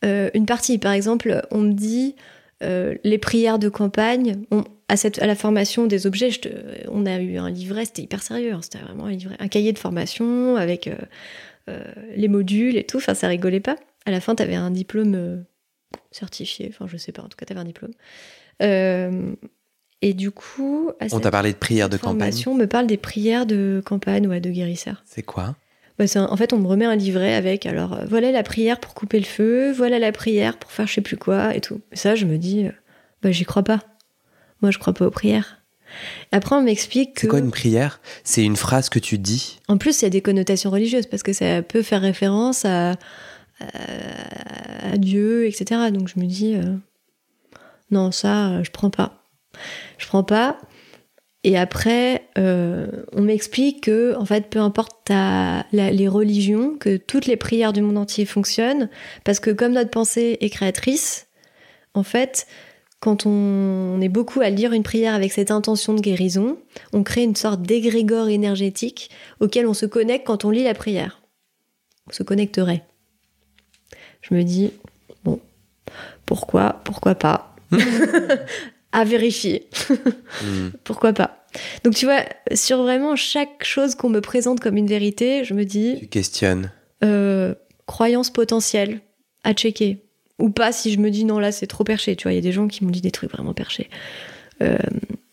euh, 0.06 0.30
une 0.34 0.46
partie. 0.46 0.78
Par 0.80 0.92
exemple, 0.94 1.42
on 1.52 1.60
me 1.62 1.74
dit 1.74 2.16
euh, 2.62 2.96
les 3.04 3.18
prières 3.18 3.60
de 3.60 3.70
campagne. 3.70 4.38
On- 4.52 4.64
à, 4.90 4.98
cette, 4.98 5.20
à 5.22 5.26
la 5.26 5.34
formation 5.36 5.88
des 5.88 6.06
objets, 6.06 6.30
je 6.30 6.40
te- 6.42 6.50
on 6.92 7.06
a 7.06 7.18
eu 7.20 7.38
un 7.38 7.50
livret, 7.50 7.86
c'était 7.86 8.02
hyper 8.04 8.22
sérieux. 8.22 8.52
hein, 8.54 8.60
c'était 8.62 8.78
vraiment 8.80 9.06
un 9.06 9.12
livret, 9.12 9.36
un 9.40 9.48
cahier 9.48 9.72
de 9.74 9.80
formation 9.80 10.56
avec 10.58 10.88
euh, 11.70 11.84
les 12.16 12.28
modules 12.28 12.76
et 12.78 12.84
tout. 12.84 12.98
Enfin, 12.98 13.14
ça 13.14 13.28
rigolait 13.28 13.60
pas. 13.62 13.76
À 14.06 14.12
la 14.12 14.20
fin, 14.20 14.36
tu 14.36 14.44
avais 14.44 14.56
un 14.56 14.72
diplôme 14.72 15.16
euh, 15.16 15.38
certifié. 16.12 16.68
Enfin, 16.70 16.88
je 16.88 16.98
sais 16.98 17.12
pas. 17.12 17.22
En 17.22 17.28
tout 17.30 17.38
cas, 17.38 17.46
tu 17.46 17.54
avais 17.54 17.62
un 17.62 17.66
diplôme. 17.66 17.92
Euh, 18.62 19.34
et 20.02 20.14
du 20.14 20.32
coup, 20.32 20.92
à 21.00 21.06
On 21.14 21.20
t'a 21.20 21.32
parlé 21.32 21.54
de 21.54 21.58
prière 21.58 21.90
de 21.90 21.98
campagne. 21.98 22.20
formation, 22.20 22.56
me 22.56 22.66
parle 22.68 22.88
des 22.88 22.98
prières 22.98 23.46
de 23.46 23.82
campagne, 23.86 24.28
ouais, 24.28 24.42
de 24.42 24.50
guérisseurs. 24.50 25.02
C'est 25.06 25.24
quoi? 25.24 25.56
Bah, 25.98 26.06
un- 26.16 26.26
en 26.26 26.36
fait, 26.38 26.54
on 26.54 26.60
me 26.60 26.68
remet 26.68 26.86
un 26.86 26.96
livret 26.96 27.34
avec, 27.36 27.66
alors, 27.66 27.94
euh, 27.94 28.06
voilà 28.10 28.32
la 28.32 28.44
prière 28.44 28.80
pour 28.80 28.94
couper 28.96 29.20
le 29.20 29.26
feu, 29.26 29.72
voilà 29.72 30.00
la 30.00 30.12
prière 30.12 30.58
pour 30.58 30.72
faire 30.72 30.88
je 30.88 30.96
sais 30.96 31.02
plus 31.02 31.18
quoi, 31.18 31.56
et 31.56 31.62
tout. 31.62 31.82
Et 31.92 31.96
ça, 31.96 32.16
je 32.16 32.26
me 32.26 32.38
dis, 32.38 32.66
euh, 32.66 32.72
bah, 33.22 33.32
j'y 33.32 33.46
crois 33.46 33.64
pas. 33.64 33.80
Moi, 34.62 34.72
je 34.72 34.80
crois 34.80 34.94
pas 34.94 35.06
aux 35.06 35.12
prières. 35.12 35.62
Après, 36.32 36.56
on 36.56 36.64
m'explique 36.64 37.14
que. 37.14 37.22
C'est 37.22 37.28
quoi 37.28 37.40
une 37.40 37.52
prière? 37.52 38.02
C'est 38.24 38.44
une 38.44 38.56
phrase 38.56 38.90
que 38.90 38.98
tu 39.00 39.20
dis? 39.20 39.60
En 39.68 39.78
plus, 39.78 40.02
il 40.02 40.06
y 40.06 40.08
a 40.08 40.10
des 40.10 40.22
connotations 40.22 40.72
religieuses, 40.72 41.06
parce 41.06 41.22
que 41.24 41.32
ça 41.32 41.62
peut 41.62 41.84
faire 41.84 42.02
référence 42.02 42.66
à, 42.66 42.96
à, 43.74 44.94
à 44.94 44.98
Dieu, 44.98 45.46
etc. 45.48 45.92
Donc, 45.92 46.08
je 46.08 46.20
me 46.20 46.26
dis, 46.26 46.56
euh, 46.56 46.76
non, 47.92 48.12
ça, 48.12 48.50
euh, 48.50 48.64
je 48.64 48.72
prends 48.72 48.90
pas. 48.90 49.24
Je 49.98 50.08
prends 50.08 50.24
pas. 50.24 50.60
Et 51.44 51.58
après, 51.58 52.30
euh, 52.38 52.88
on 53.12 53.22
m'explique 53.22 53.84
que, 53.84 54.16
en 54.16 54.26
fait, 54.26 54.50
peu 54.50 54.60
importe 54.60 55.12
les 55.74 56.08
religions, 56.08 56.78
que 56.78 56.96
toutes 56.96 57.26
les 57.26 57.36
prières 57.36 57.74
du 57.74 57.82
monde 57.82 57.98
entier 57.98 58.26
fonctionnent, 58.26 58.90
parce 59.26 59.40
que 59.40 59.52
comme 59.52 59.74
notre 59.74 59.90
pensée 59.90 60.38
est 60.40 60.50
créatrice, 60.50 61.28
en 61.94 62.04
fait, 62.04 62.48
quand 63.02 63.26
on, 63.26 63.30
on 63.30 64.00
est 64.00 64.10
beaucoup 64.10 64.40
à 64.40 64.50
lire 64.50 64.72
une 64.72 64.84
prière 64.84 65.14
avec 65.14 65.34
cette 65.34 65.52
intention 65.52 65.94
de 65.94 66.00
guérison, 66.00 66.58
on 66.94 67.04
crée 67.04 67.24
une 67.24 67.36
sorte 67.36 67.62
d'égrégore 67.62 68.30
énergétique 68.30 69.10
auquel 69.42 69.68
on 69.68 69.74
se 69.74 69.86
connecte 69.86 70.26
quand 70.26 70.46
on 70.46 70.50
lit 70.50 70.64
la 70.64 70.74
prière. 70.74 71.22
On 72.08 72.14
se 72.14 72.24
connecterait. 72.24 72.86
Je 74.24 74.34
me 74.34 74.44
dis, 74.44 74.72
bon, 75.24 75.40
pourquoi, 76.26 76.82
pourquoi 76.84 77.14
pas 77.16 77.56
À 78.92 79.04
vérifier. 79.06 79.68
Hmm. 80.44 80.70
Pourquoi 80.84 81.14
pas 81.14 81.46
Donc 81.84 81.96
tu 81.96 82.06
vois, 82.06 82.22
sur 82.54 82.84
vraiment 82.84 83.16
chaque 83.16 83.64
chose 83.64 83.96
qu'on 83.96 84.10
me 84.10 84.22
présente 84.22 84.60
comme 84.60 84.78
une 84.78 84.86
vérité, 84.88 85.44
je 85.44 85.54
me 85.56 85.66
dis, 85.66 85.96
Tu 86.00 86.08
questionnes. 86.08 86.72
euh, 87.04 87.56
croyance 87.88 88.30
potentielle 88.30 89.02
à 89.44 89.54
checker. 89.54 89.98
ou 90.40 90.50
pas 90.52 90.72
si 90.72 90.94
je 90.94 91.00
me 91.00 91.10
dis 91.10 91.26
non 91.26 91.40
là 91.40 91.52
c'est 91.52 91.66
trop 91.68 91.84
perché. 91.84 92.16
Tu 92.16 92.24
vois, 92.24 92.34
il 92.34 92.36
y 92.36 92.38
a 92.38 92.42
des 92.42 92.52
gens 92.52 92.68
qui 92.68 92.84
m'ont 92.86 92.92
dit 92.92 93.02
des 93.02 93.12
trucs 93.12 93.32
vraiment 93.32 93.54
perchés. 93.56 93.90
Euh, 94.62 94.78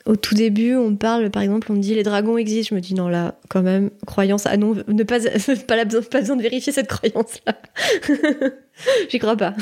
au 0.07 0.17
tout 0.17 0.35
début, 0.35 0.77
on 0.77 0.97
parle, 0.97 1.31
par 1.31 1.43
exemple, 1.43 1.71
on 1.71 1.75
me 1.75 1.81
dit 1.81 1.95
les 1.95 2.03
dragons 2.03 2.37
existent. 2.39 2.71
Je 2.71 2.75
me 2.75 2.81
dis 2.81 2.95
non 2.95 3.09
là, 3.09 3.35
quand 3.49 3.63
même, 3.63 3.91
croyance. 4.07 4.45
Ah 4.47 4.57
non, 4.57 4.75
ne 4.89 5.03
pas, 5.03 5.19
pas, 5.67 5.85
pas 5.85 6.21
besoin 6.21 6.37
de 6.37 6.43
vérifier 6.43 6.73
cette 6.73 6.89
croyance 6.89 7.41
là. 7.47 7.57
J'y 9.11 9.19
crois 9.19 9.37
pas. 9.37 9.55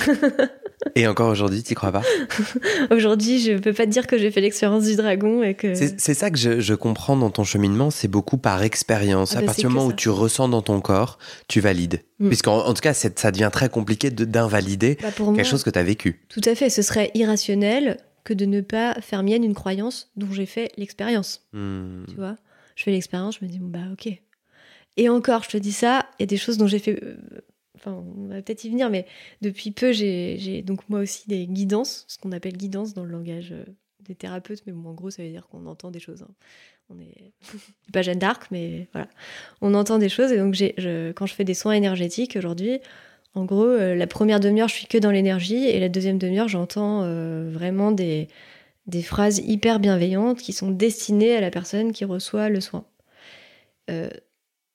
et 0.94 1.07
encore 1.09 1.29
aujourd'hui, 1.31 1.64
tu 1.64 1.74
crois 1.74 1.90
pas? 1.90 2.03
Aujourd'hui, 2.92 3.40
je 3.40 3.55
peux 3.55 3.72
pas 3.72 3.85
te 3.85 3.90
dire 3.90 4.07
que 4.07 4.16
j'ai 4.16 4.31
fait 4.31 4.40
l'expérience 4.40 4.85
du 4.85 4.94
dragon 4.94 5.42
et 5.42 5.55
que. 5.55 5.74
C'est 5.74 6.14
ça 6.14 6.31
que 6.31 6.38
je, 6.38 6.74
comprends 6.74 7.16
dans 7.16 7.31
ton 7.31 7.42
cheminement, 7.42 7.90
c'est 7.90 8.07
beaucoup 8.07 8.38
par 8.38 8.62
expérience. 8.62 9.33
Ah 9.35 9.38
à 9.38 9.40
bah, 9.40 9.46
partir 9.46 9.68
du 9.68 9.74
moment 9.74 9.88
où 9.88 9.92
tu 9.92 10.09
ressens 10.09 10.48
dans 10.48 10.62
ton 10.62 10.81
corps, 10.81 11.18
tu 11.48 11.61
valides. 11.61 12.03
Mm. 12.20 12.29
Puisqu'en 12.29 12.59
en 12.59 12.74
tout 12.74 12.81
cas, 12.81 12.94
ça 12.94 13.31
devient 13.33 13.51
très 13.53 13.68
compliqué 13.68 14.11
d'invalider 14.11 14.98
bah, 15.03 15.09
quelque 15.35 15.44
chose 15.44 15.64
que 15.64 15.70
tu 15.70 15.79
as 15.79 15.85
vécu. 15.85 16.20
Tout 16.29 16.42
à 16.44 16.55
fait, 16.55 16.70
ce 16.70 16.83
serait 16.83 17.11
irrationnel 17.14 17.96
que 18.29 18.35
de 18.35 18.45
ne 18.45 18.61
pas 18.61 18.93
faire 19.01 19.23
mienne 19.23 19.43
une 19.43 19.55
croyance 19.55 20.11
dont 20.17 20.31
j'ai 20.31 20.45
fait 20.45 20.71
l'expérience. 20.77 21.49
Hmm. 21.55 22.05
Tu 22.09 22.17
vois 22.17 22.37
Je 22.77 22.83
fais 22.83 22.91
l'expérience, 22.91 23.38
je 23.41 23.45
me 23.47 23.51
dis, 23.51 23.59
bon, 23.59 23.69
bah 23.69 23.91
ok. 23.91 24.12
Et 24.99 25.09
encore, 25.09 25.45
je 25.45 25.49
te 25.49 25.57
dis 25.57 25.73
ça, 25.73 26.07
il 26.19 26.23
y 26.23 26.25
a 26.25 26.27
des 26.27 26.37
choses 26.37 26.59
dont 26.59 26.67
j'ai 26.67 26.79
fait. 26.79 27.03
Euh, 27.03 27.17
enfin, 27.77 28.05
on 28.17 28.29
va 28.29 28.43
peut-être 28.43 28.64
y 28.64 28.69
venir, 28.69 28.91
mais 28.91 29.07
depuis 29.41 29.71
peu, 29.71 29.93
j'ai 29.93 30.62
donc 30.62 30.87
moi 30.91 31.01
aussi 31.01 31.27
des 31.27 31.47
guidances, 31.47 32.05
ce 32.07 32.19
qu'on 32.19 32.33
appelle 32.33 32.59
guidance 32.59 32.93
dans 32.93 33.05
le 33.05 33.12
langage 33.12 33.53
euh, 33.53 33.64
des 34.01 34.14
thérapeutes, 34.14 34.62
mais 34.67 34.75
bon, 34.75 34.91
en 34.91 34.95
gros, 34.95 35.09
ça 35.09 35.23
veut 35.23 35.31
dire 35.31 35.49
qu'on 35.49 35.64
entend 35.64 35.91
des 35.91 36.01
choses. 36.01 36.21
Hein. 36.21 36.35
On 36.91 37.01
est 37.01 37.33
pas 37.95 38.03
Jeanne 38.03 38.19
d'Arc, 38.19 38.49
mais 38.51 38.88
voilà. 38.93 39.09
On 39.62 39.73
entend 39.73 39.97
des 39.97 40.11
choses, 40.11 40.33
et 40.33 40.37
donc 40.37 40.53
je, 40.53 41.12
quand 41.12 41.25
je 41.25 41.33
fais 41.33 41.45
des 41.45 41.55
soins 41.55 41.73
énergétiques 41.73 42.37
aujourd'hui, 42.37 42.81
en 43.38 43.44
gros, 43.44 43.66
euh, 43.66 43.94
la 43.94 44.09
première 44.09 44.40
demi-heure, 44.40 44.68
je 44.68 44.74
suis 44.74 44.87
que 44.87 44.98
dans 44.98 45.12
l'énergie 45.12 45.66
et 45.66 45.79
la 45.79 45.88
deuxième 45.88 46.18
demi-heure, 46.18 46.48
j'entends 46.48 47.03
euh, 47.05 47.48
vraiment 47.53 47.92
des, 47.92 48.29
phrases 49.03 49.38
hyper 49.38 49.79
bienveillantes 49.79 50.40
qui 50.40 50.53
sont 50.53 50.70
destinées 50.70 51.37
à 51.37 51.40
la 51.40 51.51
personne 51.51 51.92
qui 51.92 52.05
reçoit 52.05 52.48
le 52.48 52.61
soin. 52.61 52.85
Euh, 53.90 54.09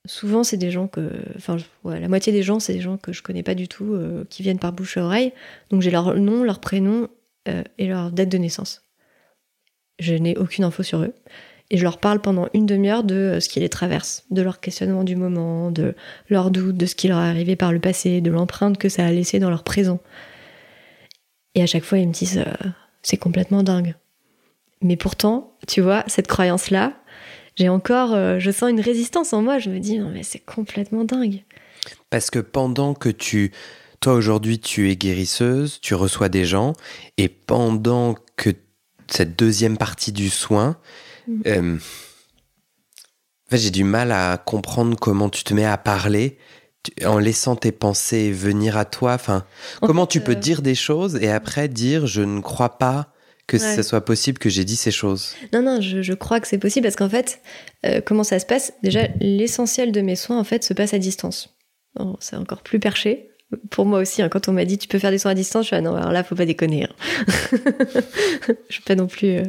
souvent, 0.05 0.45
c'est 0.45 0.57
des 0.57 0.71
gens 0.71 0.87
que. 0.87 1.11
Enfin, 1.35 1.57
la 1.83 2.07
moitié 2.07 2.31
des 2.31 2.41
gens, 2.41 2.61
c'est 2.61 2.73
des 2.73 2.81
gens 2.81 2.97
que 2.97 3.11
je 3.11 3.21
connais 3.21 3.43
pas 3.43 3.55
du 3.55 3.67
tout, 3.67 3.97
qui 4.29 4.43
viennent 4.43 4.59
par 4.59 4.71
bouche 4.71 4.95
à 4.97 5.03
oreille. 5.03 5.33
Donc, 5.69 5.81
j'ai 5.81 5.91
leur 5.91 6.15
nom, 6.15 6.43
leur 6.43 6.59
prénom 6.59 7.09
et 7.77 7.87
leur 7.87 8.11
date 8.11 8.29
de 8.29 8.37
naissance. 8.37 8.81
Je 9.99 10.15
n'ai 10.15 10.37
aucune 10.37 10.63
info 10.63 10.83
sur 10.83 11.01
eux 11.01 11.13
et 11.69 11.77
je 11.77 11.83
leur 11.83 11.97
parle 11.97 12.21
pendant 12.21 12.47
une 12.53 12.65
demi-heure 12.65 13.03
de 13.03 13.15
euh, 13.15 13.39
ce 13.39 13.49
qui 13.49 13.59
les 13.59 13.69
traverse, 13.69 14.25
de 14.31 14.41
leur 14.41 14.59
questionnement 14.59 15.03
du 15.03 15.15
moment, 15.15 15.71
de 15.71 15.95
leurs 16.29 16.51
doutes, 16.51 16.77
de 16.77 16.85
ce 16.85 16.95
qui 16.95 17.07
leur 17.07 17.19
est 17.19 17.29
arrivé 17.29 17.55
par 17.55 17.71
le 17.71 17.79
passé, 17.79 18.21
de 18.21 18.31
l'empreinte 18.31 18.77
que 18.77 18.89
ça 18.89 19.05
a 19.05 19.11
laissé 19.11 19.39
dans 19.39 19.49
leur 19.49 19.63
présent. 19.63 19.99
Et 21.55 21.63
à 21.63 21.65
chaque 21.65 21.83
fois, 21.83 21.99
ils 21.99 22.07
me 22.07 22.13
disent 22.13 22.43
euh, 22.45 22.69
c'est 23.01 23.17
complètement 23.17 23.63
dingue. 23.63 23.95
Mais 24.81 24.97
pourtant, 24.97 25.55
tu 25.67 25.81
vois, 25.81 26.03
cette 26.07 26.27
croyance-là, 26.27 26.93
j'ai 27.55 27.69
encore, 27.69 28.13
euh, 28.13 28.39
je 28.39 28.51
sens 28.51 28.69
une 28.69 28.81
résistance 28.81 29.33
en 29.33 29.41
moi. 29.41 29.59
Je 29.59 29.69
me 29.69 29.79
dis 29.79 29.97
non 29.97 30.09
mais 30.09 30.23
c'est 30.23 30.39
complètement 30.39 31.05
dingue. 31.05 31.43
Parce 32.09 32.29
que 32.29 32.39
pendant 32.39 32.93
que 32.93 33.09
tu, 33.09 33.51
toi 33.99 34.13
aujourd'hui, 34.13 34.59
tu 34.59 34.91
es 34.91 34.95
guérisseuse, 34.95 35.79
tu 35.81 35.95
reçois 35.95 36.29
des 36.29 36.45
gens, 36.45 36.73
et 37.17 37.29
pendant 37.29 38.15
que 38.35 38.51
cette 39.07 39.37
deuxième 39.37 39.77
partie 39.77 40.11
du 40.11 40.29
soin. 40.29 40.77
Euh, 41.45 41.77
en 41.77 43.49
fait, 43.49 43.57
j'ai 43.57 43.71
du 43.71 43.83
mal 43.83 44.11
à 44.11 44.37
comprendre 44.37 44.97
comment 44.99 45.29
tu 45.29 45.43
te 45.43 45.53
mets 45.53 45.65
à 45.65 45.77
parler 45.77 46.37
en 47.05 47.17
laissant 47.17 47.55
tes 47.55 47.71
pensées 47.71 48.31
venir 48.31 48.77
à 48.77 48.85
toi. 48.85 49.13
Enfin, 49.13 49.45
comment 49.81 50.05
tu 50.05 50.21
peux 50.21 50.33
euh, 50.33 50.35
dire 50.35 50.61
des 50.61 50.75
choses 50.75 51.15
et 51.21 51.29
après 51.29 51.67
dire 51.67 52.07
je 52.07 52.21
ne 52.21 52.41
crois 52.41 52.77
pas 52.77 53.13
que 53.45 53.57
ce 53.57 53.83
soit 53.83 54.05
possible 54.05 54.39
que 54.39 54.49
j'ai 54.49 54.63
dit 54.63 54.77
ces 54.77 54.89
choses. 54.89 55.35
Non, 55.51 55.61
non, 55.61 55.81
je, 55.81 56.13
crois 56.13 56.39
que 56.39 56.47
c'est 56.47 56.57
possible 56.57 56.85
parce 56.85 56.95
qu'en 56.95 57.09
fait, 57.09 57.41
euh, 57.85 57.99
comment 57.99 58.23
ça 58.23 58.39
se 58.39 58.45
passe? 58.45 58.71
Déjà, 58.83 59.07
l'essentiel 59.19 59.91
de 59.91 59.99
mes 59.99 60.15
soins 60.15 60.39
en 60.39 60.45
fait 60.45 60.63
se 60.63 60.73
passe 60.73 60.93
à 60.93 60.97
distance. 60.97 61.55
C'est 62.19 62.37
encore 62.37 62.63
plus 62.63 62.79
perché 62.79 63.29
pour 63.69 63.85
moi 63.85 63.99
aussi, 63.99 64.21
hein, 64.21 64.29
quand 64.29 64.47
on 64.47 64.53
m'a 64.53 64.65
dit 64.65 64.77
tu 64.77 64.87
peux 64.87 64.99
faire 64.99 65.11
des 65.11 65.17
soins 65.17 65.31
à 65.31 65.35
distance, 65.35 65.63
je 65.63 65.67
suis 65.67 65.75
ah 65.75 65.81
non, 65.81 65.95
alors 65.95 66.11
là, 66.11 66.23
faut 66.23 66.35
pas 66.35 66.45
déconner. 66.45 66.85
Hein. 66.85 66.89
je 68.69 68.73
suis 68.73 68.83
pas 68.83 68.95
non 68.95 69.07
plus. 69.07 69.37
Euh, 69.37 69.43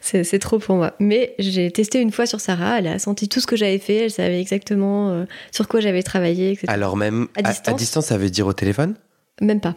c'est 0.00 0.38
trop 0.38 0.58
pour 0.58 0.76
moi. 0.76 0.94
Mais 0.98 1.34
j'ai 1.38 1.70
testé 1.70 2.00
une 2.00 2.12
fois 2.12 2.26
sur 2.26 2.40
Sarah, 2.40 2.78
elle 2.78 2.86
a 2.86 2.98
senti 2.98 3.28
tout 3.28 3.40
ce 3.40 3.46
que 3.46 3.56
j'avais 3.56 3.78
fait, 3.78 3.96
elle 3.96 4.10
savait 4.10 4.40
exactement 4.40 5.10
euh, 5.10 5.24
sur 5.50 5.68
quoi 5.68 5.80
j'avais 5.80 6.02
travaillé, 6.02 6.52
etc. 6.52 6.66
Alors, 6.68 6.96
même 6.96 7.28
à 7.34 7.72
distance, 7.72 8.06
ça 8.06 8.18
veut 8.18 8.30
dire 8.30 8.46
au 8.46 8.52
téléphone? 8.52 8.94
Même 9.40 9.60
pas. 9.60 9.76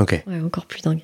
Ok. 0.00 0.22
Ouais, 0.26 0.40
encore 0.44 0.66
plus 0.66 0.82
dingue. 0.82 1.02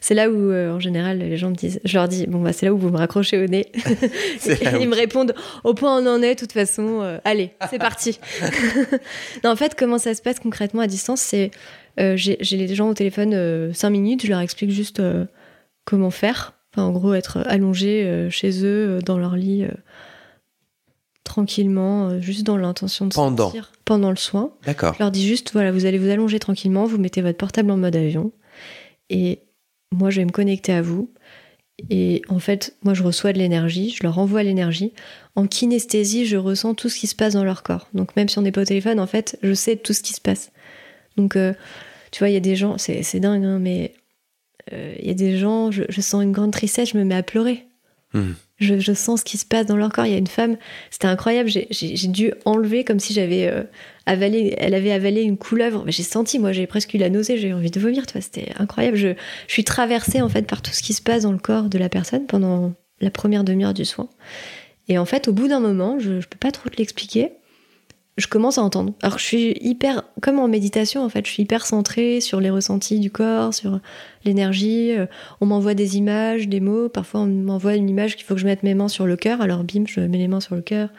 C'est 0.00 0.14
là 0.14 0.30
où, 0.30 0.50
euh, 0.50 0.72
en 0.72 0.80
général, 0.80 1.18
les 1.18 1.36
gens 1.36 1.50
me 1.50 1.54
disent, 1.54 1.78
je 1.84 1.98
leur 1.98 2.08
dis, 2.08 2.26
bon, 2.26 2.40
bah, 2.40 2.54
c'est 2.54 2.66
là 2.66 2.72
où 2.72 2.78
vous 2.78 2.88
me 2.88 2.96
raccrochez 2.96 3.42
au 3.42 3.46
nez. 3.46 3.70
ils 4.80 4.88
me 4.88 4.94
répondent, 4.94 5.34
au 5.62 5.74
point 5.74 5.96
où 5.96 6.02
on 6.02 6.06
en 6.06 6.22
est, 6.22 6.34
de 6.34 6.40
toute 6.40 6.52
façon, 6.52 7.02
euh, 7.02 7.18
allez, 7.24 7.52
c'est 7.68 7.78
parti. 7.78 8.18
non, 9.44 9.50
en 9.50 9.56
fait, 9.56 9.74
comment 9.78 9.98
ça 9.98 10.14
se 10.14 10.22
passe 10.22 10.40
concrètement 10.40 10.80
à 10.80 10.86
distance 10.86 11.20
C'est, 11.20 11.50
euh, 12.00 12.16
j'ai 12.16 12.38
les 12.38 12.74
gens 12.74 12.88
au 12.88 12.94
téléphone 12.94 13.72
5 13.74 13.90
minutes, 13.90 14.24
je 14.24 14.30
leur 14.30 14.40
explique 14.40 14.70
juste 14.70 15.02
comment 15.84 16.10
faire. 16.10 16.54
Enfin, 16.72 16.84
en 16.84 16.92
gros, 16.92 17.12
être 17.12 17.38
allongé 17.46 18.28
chez 18.30 18.64
eux, 18.64 19.00
dans 19.04 19.18
leur 19.18 19.36
lit, 19.36 19.66
tranquillement, 21.24 22.20
juste 22.20 22.44
dans 22.44 22.56
l'intention 22.56 23.06
de 23.06 23.12
pendant. 23.12 23.44
sortir 23.44 23.72
pendant 23.84 24.10
le 24.10 24.16
soin. 24.16 24.52
D'accord. 24.64 24.94
Je 24.94 25.00
leur 25.00 25.10
dis 25.10 25.26
juste, 25.26 25.52
voilà, 25.52 25.72
vous 25.72 25.84
allez 25.84 25.98
vous 25.98 26.08
allonger 26.08 26.38
tranquillement, 26.38 26.86
vous 26.86 26.96
mettez 26.96 27.22
votre 27.22 27.38
portable 27.38 27.70
en 27.72 27.76
mode 27.76 27.96
avion. 27.96 28.30
Et 29.10 29.40
moi, 29.92 30.10
je 30.10 30.20
vais 30.20 30.24
me 30.24 30.30
connecter 30.30 30.72
à 30.72 30.82
vous. 30.82 31.10
Et 31.88 32.22
en 32.28 32.38
fait, 32.38 32.76
moi, 32.82 32.92
je 32.92 33.02
reçois 33.02 33.32
de 33.32 33.38
l'énergie, 33.38 33.90
je 33.90 34.02
leur 34.02 34.18
envoie 34.18 34.42
l'énergie. 34.42 34.92
En 35.34 35.46
kinesthésie, 35.46 36.26
je 36.26 36.36
ressens 36.36 36.74
tout 36.74 36.88
ce 36.88 36.98
qui 36.98 37.06
se 37.06 37.14
passe 37.14 37.34
dans 37.34 37.44
leur 37.44 37.62
corps. 37.62 37.88
Donc, 37.94 38.14
même 38.16 38.28
si 38.28 38.38
on 38.38 38.42
n'est 38.42 38.52
pas 38.52 38.62
au 38.62 38.66
téléphone, 38.66 39.00
en 39.00 39.06
fait, 39.06 39.38
je 39.42 39.54
sais 39.54 39.76
tout 39.76 39.94
ce 39.94 40.02
qui 40.02 40.12
se 40.12 40.20
passe. 40.20 40.52
Donc, 41.16 41.36
euh, 41.36 41.54
tu 42.10 42.18
vois, 42.18 42.28
il 42.28 42.34
y 42.34 42.36
a 42.36 42.40
des 42.40 42.56
gens, 42.56 42.76
c'est 42.76 43.20
dingue, 43.20 43.44
hein, 43.44 43.58
mais 43.58 43.94
euh, 44.72 44.94
il 44.98 45.06
y 45.06 45.10
a 45.10 45.14
des 45.14 45.38
gens, 45.38 45.70
je, 45.70 46.00
sens 46.00 46.22
une 46.22 46.32
grande 46.32 46.52
tristesse, 46.52 46.90
je 46.90 46.98
me 46.98 47.04
mets 47.04 47.14
à 47.14 47.22
pleurer. 47.22 47.66
Mmh. 48.12 48.32
Je, 48.60 48.92
sens 48.92 49.20
ce 49.20 49.24
qui 49.24 49.38
se 49.38 49.46
passe 49.46 49.66
dans 49.66 49.76
leur 49.76 49.90
corps. 49.90 50.06
Il 50.06 50.12
y 50.12 50.14
a 50.14 50.18
une 50.18 50.26
femme, 50.26 50.56
c'était 50.90 51.06
incroyable. 51.06 51.48
J'ai 51.48 52.08
dû 52.08 52.32
enlever 52.44 52.84
comme 52.84 53.00
si 53.00 53.14
j'avais 53.14 53.48
euh, 53.48 53.62
avalé, 54.06 54.54
elle 54.58 54.74
avait 54.74 54.92
avalé 54.92 55.22
une 55.22 55.38
couleuvre. 55.38 55.82
Mais 55.86 55.92
j'ai 55.92 56.02
senti, 56.02 56.38
moi, 56.38 56.52
j'ai 56.52 56.66
presque 56.66 56.92
eu 56.94 56.98
la 56.98 57.08
nausée. 57.08 57.38
J'ai 57.38 57.48
eu 57.48 57.54
envie 57.54 57.70
de 57.70 57.80
vomir. 57.80 58.04
C'était 58.20 58.52
incroyable. 58.58 58.96
Je, 58.96 59.08
je 59.46 59.52
suis 59.52 59.64
traversée 59.64 60.20
en 60.20 60.28
fait 60.28 60.46
par 60.46 60.60
tout 60.60 60.72
ce 60.72 60.82
qui 60.82 60.92
se 60.92 61.02
passe 61.02 61.22
dans 61.22 61.32
le 61.32 61.38
corps 61.38 61.70
de 61.70 61.78
la 61.78 61.88
personne 61.88 62.26
pendant 62.26 62.74
la 63.00 63.10
première 63.10 63.44
demi-heure 63.44 63.74
du 63.74 63.84
soin. 63.84 64.08
Et 64.88 64.98
en 64.98 65.04
fait, 65.04 65.28
au 65.28 65.32
bout 65.32 65.48
d'un 65.48 65.60
moment, 65.60 65.98
je, 65.98 66.12
ne 66.12 66.20
peux 66.20 66.38
pas 66.38 66.50
trop 66.50 66.68
te 66.68 66.76
l'expliquer 66.76 67.32
je 68.20 68.28
commence 68.28 68.58
à 68.58 68.62
entendre. 68.62 68.92
Alors 69.02 69.18
je 69.18 69.24
suis 69.24 69.56
hyper, 69.60 70.04
comme 70.20 70.38
en 70.38 70.46
méditation 70.46 71.02
en 71.02 71.08
fait, 71.08 71.26
je 71.26 71.32
suis 71.32 71.42
hyper 71.42 71.66
centrée 71.66 72.20
sur 72.20 72.38
les 72.40 72.50
ressentis 72.50 73.00
du 73.00 73.10
corps, 73.10 73.54
sur 73.54 73.80
l'énergie. 74.24 74.92
Euh, 74.92 75.06
on 75.40 75.46
m'envoie 75.46 75.74
des 75.74 75.96
images, 75.96 76.46
des 76.46 76.60
mots. 76.60 76.88
Parfois 76.88 77.20
on 77.20 77.26
m'envoie 77.26 77.74
une 77.74 77.88
image 77.88 78.16
qu'il 78.16 78.26
faut 78.26 78.34
que 78.34 78.40
je 78.40 78.46
mette 78.46 78.62
mes 78.62 78.74
mains 78.74 78.88
sur 78.88 79.06
le 79.06 79.16
cœur. 79.16 79.40
Alors 79.40 79.64
bim, 79.64 79.84
je 79.86 80.00
mets 80.00 80.18
les 80.18 80.28
mains 80.28 80.40
sur 80.40 80.54
le 80.54 80.60
cœur. 80.60 80.90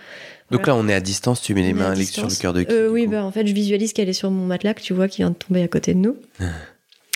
Donc 0.50 0.68
là 0.68 0.76
on 0.76 0.88
est 0.88 0.94
à 0.94 1.00
distance, 1.00 1.42
tu 1.42 1.54
mets 1.54 1.62
les 1.62 1.74
mains 1.74 1.96
sur 1.96 2.28
le 2.28 2.36
cœur 2.36 2.54
de 2.54 2.64
qui 2.64 2.74
euh, 2.74 2.90
Oui, 2.90 3.08
bah, 3.08 3.24
en 3.24 3.32
fait 3.32 3.46
je 3.46 3.54
visualise 3.54 3.94
qu'elle 3.94 4.10
est 4.10 4.14
sur 4.14 4.32
mon 4.32 4.46
matelas, 4.48 4.74
que 4.74 4.82
tu 4.82 4.94
vois, 4.94 5.08
qui 5.08 5.18
vient 5.18 5.30
de 5.30 5.36
tomber 5.36 5.62
à 5.62 5.68
côté 5.68 5.94
de 5.94 6.00
nous. 6.00 6.18
Ah. 6.40 6.46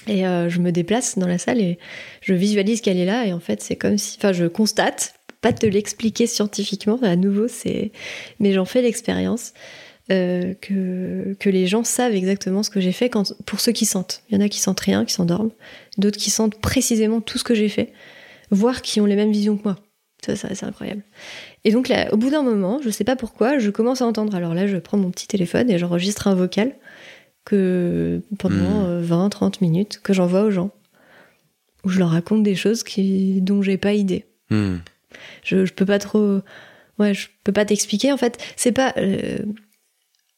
et 0.07 0.27
euh, 0.27 0.49
je 0.49 0.59
me 0.59 0.71
déplace 0.71 1.17
dans 1.17 1.27
la 1.27 1.39
salle 1.39 1.59
et 1.59 1.79
je 2.21 2.33
visualise 2.33 2.81
qu'elle 2.81 2.97
est 2.97 3.05
là. 3.05 3.25
Et 3.25 3.33
en 3.33 3.39
fait 3.39 3.61
c'est 3.61 3.75
comme 3.75 3.97
si, 3.97 4.17
enfin 4.19 4.33
je 4.33 4.45
constate, 4.45 5.15
pas 5.41 5.51
te 5.51 5.65
l'expliquer 5.65 6.27
scientifiquement, 6.27 6.99
à 7.01 7.15
nouveau 7.15 7.47
c'est, 7.47 7.91
mais 8.39 8.53
j'en 8.53 8.65
fais 8.65 8.83
l'expérience. 8.83 9.53
Euh, 10.11 10.53
que, 10.61 11.35
que 11.39 11.49
les 11.49 11.65
gens 11.65 11.83
savent 11.83 12.13
exactement 12.13 12.61
ce 12.61 12.69
que 12.69 12.79
j'ai 12.79 12.91
fait 12.91 13.09
quand, 13.09 13.33
pour 13.47 13.59
ceux 13.59 13.71
qui 13.71 13.87
sentent. 13.87 14.21
Il 14.29 14.35
y 14.35 14.37
en 14.37 14.45
a 14.45 14.49
qui 14.49 14.59
sentent 14.59 14.81
rien, 14.81 15.03
qui 15.03 15.13
s'endorment, 15.13 15.49
d'autres 15.97 16.19
qui 16.19 16.29
sentent 16.29 16.61
précisément 16.61 17.21
tout 17.21 17.39
ce 17.39 17.43
que 17.43 17.55
j'ai 17.55 17.69
fait, 17.69 17.91
voire 18.51 18.83
qui 18.83 19.01
ont 19.01 19.07
les 19.07 19.15
mêmes 19.15 19.31
visions 19.31 19.57
que 19.57 19.63
moi. 19.63 19.79
Ça, 20.23 20.35
ça 20.35 20.53
c'est 20.53 20.65
incroyable. 20.65 21.01
Et 21.63 21.71
donc 21.71 21.89
là, 21.89 22.13
au 22.13 22.17
bout 22.17 22.29
d'un 22.29 22.43
moment, 22.43 22.79
je 22.83 22.91
sais 22.91 23.03
pas 23.03 23.15
pourquoi, 23.15 23.57
je 23.57 23.71
commence 23.71 24.03
à 24.03 24.05
entendre. 24.05 24.35
Alors 24.35 24.53
là, 24.53 24.67
je 24.67 24.77
prends 24.77 24.97
mon 24.97 25.09
petit 25.09 25.27
téléphone 25.27 25.71
et 25.71 25.79
j'enregistre 25.79 26.27
un 26.27 26.35
vocal 26.35 26.75
que 27.43 28.21
pendant 28.37 29.01
20-30 29.01 29.01
hmm. 29.01 29.43
euh, 29.43 29.49
minutes 29.61 30.01
que 30.03 30.13
j'envoie 30.13 30.43
aux 30.43 30.51
gens, 30.51 30.69
où 31.83 31.89
je 31.89 31.97
leur 31.97 32.09
raconte 32.09 32.43
des 32.43 32.55
choses 32.55 32.83
qui, 32.83 33.41
dont 33.41 33.63
j'ai 33.63 33.77
pas 33.77 33.93
idée. 33.93 34.25
Hmm. 34.51 34.77
Je, 35.43 35.65
je 35.65 35.73
peux 35.73 35.85
pas 35.87 35.97
trop, 35.97 36.41
ouais, 36.99 37.15
je 37.15 37.27
peux 37.43 37.51
pas 37.51 37.65
t'expliquer. 37.65 38.11
En 38.11 38.17
fait, 38.17 38.37
c'est 38.55 38.71
pas, 38.71 38.93
euh, 38.97 39.39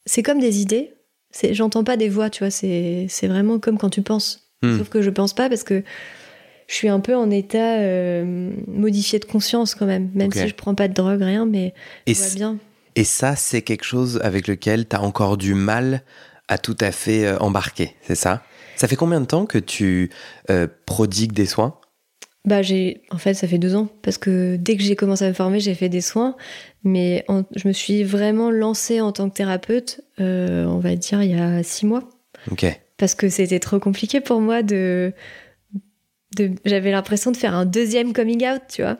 c'est 0.08 0.22
comme 0.22 0.40
des 0.40 0.60
idées. 0.60 0.94
C'est, 1.30 1.54
j'entends 1.54 1.84
pas 1.84 1.96
des 1.96 2.08
voix, 2.08 2.30
tu 2.30 2.42
vois. 2.42 2.50
C'est, 2.50 3.06
c'est 3.08 3.28
vraiment 3.28 3.58
comme 3.58 3.78
quand 3.78 3.90
tu 3.90 4.02
penses. 4.02 4.50
Hmm. 4.62 4.78
Sauf 4.78 4.88
que 4.88 5.02
je 5.02 5.10
pense 5.10 5.34
pas 5.34 5.48
parce 5.48 5.62
que 5.62 5.84
je 6.66 6.74
suis 6.74 6.88
un 6.88 7.00
peu 7.00 7.14
en 7.14 7.30
état 7.30 7.78
euh, 7.78 8.50
modifié 8.66 9.18
de 9.18 9.24
conscience 9.24 9.74
quand 9.74 9.86
même, 9.86 10.10
même 10.14 10.32
si 10.32 10.48
je 10.48 10.54
prends 10.54 10.74
pas 10.74 10.88
de 10.88 10.94
drogue, 10.94 11.22
rien, 11.22 11.46
mais 11.46 11.74
et 12.06 12.12
va 12.12 12.34
bien. 12.34 12.58
Et 12.96 13.04
ça, 13.04 13.36
c'est 13.36 13.62
quelque 13.62 13.84
chose 13.84 14.20
avec 14.22 14.48
lequel 14.48 14.88
tu 14.88 14.96
as 14.96 15.02
encore 15.02 15.36
du 15.36 15.54
mal 15.54 16.02
à 16.48 16.58
tout 16.58 16.76
à 16.80 16.90
fait 16.90 17.26
euh, 17.26 17.38
embarquer, 17.38 17.94
c'est 18.02 18.14
ça? 18.14 18.42
Ça 18.76 18.88
fait 18.88 18.96
combien 18.96 19.20
de 19.20 19.26
temps 19.26 19.46
que 19.46 19.58
tu 19.58 20.10
euh, 20.50 20.66
prodigues 20.86 21.32
des 21.32 21.46
soins? 21.46 21.78
Bah 22.44 22.62
j'ai 22.62 23.02
en 23.10 23.18
fait 23.18 23.34
ça 23.34 23.46
fait 23.46 23.58
deux 23.58 23.74
ans 23.74 23.88
parce 24.02 24.16
que 24.16 24.56
dès 24.56 24.76
que 24.76 24.82
j'ai 24.82 24.96
commencé 24.96 25.24
à 25.24 25.28
me 25.28 25.34
former 25.34 25.60
j'ai 25.60 25.74
fait 25.74 25.88
des 25.88 26.00
soins 26.00 26.36
mais 26.84 27.24
je 27.54 27.68
me 27.68 27.72
suis 27.72 28.04
vraiment 28.04 28.50
lancée 28.50 29.00
en 29.00 29.12
tant 29.12 29.28
que 29.28 29.34
thérapeute 29.34 30.00
euh, 30.20 30.64
on 30.64 30.78
va 30.78 30.96
dire 30.96 31.22
il 31.22 31.30
y 31.30 31.38
a 31.38 31.62
six 31.62 31.86
mois. 31.86 32.08
Ok. 32.50 32.64
Parce 32.96 33.14
que 33.14 33.28
c'était 33.28 33.60
trop 33.60 33.78
compliqué 33.78 34.20
pour 34.20 34.40
moi 34.40 34.62
de, 34.62 35.12
de 36.36 36.52
j'avais 36.64 36.90
l'impression 36.90 37.30
de 37.32 37.36
faire 37.36 37.54
un 37.54 37.66
deuxième 37.66 38.12
coming 38.12 38.46
out 38.46 38.62
tu 38.72 38.82
vois. 38.82 38.98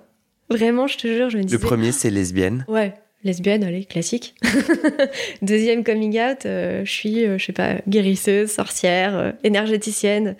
Vraiment 0.51 0.87
je 0.87 0.98
te 0.98 1.07
jure 1.07 1.31
je 1.31 1.38
me 1.38 1.44
disais 1.44 1.57
le 1.57 1.62
premier 1.62 1.92
c'est 1.92 2.11
lesbienne. 2.11 2.64
Ouais 2.68 2.94
lesbienne 3.24 3.64
allez 3.64 3.85
classique. 3.85 4.35
Deuxième 5.42 5.85
coming 5.85 6.18
out 6.20 6.44
euh, 6.44 6.85
je 6.85 6.90
suis 6.90 7.24
euh, 7.24 7.38
je 7.38 7.46
sais 7.46 7.53
pas 7.53 7.77
guérisseuse 7.88 8.51
sorcière 8.51 9.35
énergéticienne 9.44 10.37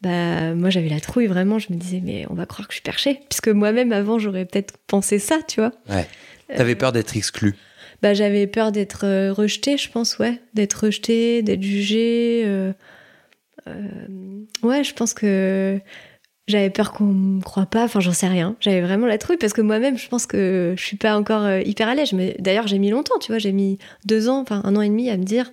bah 0.00 0.54
moi 0.54 0.70
j'avais 0.70 0.88
la 0.88 1.00
trouille 1.00 1.26
vraiment. 1.26 1.58
Je 1.58 1.72
me 1.72 1.76
disais 1.76 2.00
mais 2.02 2.26
on 2.30 2.34
va 2.34 2.46
croire 2.46 2.68
que 2.68 2.72
je 2.72 2.76
suis 2.76 2.82
perchée, 2.82 3.20
puisque 3.28 3.48
moi-même 3.48 3.92
avant 3.92 4.18
j'aurais 4.18 4.44
peut-être 4.44 4.76
pensé 4.86 5.18
ça, 5.18 5.38
tu 5.46 5.60
vois. 5.60 5.72
Ouais. 5.88 6.06
T'avais 6.56 6.74
peur 6.74 6.92
d'être 6.92 7.16
exclue. 7.16 7.54
Bah 8.02 8.14
j'avais 8.14 8.46
peur 8.46 8.72
d'être 8.72 9.04
euh, 9.04 9.32
rejetée, 9.32 9.76
je 9.76 9.90
pense, 9.90 10.18
ouais, 10.18 10.40
d'être 10.54 10.84
rejetée, 10.84 11.42
d'être 11.42 11.62
jugée. 11.62 12.42
Euh, 12.46 12.72
euh, 13.66 13.88
ouais, 14.62 14.84
je 14.84 14.94
pense 14.94 15.14
que 15.14 15.80
j'avais 16.46 16.70
peur 16.70 16.92
qu'on 16.92 17.04
me 17.04 17.42
croit 17.42 17.66
pas. 17.66 17.84
Enfin, 17.84 18.00
j'en 18.00 18.12
sais 18.12 18.28
rien. 18.28 18.56
J'avais 18.60 18.80
vraiment 18.80 19.06
la 19.06 19.18
trouille 19.18 19.36
parce 19.36 19.52
que 19.52 19.60
moi-même, 19.60 19.98
je 19.98 20.08
pense 20.08 20.26
que 20.26 20.74
je 20.76 20.82
suis 20.82 20.96
pas 20.96 21.18
encore 21.18 21.50
hyper 21.58 21.88
à 21.88 21.94
l'aise. 21.94 22.12
Mais 22.12 22.36
d'ailleurs, 22.38 22.68
j'ai 22.68 22.78
mis 22.78 22.90
longtemps, 22.90 23.18
tu 23.18 23.32
vois. 23.32 23.38
J'ai 23.38 23.52
mis 23.52 23.78
deux 24.06 24.28
ans, 24.28 24.40
enfin 24.40 24.62
un 24.64 24.76
an 24.76 24.80
et 24.80 24.88
demi 24.88 25.10
à 25.10 25.16
me 25.16 25.24
dire, 25.24 25.50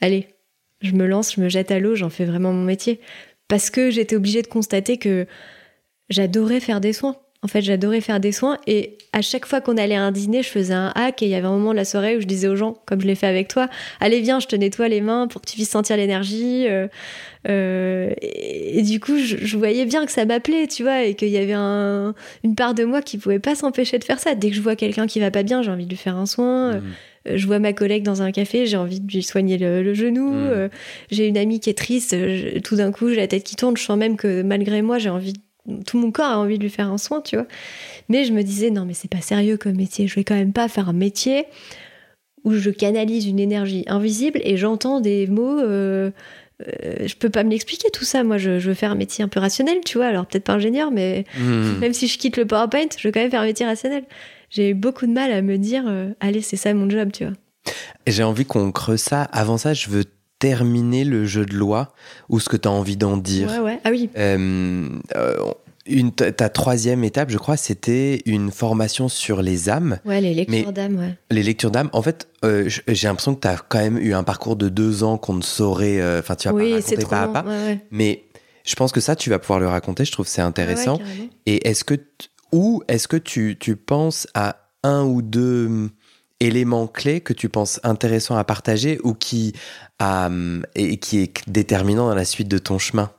allez, 0.00 0.28
je 0.82 0.92
me 0.92 1.06
lance, 1.06 1.34
je 1.34 1.40
me 1.40 1.48
jette 1.48 1.70
à 1.70 1.78
l'eau, 1.80 1.94
j'en 1.94 2.10
fais 2.10 2.26
vraiment 2.26 2.52
mon 2.52 2.64
métier 2.64 3.00
parce 3.50 3.68
que 3.68 3.90
j'étais 3.90 4.16
obligée 4.16 4.40
de 4.40 4.46
constater 4.46 4.96
que 4.96 5.26
j'adorais 6.08 6.60
faire 6.60 6.80
des 6.80 6.94
soins. 6.94 7.16
En 7.42 7.48
fait, 7.48 7.62
j'adorais 7.62 8.00
faire 8.00 8.20
des 8.20 8.32
soins 8.32 8.58
et 8.66 8.98
à 9.12 9.22
chaque 9.22 9.46
fois 9.46 9.60
qu'on 9.60 9.76
allait 9.78 9.96
à 9.96 10.02
un 10.02 10.12
dîner, 10.12 10.42
je 10.42 10.48
faisais 10.48 10.74
un 10.74 10.92
hack 10.94 11.22
et 11.22 11.26
il 11.26 11.30
y 11.30 11.34
avait 11.34 11.46
un 11.46 11.52
moment 11.52 11.72
de 11.72 11.76
la 11.76 11.86
soirée 11.86 12.16
où 12.16 12.20
je 12.20 12.26
disais 12.26 12.48
aux 12.48 12.54
gens, 12.54 12.76
comme 12.84 13.00
je 13.00 13.06
l'ai 13.06 13.14
fait 13.14 13.26
avec 13.26 13.48
toi, 13.48 13.68
allez 13.98 14.20
viens, 14.20 14.40
je 14.40 14.46
te 14.46 14.54
nettoie 14.54 14.88
les 14.88 15.00
mains 15.00 15.26
pour 15.26 15.40
que 15.40 15.46
tu 15.48 15.54
puisses 15.54 15.70
sentir 15.70 15.96
l'énergie. 15.96 16.68
Euh, 16.68 16.86
euh, 17.48 18.12
et, 18.20 18.82
du 18.82 19.00
coup, 19.00 19.16
je, 19.16 19.56
voyais 19.56 19.86
bien 19.86 20.04
que 20.04 20.12
ça 20.12 20.26
m'appelait, 20.26 20.66
tu 20.66 20.82
vois, 20.82 21.04
et 21.04 21.14
qu'il 21.14 21.30
y 21.30 21.38
avait 21.38 21.54
une 21.54 22.54
part 22.54 22.74
de 22.74 22.84
moi 22.84 23.00
qui 23.00 23.16
pouvait 23.16 23.38
pas 23.38 23.54
s'empêcher 23.54 23.98
de 23.98 24.04
faire 24.04 24.20
ça. 24.20 24.34
Dès 24.34 24.50
que 24.50 24.56
je 24.56 24.60
vois 24.60 24.76
quelqu'un 24.76 25.06
qui 25.06 25.18
va 25.18 25.30
pas 25.30 25.42
bien, 25.42 25.62
j'ai 25.62 25.70
envie 25.70 25.86
de 25.86 25.90
lui 25.90 25.96
faire 25.96 26.16
un 26.16 26.26
soin. 26.26 26.74
Mmh. 26.74 26.82
Euh, 27.28 27.36
je 27.36 27.46
vois 27.46 27.58
ma 27.58 27.72
collègue 27.72 28.02
dans 28.02 28.22
un 28.22 28.32
café, 28.32 28.66
j'ai 28.66 28.76
envie 28.76 29.00
de 29.00 29.10
lui 29.10 29.22
soigner 29.22 29.58
le, 29.58 29.94
genou. 29.94 30.30
Hmm. 30.30 30.48
Euh, 30.48 30.68
j'ai 31.10 31.26
une 31.26 31.38
amie 31.38 31.60
qui 31.60 31.70
est 31.70 31.78
triste, 31.78 32.16
tout 32.62 32.76
d'un 32.76 32.92
coup, 32.92 33.08
j'ai 33.08 33.16
la 33.16 33.26
tête 33.26 33.44
qui 33.44 33.56
tourne. 33.56 33.76
Je 33.76 33.82
sens 33.82 33.98
même 33.98 34.16
que 34.16 34.42
malgré 34.42 34.82
moi, 34.82 34.98
j'ai 34.98 35.10
envie, 35.10 35.34
tout 35.86 35.98
mon 35.98 36.10
corps 36.10 36.30
a 36.30 36.38
envie 36.38 36.58
de 36.58 36.62
lui 36.62 36.70
faire 36.70 36.90
un 36.90 36.98
soin, 36.98 37.20
tu 37.20 37.36
vois. 37.36 37.46
Mais 38.08 38.24
je 38.24 38.32
me 38.32 38.42
disais, 38.42 38.70
non, 38.70 38.84
mais 38.84 38.94
c'est 38.94 39.10
pas 39.10 39.20
sérieux 39.20 39.56
comme 39.56 39.76
métier. 39.76 40.06
Je 40.06 40.14
vais 40.14 40.24
quand 40.24 40.34
même 40.34 40.52
pas 40.52 40.68
faire 40.68 40.88
un 40.88 40.94
métier 40.94 41.44
où 42.44 42.54
je 42.54 42.70
canalise 42.70 43.26
une 43.26 43.38
énergie 43.38 43.84
invisible 43.86 44.40
et 44.42 44.56
j'entends 44.56 45.00
des 45.00 45.26
mots. 45.26 45.60
Euh, 46.66 47.06
je 47.06 47.14
peux 47.14 47.30
pas 47.30 47.44
me 47.44 47.50
l'expliquer 47.50 47.90
tout 47.90 48.04
ça. 48.04 48.24
Moi, 48.24 48.38
je, 48.38 48.50
veux 48.50 48.74
faire 48.74 48.92
un 48.92 48.96
métier 48.96 49.24
un 49.24 49.28
peu 49.28 49.40
rationnel, 49.40 49.78
tu 49.84 49.98
vois. 49.98 50.06
Alors 50.06 50.26
peut-être 50.26 50.44
pas 50.44 50.54
ingénieur, 50.54 50.90
mais 50.90 51.24
hmm. 51.38 51.78
même 51.78 51.92
si 51.92 52.06
je 52.06 52.18
quitte 52.18 52.36
le 52.36 52.46
PowerPoint, 52.46 52.88
je 52.96 53.06
veux 53.06 53.12
quand 53.12 53.20
même 53.20 53.30
faire 53.30 53.40
un 53.40 53.46
métier 53.46 53.66
rationnel 53.66 54.04
j'ai 54.50 54.70
eu 54.70 54.74
beaucoup 54.74 55.06
de 55.06 55.12
mal 55.12 55.32
à 55.32 55.42
me 55.42 55.56
dire, 55.56 55.84
euh, 55.86 56.10
allez, 56.20 56.42
c'est 56.42 56.56
ça 56.56 56.74
mon 56.74 56.90
job, 56.90 57.10
tu 57.12 57.24
vois. 57.24 57.34
J'ai 58.06 58.24
envie 58.24 58.44
qu'on 58.44 58.72
creuse 58.72 59.00
ça. 59.00 59.22
Avant 59.22 59.58
ça, 59.58 59.74
je 59.74 59.88
veux 59.88 60.04
terminer 60.38 61.04
le 61.04 61.24
jeu 61.24 61.46
de 61.46 61.54
loi 61.54 61.92
ou 62.28 62.40
ce 62.40 62.48
que 62.48 62.56
tu 62.56 62.66
as 62.66 62.70
envie 62.70 62.96
d'en 62.96 63.16
dire. 63.16 63.48
Ouais, 63.48 63.58
ouais. 63.60 63.80
Ah 63.84 63.90
oui. 63.90 64.10
Euh, 64.16 64.88
euh, 65.14 65.36
une, 65.86 66.10
ta 66.12 66.48
troisième 66.48 67.04
étape, 67.04 67.30
je 67.30 67.38
crois, 67.38 67.56
c'était 67.56 68.22
une 68.26 68.50
formation 68.50 69.08
sur 69.08 69.42
les 69.42 69.68
âmes. 69.68 69.98
Ouais, 70.04 70.20
les 70.20 70.34
lectures 70.34 70.72
d'âmes, 70.72 70.98
ouais. 70.98 71.14
Les 71.30 71.42
lectures 71.42 71.70
d'âmes. 71.70 71.90
En 71.92 72.02
fait, 72.02 72.28
j'ai 72.42 73.08
l'impression 73.08 73.34
que 73.34 73.40
tu 73.40 73.48
as 73.48 73.58
quand 73.68 73.78
même 73.78 73.98
eu 73.98 74.14
un 74.14 74.24
parcours 74.24 74.56
de 74.56 74.68
deux 74.68 75.04
ans 75.04 75.16
qu'on 75.16 75.34
ne 75.34 75.42
saurait. 75.42 76.18
Enfin, 76.18 76.34
tu 76.34 76.48
vas 76.48 76.54
oui, 76.54 76.70
pas 76.70 76.76
raconter 76.76 77.06
pas 77.06 77.22
à 77.22 77.28
pas. 77.28 77.44
Mais 77.90 78.24
je 78.64 78.74
pense 78.74 78.92
que 78.92 79.00
ça, 79.00 79.14
tu 79.14 79.30
vas 79.30 79.38
pouvoir 79.38 79.60
le 79.60 79.68
raconter. 79.68 80.04
Je 80.04 80.12
trouve 80.12 80.26
que 80.26 80.32
c'est 80.32 80.42
intéressant. 80.42 80.98
Et 81.46 81.68
est-ce 81.68 81.84
que 81.84 81.94
ou 82.52 82.82
est-ce 82.88 83.08
que 83.08 83.16
tu, 83.16 83.56
tu, 83.58 83.76
penses 83.76 84.26
à 84.34 84.56
un 84.82 85.04
ou 85.04 85.22
deux 85.22 85.66
hum, 85.66 85.90
éléments 86.40 86.86
clés 86.86 87.20
que 87.20 87.32
tu 87.32 87.48
penses 87.48 87.80
intéressants 87.82 88.36
à 88.36 88.44
partager 88.44 88.98
ou 89.04 89.14
qui, 89.14 89.52
hum, 90.00 90.64
et 90.74 90.98
qui 90.98 91.20
est 91.20 91.48
déterminant 91.48 92.08
dans 92.08 92.14
la 92.14 92.24
suite 92.24 92.48
de 92.48 92.58
ton 92.58 92.78
chemin, 92.78 93.10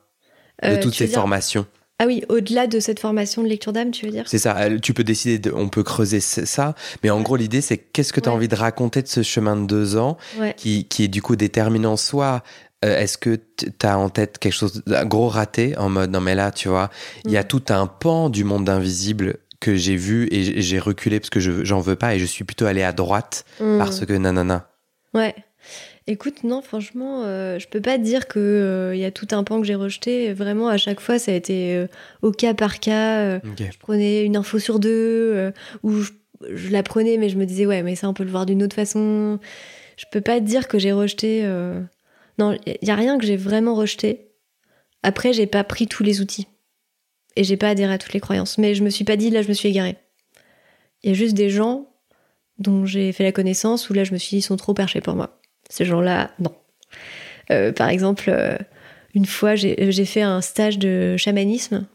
de 0.63 0.69
euh, 0.69 0.81
toutes 0.81 0.95
ces 0.95 1.07
formations? 1.07 1.65
Ah 1.99 2.07
oui, 2.07 2.23
au-delà 2.29 2.65
de 2.65 2.79
cette 2.79 2.99
formation 2.99 3.43
de 3.43 3.47
lecture 3.47 3.73
d'âme, 3.73 3.91
tu 3.91 4.07
veux 4.07 4.11
dire? 4.11 4.23
C'est 4.25 4.39
ça, 4.39 4.57
tu 4.81 4.91
peux 4.91 5.03
décider, 5.03 5.37
de, 5.37 5.51
on 5.55 5.69
peut 5.69 5.83
creuser 5.83 6.19
ça, 6.19 6.73
mais 7.03 7.11
en 7.11 7.21
gros 7.21 7.35
l'idée 7.35 7.61
c'est 7.61 7.77
qu'est-ce 7.77 8.11
que 8.11 8.19
tu 8.19 8.27
as 8.27 8.31
envie 8.31 8.47
de 8.47 8.55
raconter 8.55 9.03
de 9.03 9.07
ce 9.07 9.21
chemin 9.21 9.55
de 9.55 9.67
deux 9.67 9.97
ans 9.97 10.17
qui, 10.57 10.85
qui, 10.85 11.03
est 11.03 11.07
du 11.07 11.21
coup 11.21 11.35
déterminant 11.35 11.97
soit 11.97 12.41
euh, 12.83 12.97
est-ce 12.97 13.17
que 13.17 13.39
tu 13.57 13.69
as 13.83 13.97
en 13.97 14.09
tête 14.09 14.39
quelque 14.39 14.53
chose, 14.53 14.81
un 14.87 15.05
gros 15.05 15.27
raté 15.27 15.77
en 15.77 15.89
mode 15.89 16.09
non 16.09 16.21
mais 16.21 16.33
là 16.33 16.51
tu 16.51 16.67
vois, 16.67 16.89
il 17.25 17.31
y 17.31 17.37
a 17.37 17.43
mm. 17.43 17.47
tout 17.47 17.63
un 17.69 17.85
pan 17.85 18.29
du 18.29 18.43
monde 18.43 18.67
invisible 18.69 19.37
que 19.59 19.75
j'ai 19.75 19.95
vu 19.95 20.27
et 20.31 20.61
j'ai 20.61 20.79
reculé 20.79 21.19
parce 21.19 21.29
que 21.29 21.39
je 21.39 21.63
j'en 21.63 21.79
veux 21.79 21.95
pas 21.95 22.15
et 22.15 22.19
je 22.19 22.25
suis 22.25 22.43
plutôt 22.43 22.65
allé 22.65 22.81
à 22.81 22.91
droite 22.91 23.45
mm. 23.59 23.77
parce 23.77 24.03
que 24.03 24.13
nanana. 24.13 24.67
Ouais. 25.13 25.35
Écoute, 26.07 26.43
non, 26.43 26.63
franchement, 26.63 27.21
euh, 27.23 27.59
je 27.59 27.67
peux 27.67 27.79
pas 27.79 27.99
dire 27.99 28.27
que 28.27 28.39
il 28.39 28.41
euh, 28.41 28.95
y 28.95 29.05
a 29.05 29.11
tout 29.11 29.27
un 29.31 29.43
pan 29.43 29.61
que 29.61 29.67
j'ai 29.67 29.75
rejeté. 29.75 30.33
Vraiment, 30.33 30.67
à 30.67 30.77
chaque 30.77 30.99
fois, 30.99 31.19
ça 31.19 31.31
a 31.31 31.35
été 31.35 31.85
au 32.23 32.31
cas 32.31 32.55
par 32.55 32.79
cas. 32.79 33.39
Je 33.39 33.77
prenais 33.79 34.25
une 34.25 34.35
info 34.35 34.57
sur 34.57 34.79
deux 34.79 35.53
ou 35.83 36.01
je, 36.01 36.11
je, 36.51 36.69
la 36.71 36.81
prenais, 36.81 37.17
mais 37.17 37.29
je 37.29 37.37
me 37.37 37.45
disais 37.45 37.67
ouais, 37.67 37.83
mais 37.83 37.95
ça 37.95 38.09
on 38.09 38.15
peut 38.15 38.23
le 38.23 38.31
voir 38.31 38.47
d'une 38.47 38.63
autre 38.63 38.75
façon. 38.75 39.37
Je 39.97 40.05
peux 40.11 40.21
pas 40.21 40.39
dire 40.39 40.67
que 40.67 40.79
j'ai 40.79 40.91
rejeté 40.91 41.45
non, 42.41 42.57
il 42.65 42.77
n'y 42.81 42.89
a 42.89 42.95
rien 42.95 43.19
que 43.19 43.25
j'ai 43.25 43.37
vraiment 43.37 43.75
rejeté. 43.75 44.31
Après, 45.03 45.31
j'ai 45.31 45.45
pas 45.45 45.63
pris 45.63 45.87
tous 45.87 46.03
les 46.03 46.21
outils. 46.21 46.47
Et 47.35 47.43
j'ai 47.43 47.55
pas 47.55 47.69
adhéré 47.69 47.93
à 47.93 47.97
toutes 47.99 48.13
les 48.13 48.19
croyances. 48.19 48.57
Mais 48.57 48.73
je 48.73 48.83
me 48.83 48.89
suis 48.89 49.03
pas 49.03 49.15
dit, 49.15 49.29
là, 49.29 49.43
je 49.43 49.47
me 49.47 49.53
suis 49.53 49.69
égarée. 49.69 49.95
Il 51.03 51.09
y 51.09 51.13
a 51.13 51.15
juste 51.15 51.35
des 51.35 51.51
gens 51.51 51.93
dont 52.57 52.85
j'ai 52.85 53.11
fait 53.11 53.23
la 53.23 53.31
connaissance 53.31 53.89
où 53.89 53.93
là, 53.93 54.03
je 54.03 54.11
me 54.11 54.17
suis 54.17 54.29
dit, 54.31 54.37
ils 54.37 54.41
sont 54.41 54.57
trop 54.57 54.73
perchés 54.73 55.01
pour 55.01 55.15
moi. 55.15 55.39
Ces 55.69 55.85
gens-là, 55.85 56.31
non. 56.39 56.55
Euh, 57.51 57.71
par 57.71 57.89
exemple, 57.89 58.25
euh, 58.29 58.57
une 59.13 59.25
fois, 59.25 59.55
j'ai 59.55 60.05
fait 60.05 60.21
un 60.21 60.41
stage 60.41 60.79
de 60.79 61.15
chamanisme, 61.17 61.85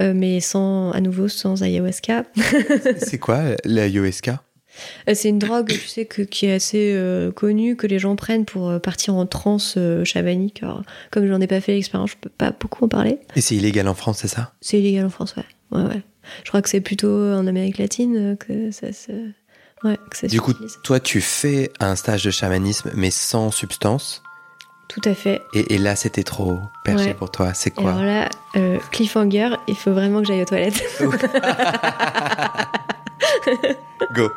euh, 0.00 0.12
mais 0.12 0.40
sans, 0.40 0.90
à 0.90 1.00
nouveau, 1.00 1.28
sans 1.28 1.62
ayahuasca. 1.62 2.24
C'est 2.98 3.18
quoi 3.18 3.42
l'ayahuasca? 3.64 4.42
C'est 5.06 5.28
une 5.28 5.38
drogue, 5.38 5.68
tu 5.68 5.88
sais, 5.88 6.06
que, 6.06 6.22
qui 6.22 6.46
est 6.46 6.54
assez 6.54 6.92
euh, 6.94 7.30
connue, 7.30 7.76
que 7.76 7.86
les 7.86 7.98
gens 7.98 8.16
prennent 8.16 8.44
pour 8.44 8.68
euh, 8.68 8.78
partir 8.78 9.14
en 9.14 9.26
transe 9.26 9.78
chamanique. 10.04 10.62
Alors, 10.62 10.82
comme 11.10 11.26
j'en 11.26 11.40
ai 11.40 11.46
pas 11.46 11.60
fait 11.60 11.72
l'expérience, 11.72 12.10
je 12.10 12.16
peux 12.20 12.30
pas 12.30 12.52
beaucoup 12.58 12.84
en 12.84 12.88
parler. 12.88 13.18
Et 13.36 13.40
c'est 13.40 13.54
illégal 13.54 13.88
en 13.88 13.94
France, 13.94 14.18
c'est 14.20 14.28
ça? 14.28 14.52
C'est 14.60 14.78
illégal 14.78 15.06
en 15.06 15.10
France, 15.10 15.34
ouais. 15.36 15.78
ouais, 15.78 15.86
ouais. 15.86 16.02
Je 16.44 16.48
crois 16.48 16.62
que 16.62 16.68
c'est 16.68 16.80
plutôt 16.80 17.10
en 17.10 17.46
Amérique 17.46 17.78
latine 17.78 18.36
que 18.38 18.70
ça 18.70 18.92
se. 18.92 19.12
Ouais, 19.82 19.98
que 20.10 20.16
ça 20.16 20.28
du 20.28 20.40
coup, 20.40 20.52
toi, 20.84 21.00
tu 21.00 21.20
fais 21.20 21.72
un 21.80 21.96
stage 21.96 22.22
de 22.22 22.30
chamanisme, 22.30 22.92
mais 22.94 23.10
sans 23.10 23.50
substance? 23.50 24.22
Tout 24.86 25.00
à 25.04 25.14
fait. 25.14 25.42
Et, 25.54 25.78
là, 25.78 25.96
c'était 25.96 26.22
trop 26.22 26.60
perché 26.84 27.14
pour 27.14 27.30
toi. 27.30 27.54
C'est 27.54 27.70
quoi? 27.70 27.92
Alors 27.92 28.04
là, 28.04 28.28
cliffhanger, 28.90 29.56
il 29.66 29.74
faut 29.74 29.92
vraiment 29.92 30.20
que 30.20 30.28
j'aille 30.28 30.42
aux 30.42 30.46
toilettes. 30.46 30.84
Go. 34.14 34.30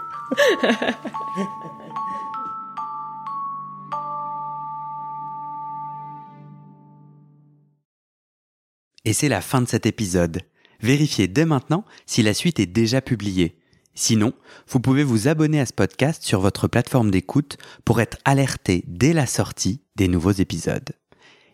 Et 9.05 9.13
c'est 9.13 9.29
la 9.29 9.41
fin 9.41 9.61
de 9.61 9.67
cet 9.67 9.85
épisode. 9.85 10.41
Vérifiez 10.81 11.27
dès 11.27 11.45
maintenant 11.45 11.85
si 12.05 12.23
la 12.23 12.33
suite 12.33 12.59
est 12.59 12.65
déjà 12.65 13.01
publiée. 13.01 13.59
Sinon, 13.93 14.33
vous 14.67 14.79
pouvez 14.79 15.03
vous 15.03 15.27
abonner 15.27 15.59
à 15.61 15.65
ce 15.65 15.73
podcast 15.73 16.23
sur 16.23 16.41
votre 16.41 16.67
plateforme 16.67 17.11
d'écoute 17.11 17.57
pour 17.85 18.01
être 18.01 18.17
alerté 18.25 18.83
dès 18.87 19.13
la 19.13 19.25
sortie 19.25 19.81
des 19.95 20.07
nouveaux 20.07 20.31
épisodes. 20.31 20.89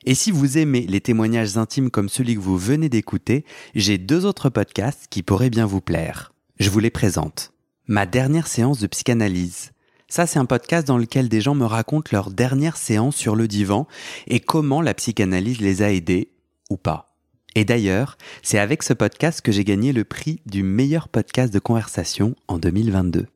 Et 0.05 0.15
si 0.15 0.31
vous 0.31 0.57
aimez 0.57 0.87
les 0.87 1.01
témoignages 1.01 1.57
intimes 1.57 1.91
comme 1.91 2.09
celui 2.09 2.33
que 2.33 2.39
vous 2.39 2.57
venez 2.57 2.89
d'écouter, 2.89 3.45
j'ai 3.75 3.99
deux 3.99 4.25
autres 4.25 4.49
podcasts 4.49 5.05
qui 5.09 5.21
pourraient 5.21 5.51
bien 5.51 5.67
vous 5.67 5.81
plaire. 5.81 6.33
Je 6.59 6.71
vous 6.71 6.79
les 6.79 6.89
présente 6.89 7.53
ma 7.91 8.05
dernière 8.05 8.47
séance 8.47 8.79
de 8.79 8.87
psychanalyse. 8.87 9.71
Ça, 10.07 10.25
c'est 10.25 10.39
un 10.39 10.45
podcast 10.45 10.87
dans 10.87 10.97
lequel 10.97 11.27
des 11.27 11.41
gens 11.41 11.55
me 11.55 11.65
racontent 11.65 12.09
leur 12.13 12.31
dernière 12.31 12.77
séance 12.77 13.17
sur 13.17 13.35
le 13.35 13.49
divan 13.49 13.85
et 14.27 14.39
comment 14.39 14.81
la 14.81 14.93
psychanalyse 14.93 15.59
les 15.59 15.81
a 15.81 15.91
aidés 15.91 16.31
ou 16.69 16.77
pas. 16.77 17.07
Et 17.53 17.65
d'ailleurs, 17.65 18.17
c'est 18.43 18.59
avec 18.59 18.81
ce 18.81 18.93
podcast 18.93 19.41
que 19.41 19.51
j'ai 19.51 19.65
gagné 19.65 19.91
le 19.91 20.05
prix 20.05 20.39
du 20.45 20.63
meilleur 20.63 21.09
podcast 21.09 21.53
de 21.53 21.59
conversation 21.59 22.33
en 22.47 22.59
2022. 22.59 23.27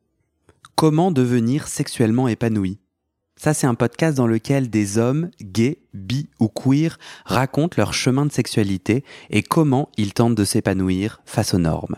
Comment 0.76 1.12
devenir 1.12 1.68
sexuellement 1.68 2.30
épanoui? 2.30 2.80
Ça, 3.36 3.54
c'est 3.54 3.68
un 3.68 3.76
podcast 3.76 4.16
dans 4.16 4.28
lequel 4.28 4.70
des 4.70 4.98
hommes, 4.98 5.32
gays, 5.42 5.80
bi 5.94 6.30
ou 6.40 6.48
queer, 6.48 6.98
racontent 7.26 7.76
leur 7.78 7.94
chemin 7.94 8.26
de 8.26 8.32
sexualité 8.32 9.04
et 9.30 9.44
comment 9.44 9.90
ils 9.98 10.14
tentent 10.14 10.36
de 10.36 10.46
s'épanouir 10.46 11.20
face 11.26 11.54
aux 11.54 11.60
normes. 11.60 11.98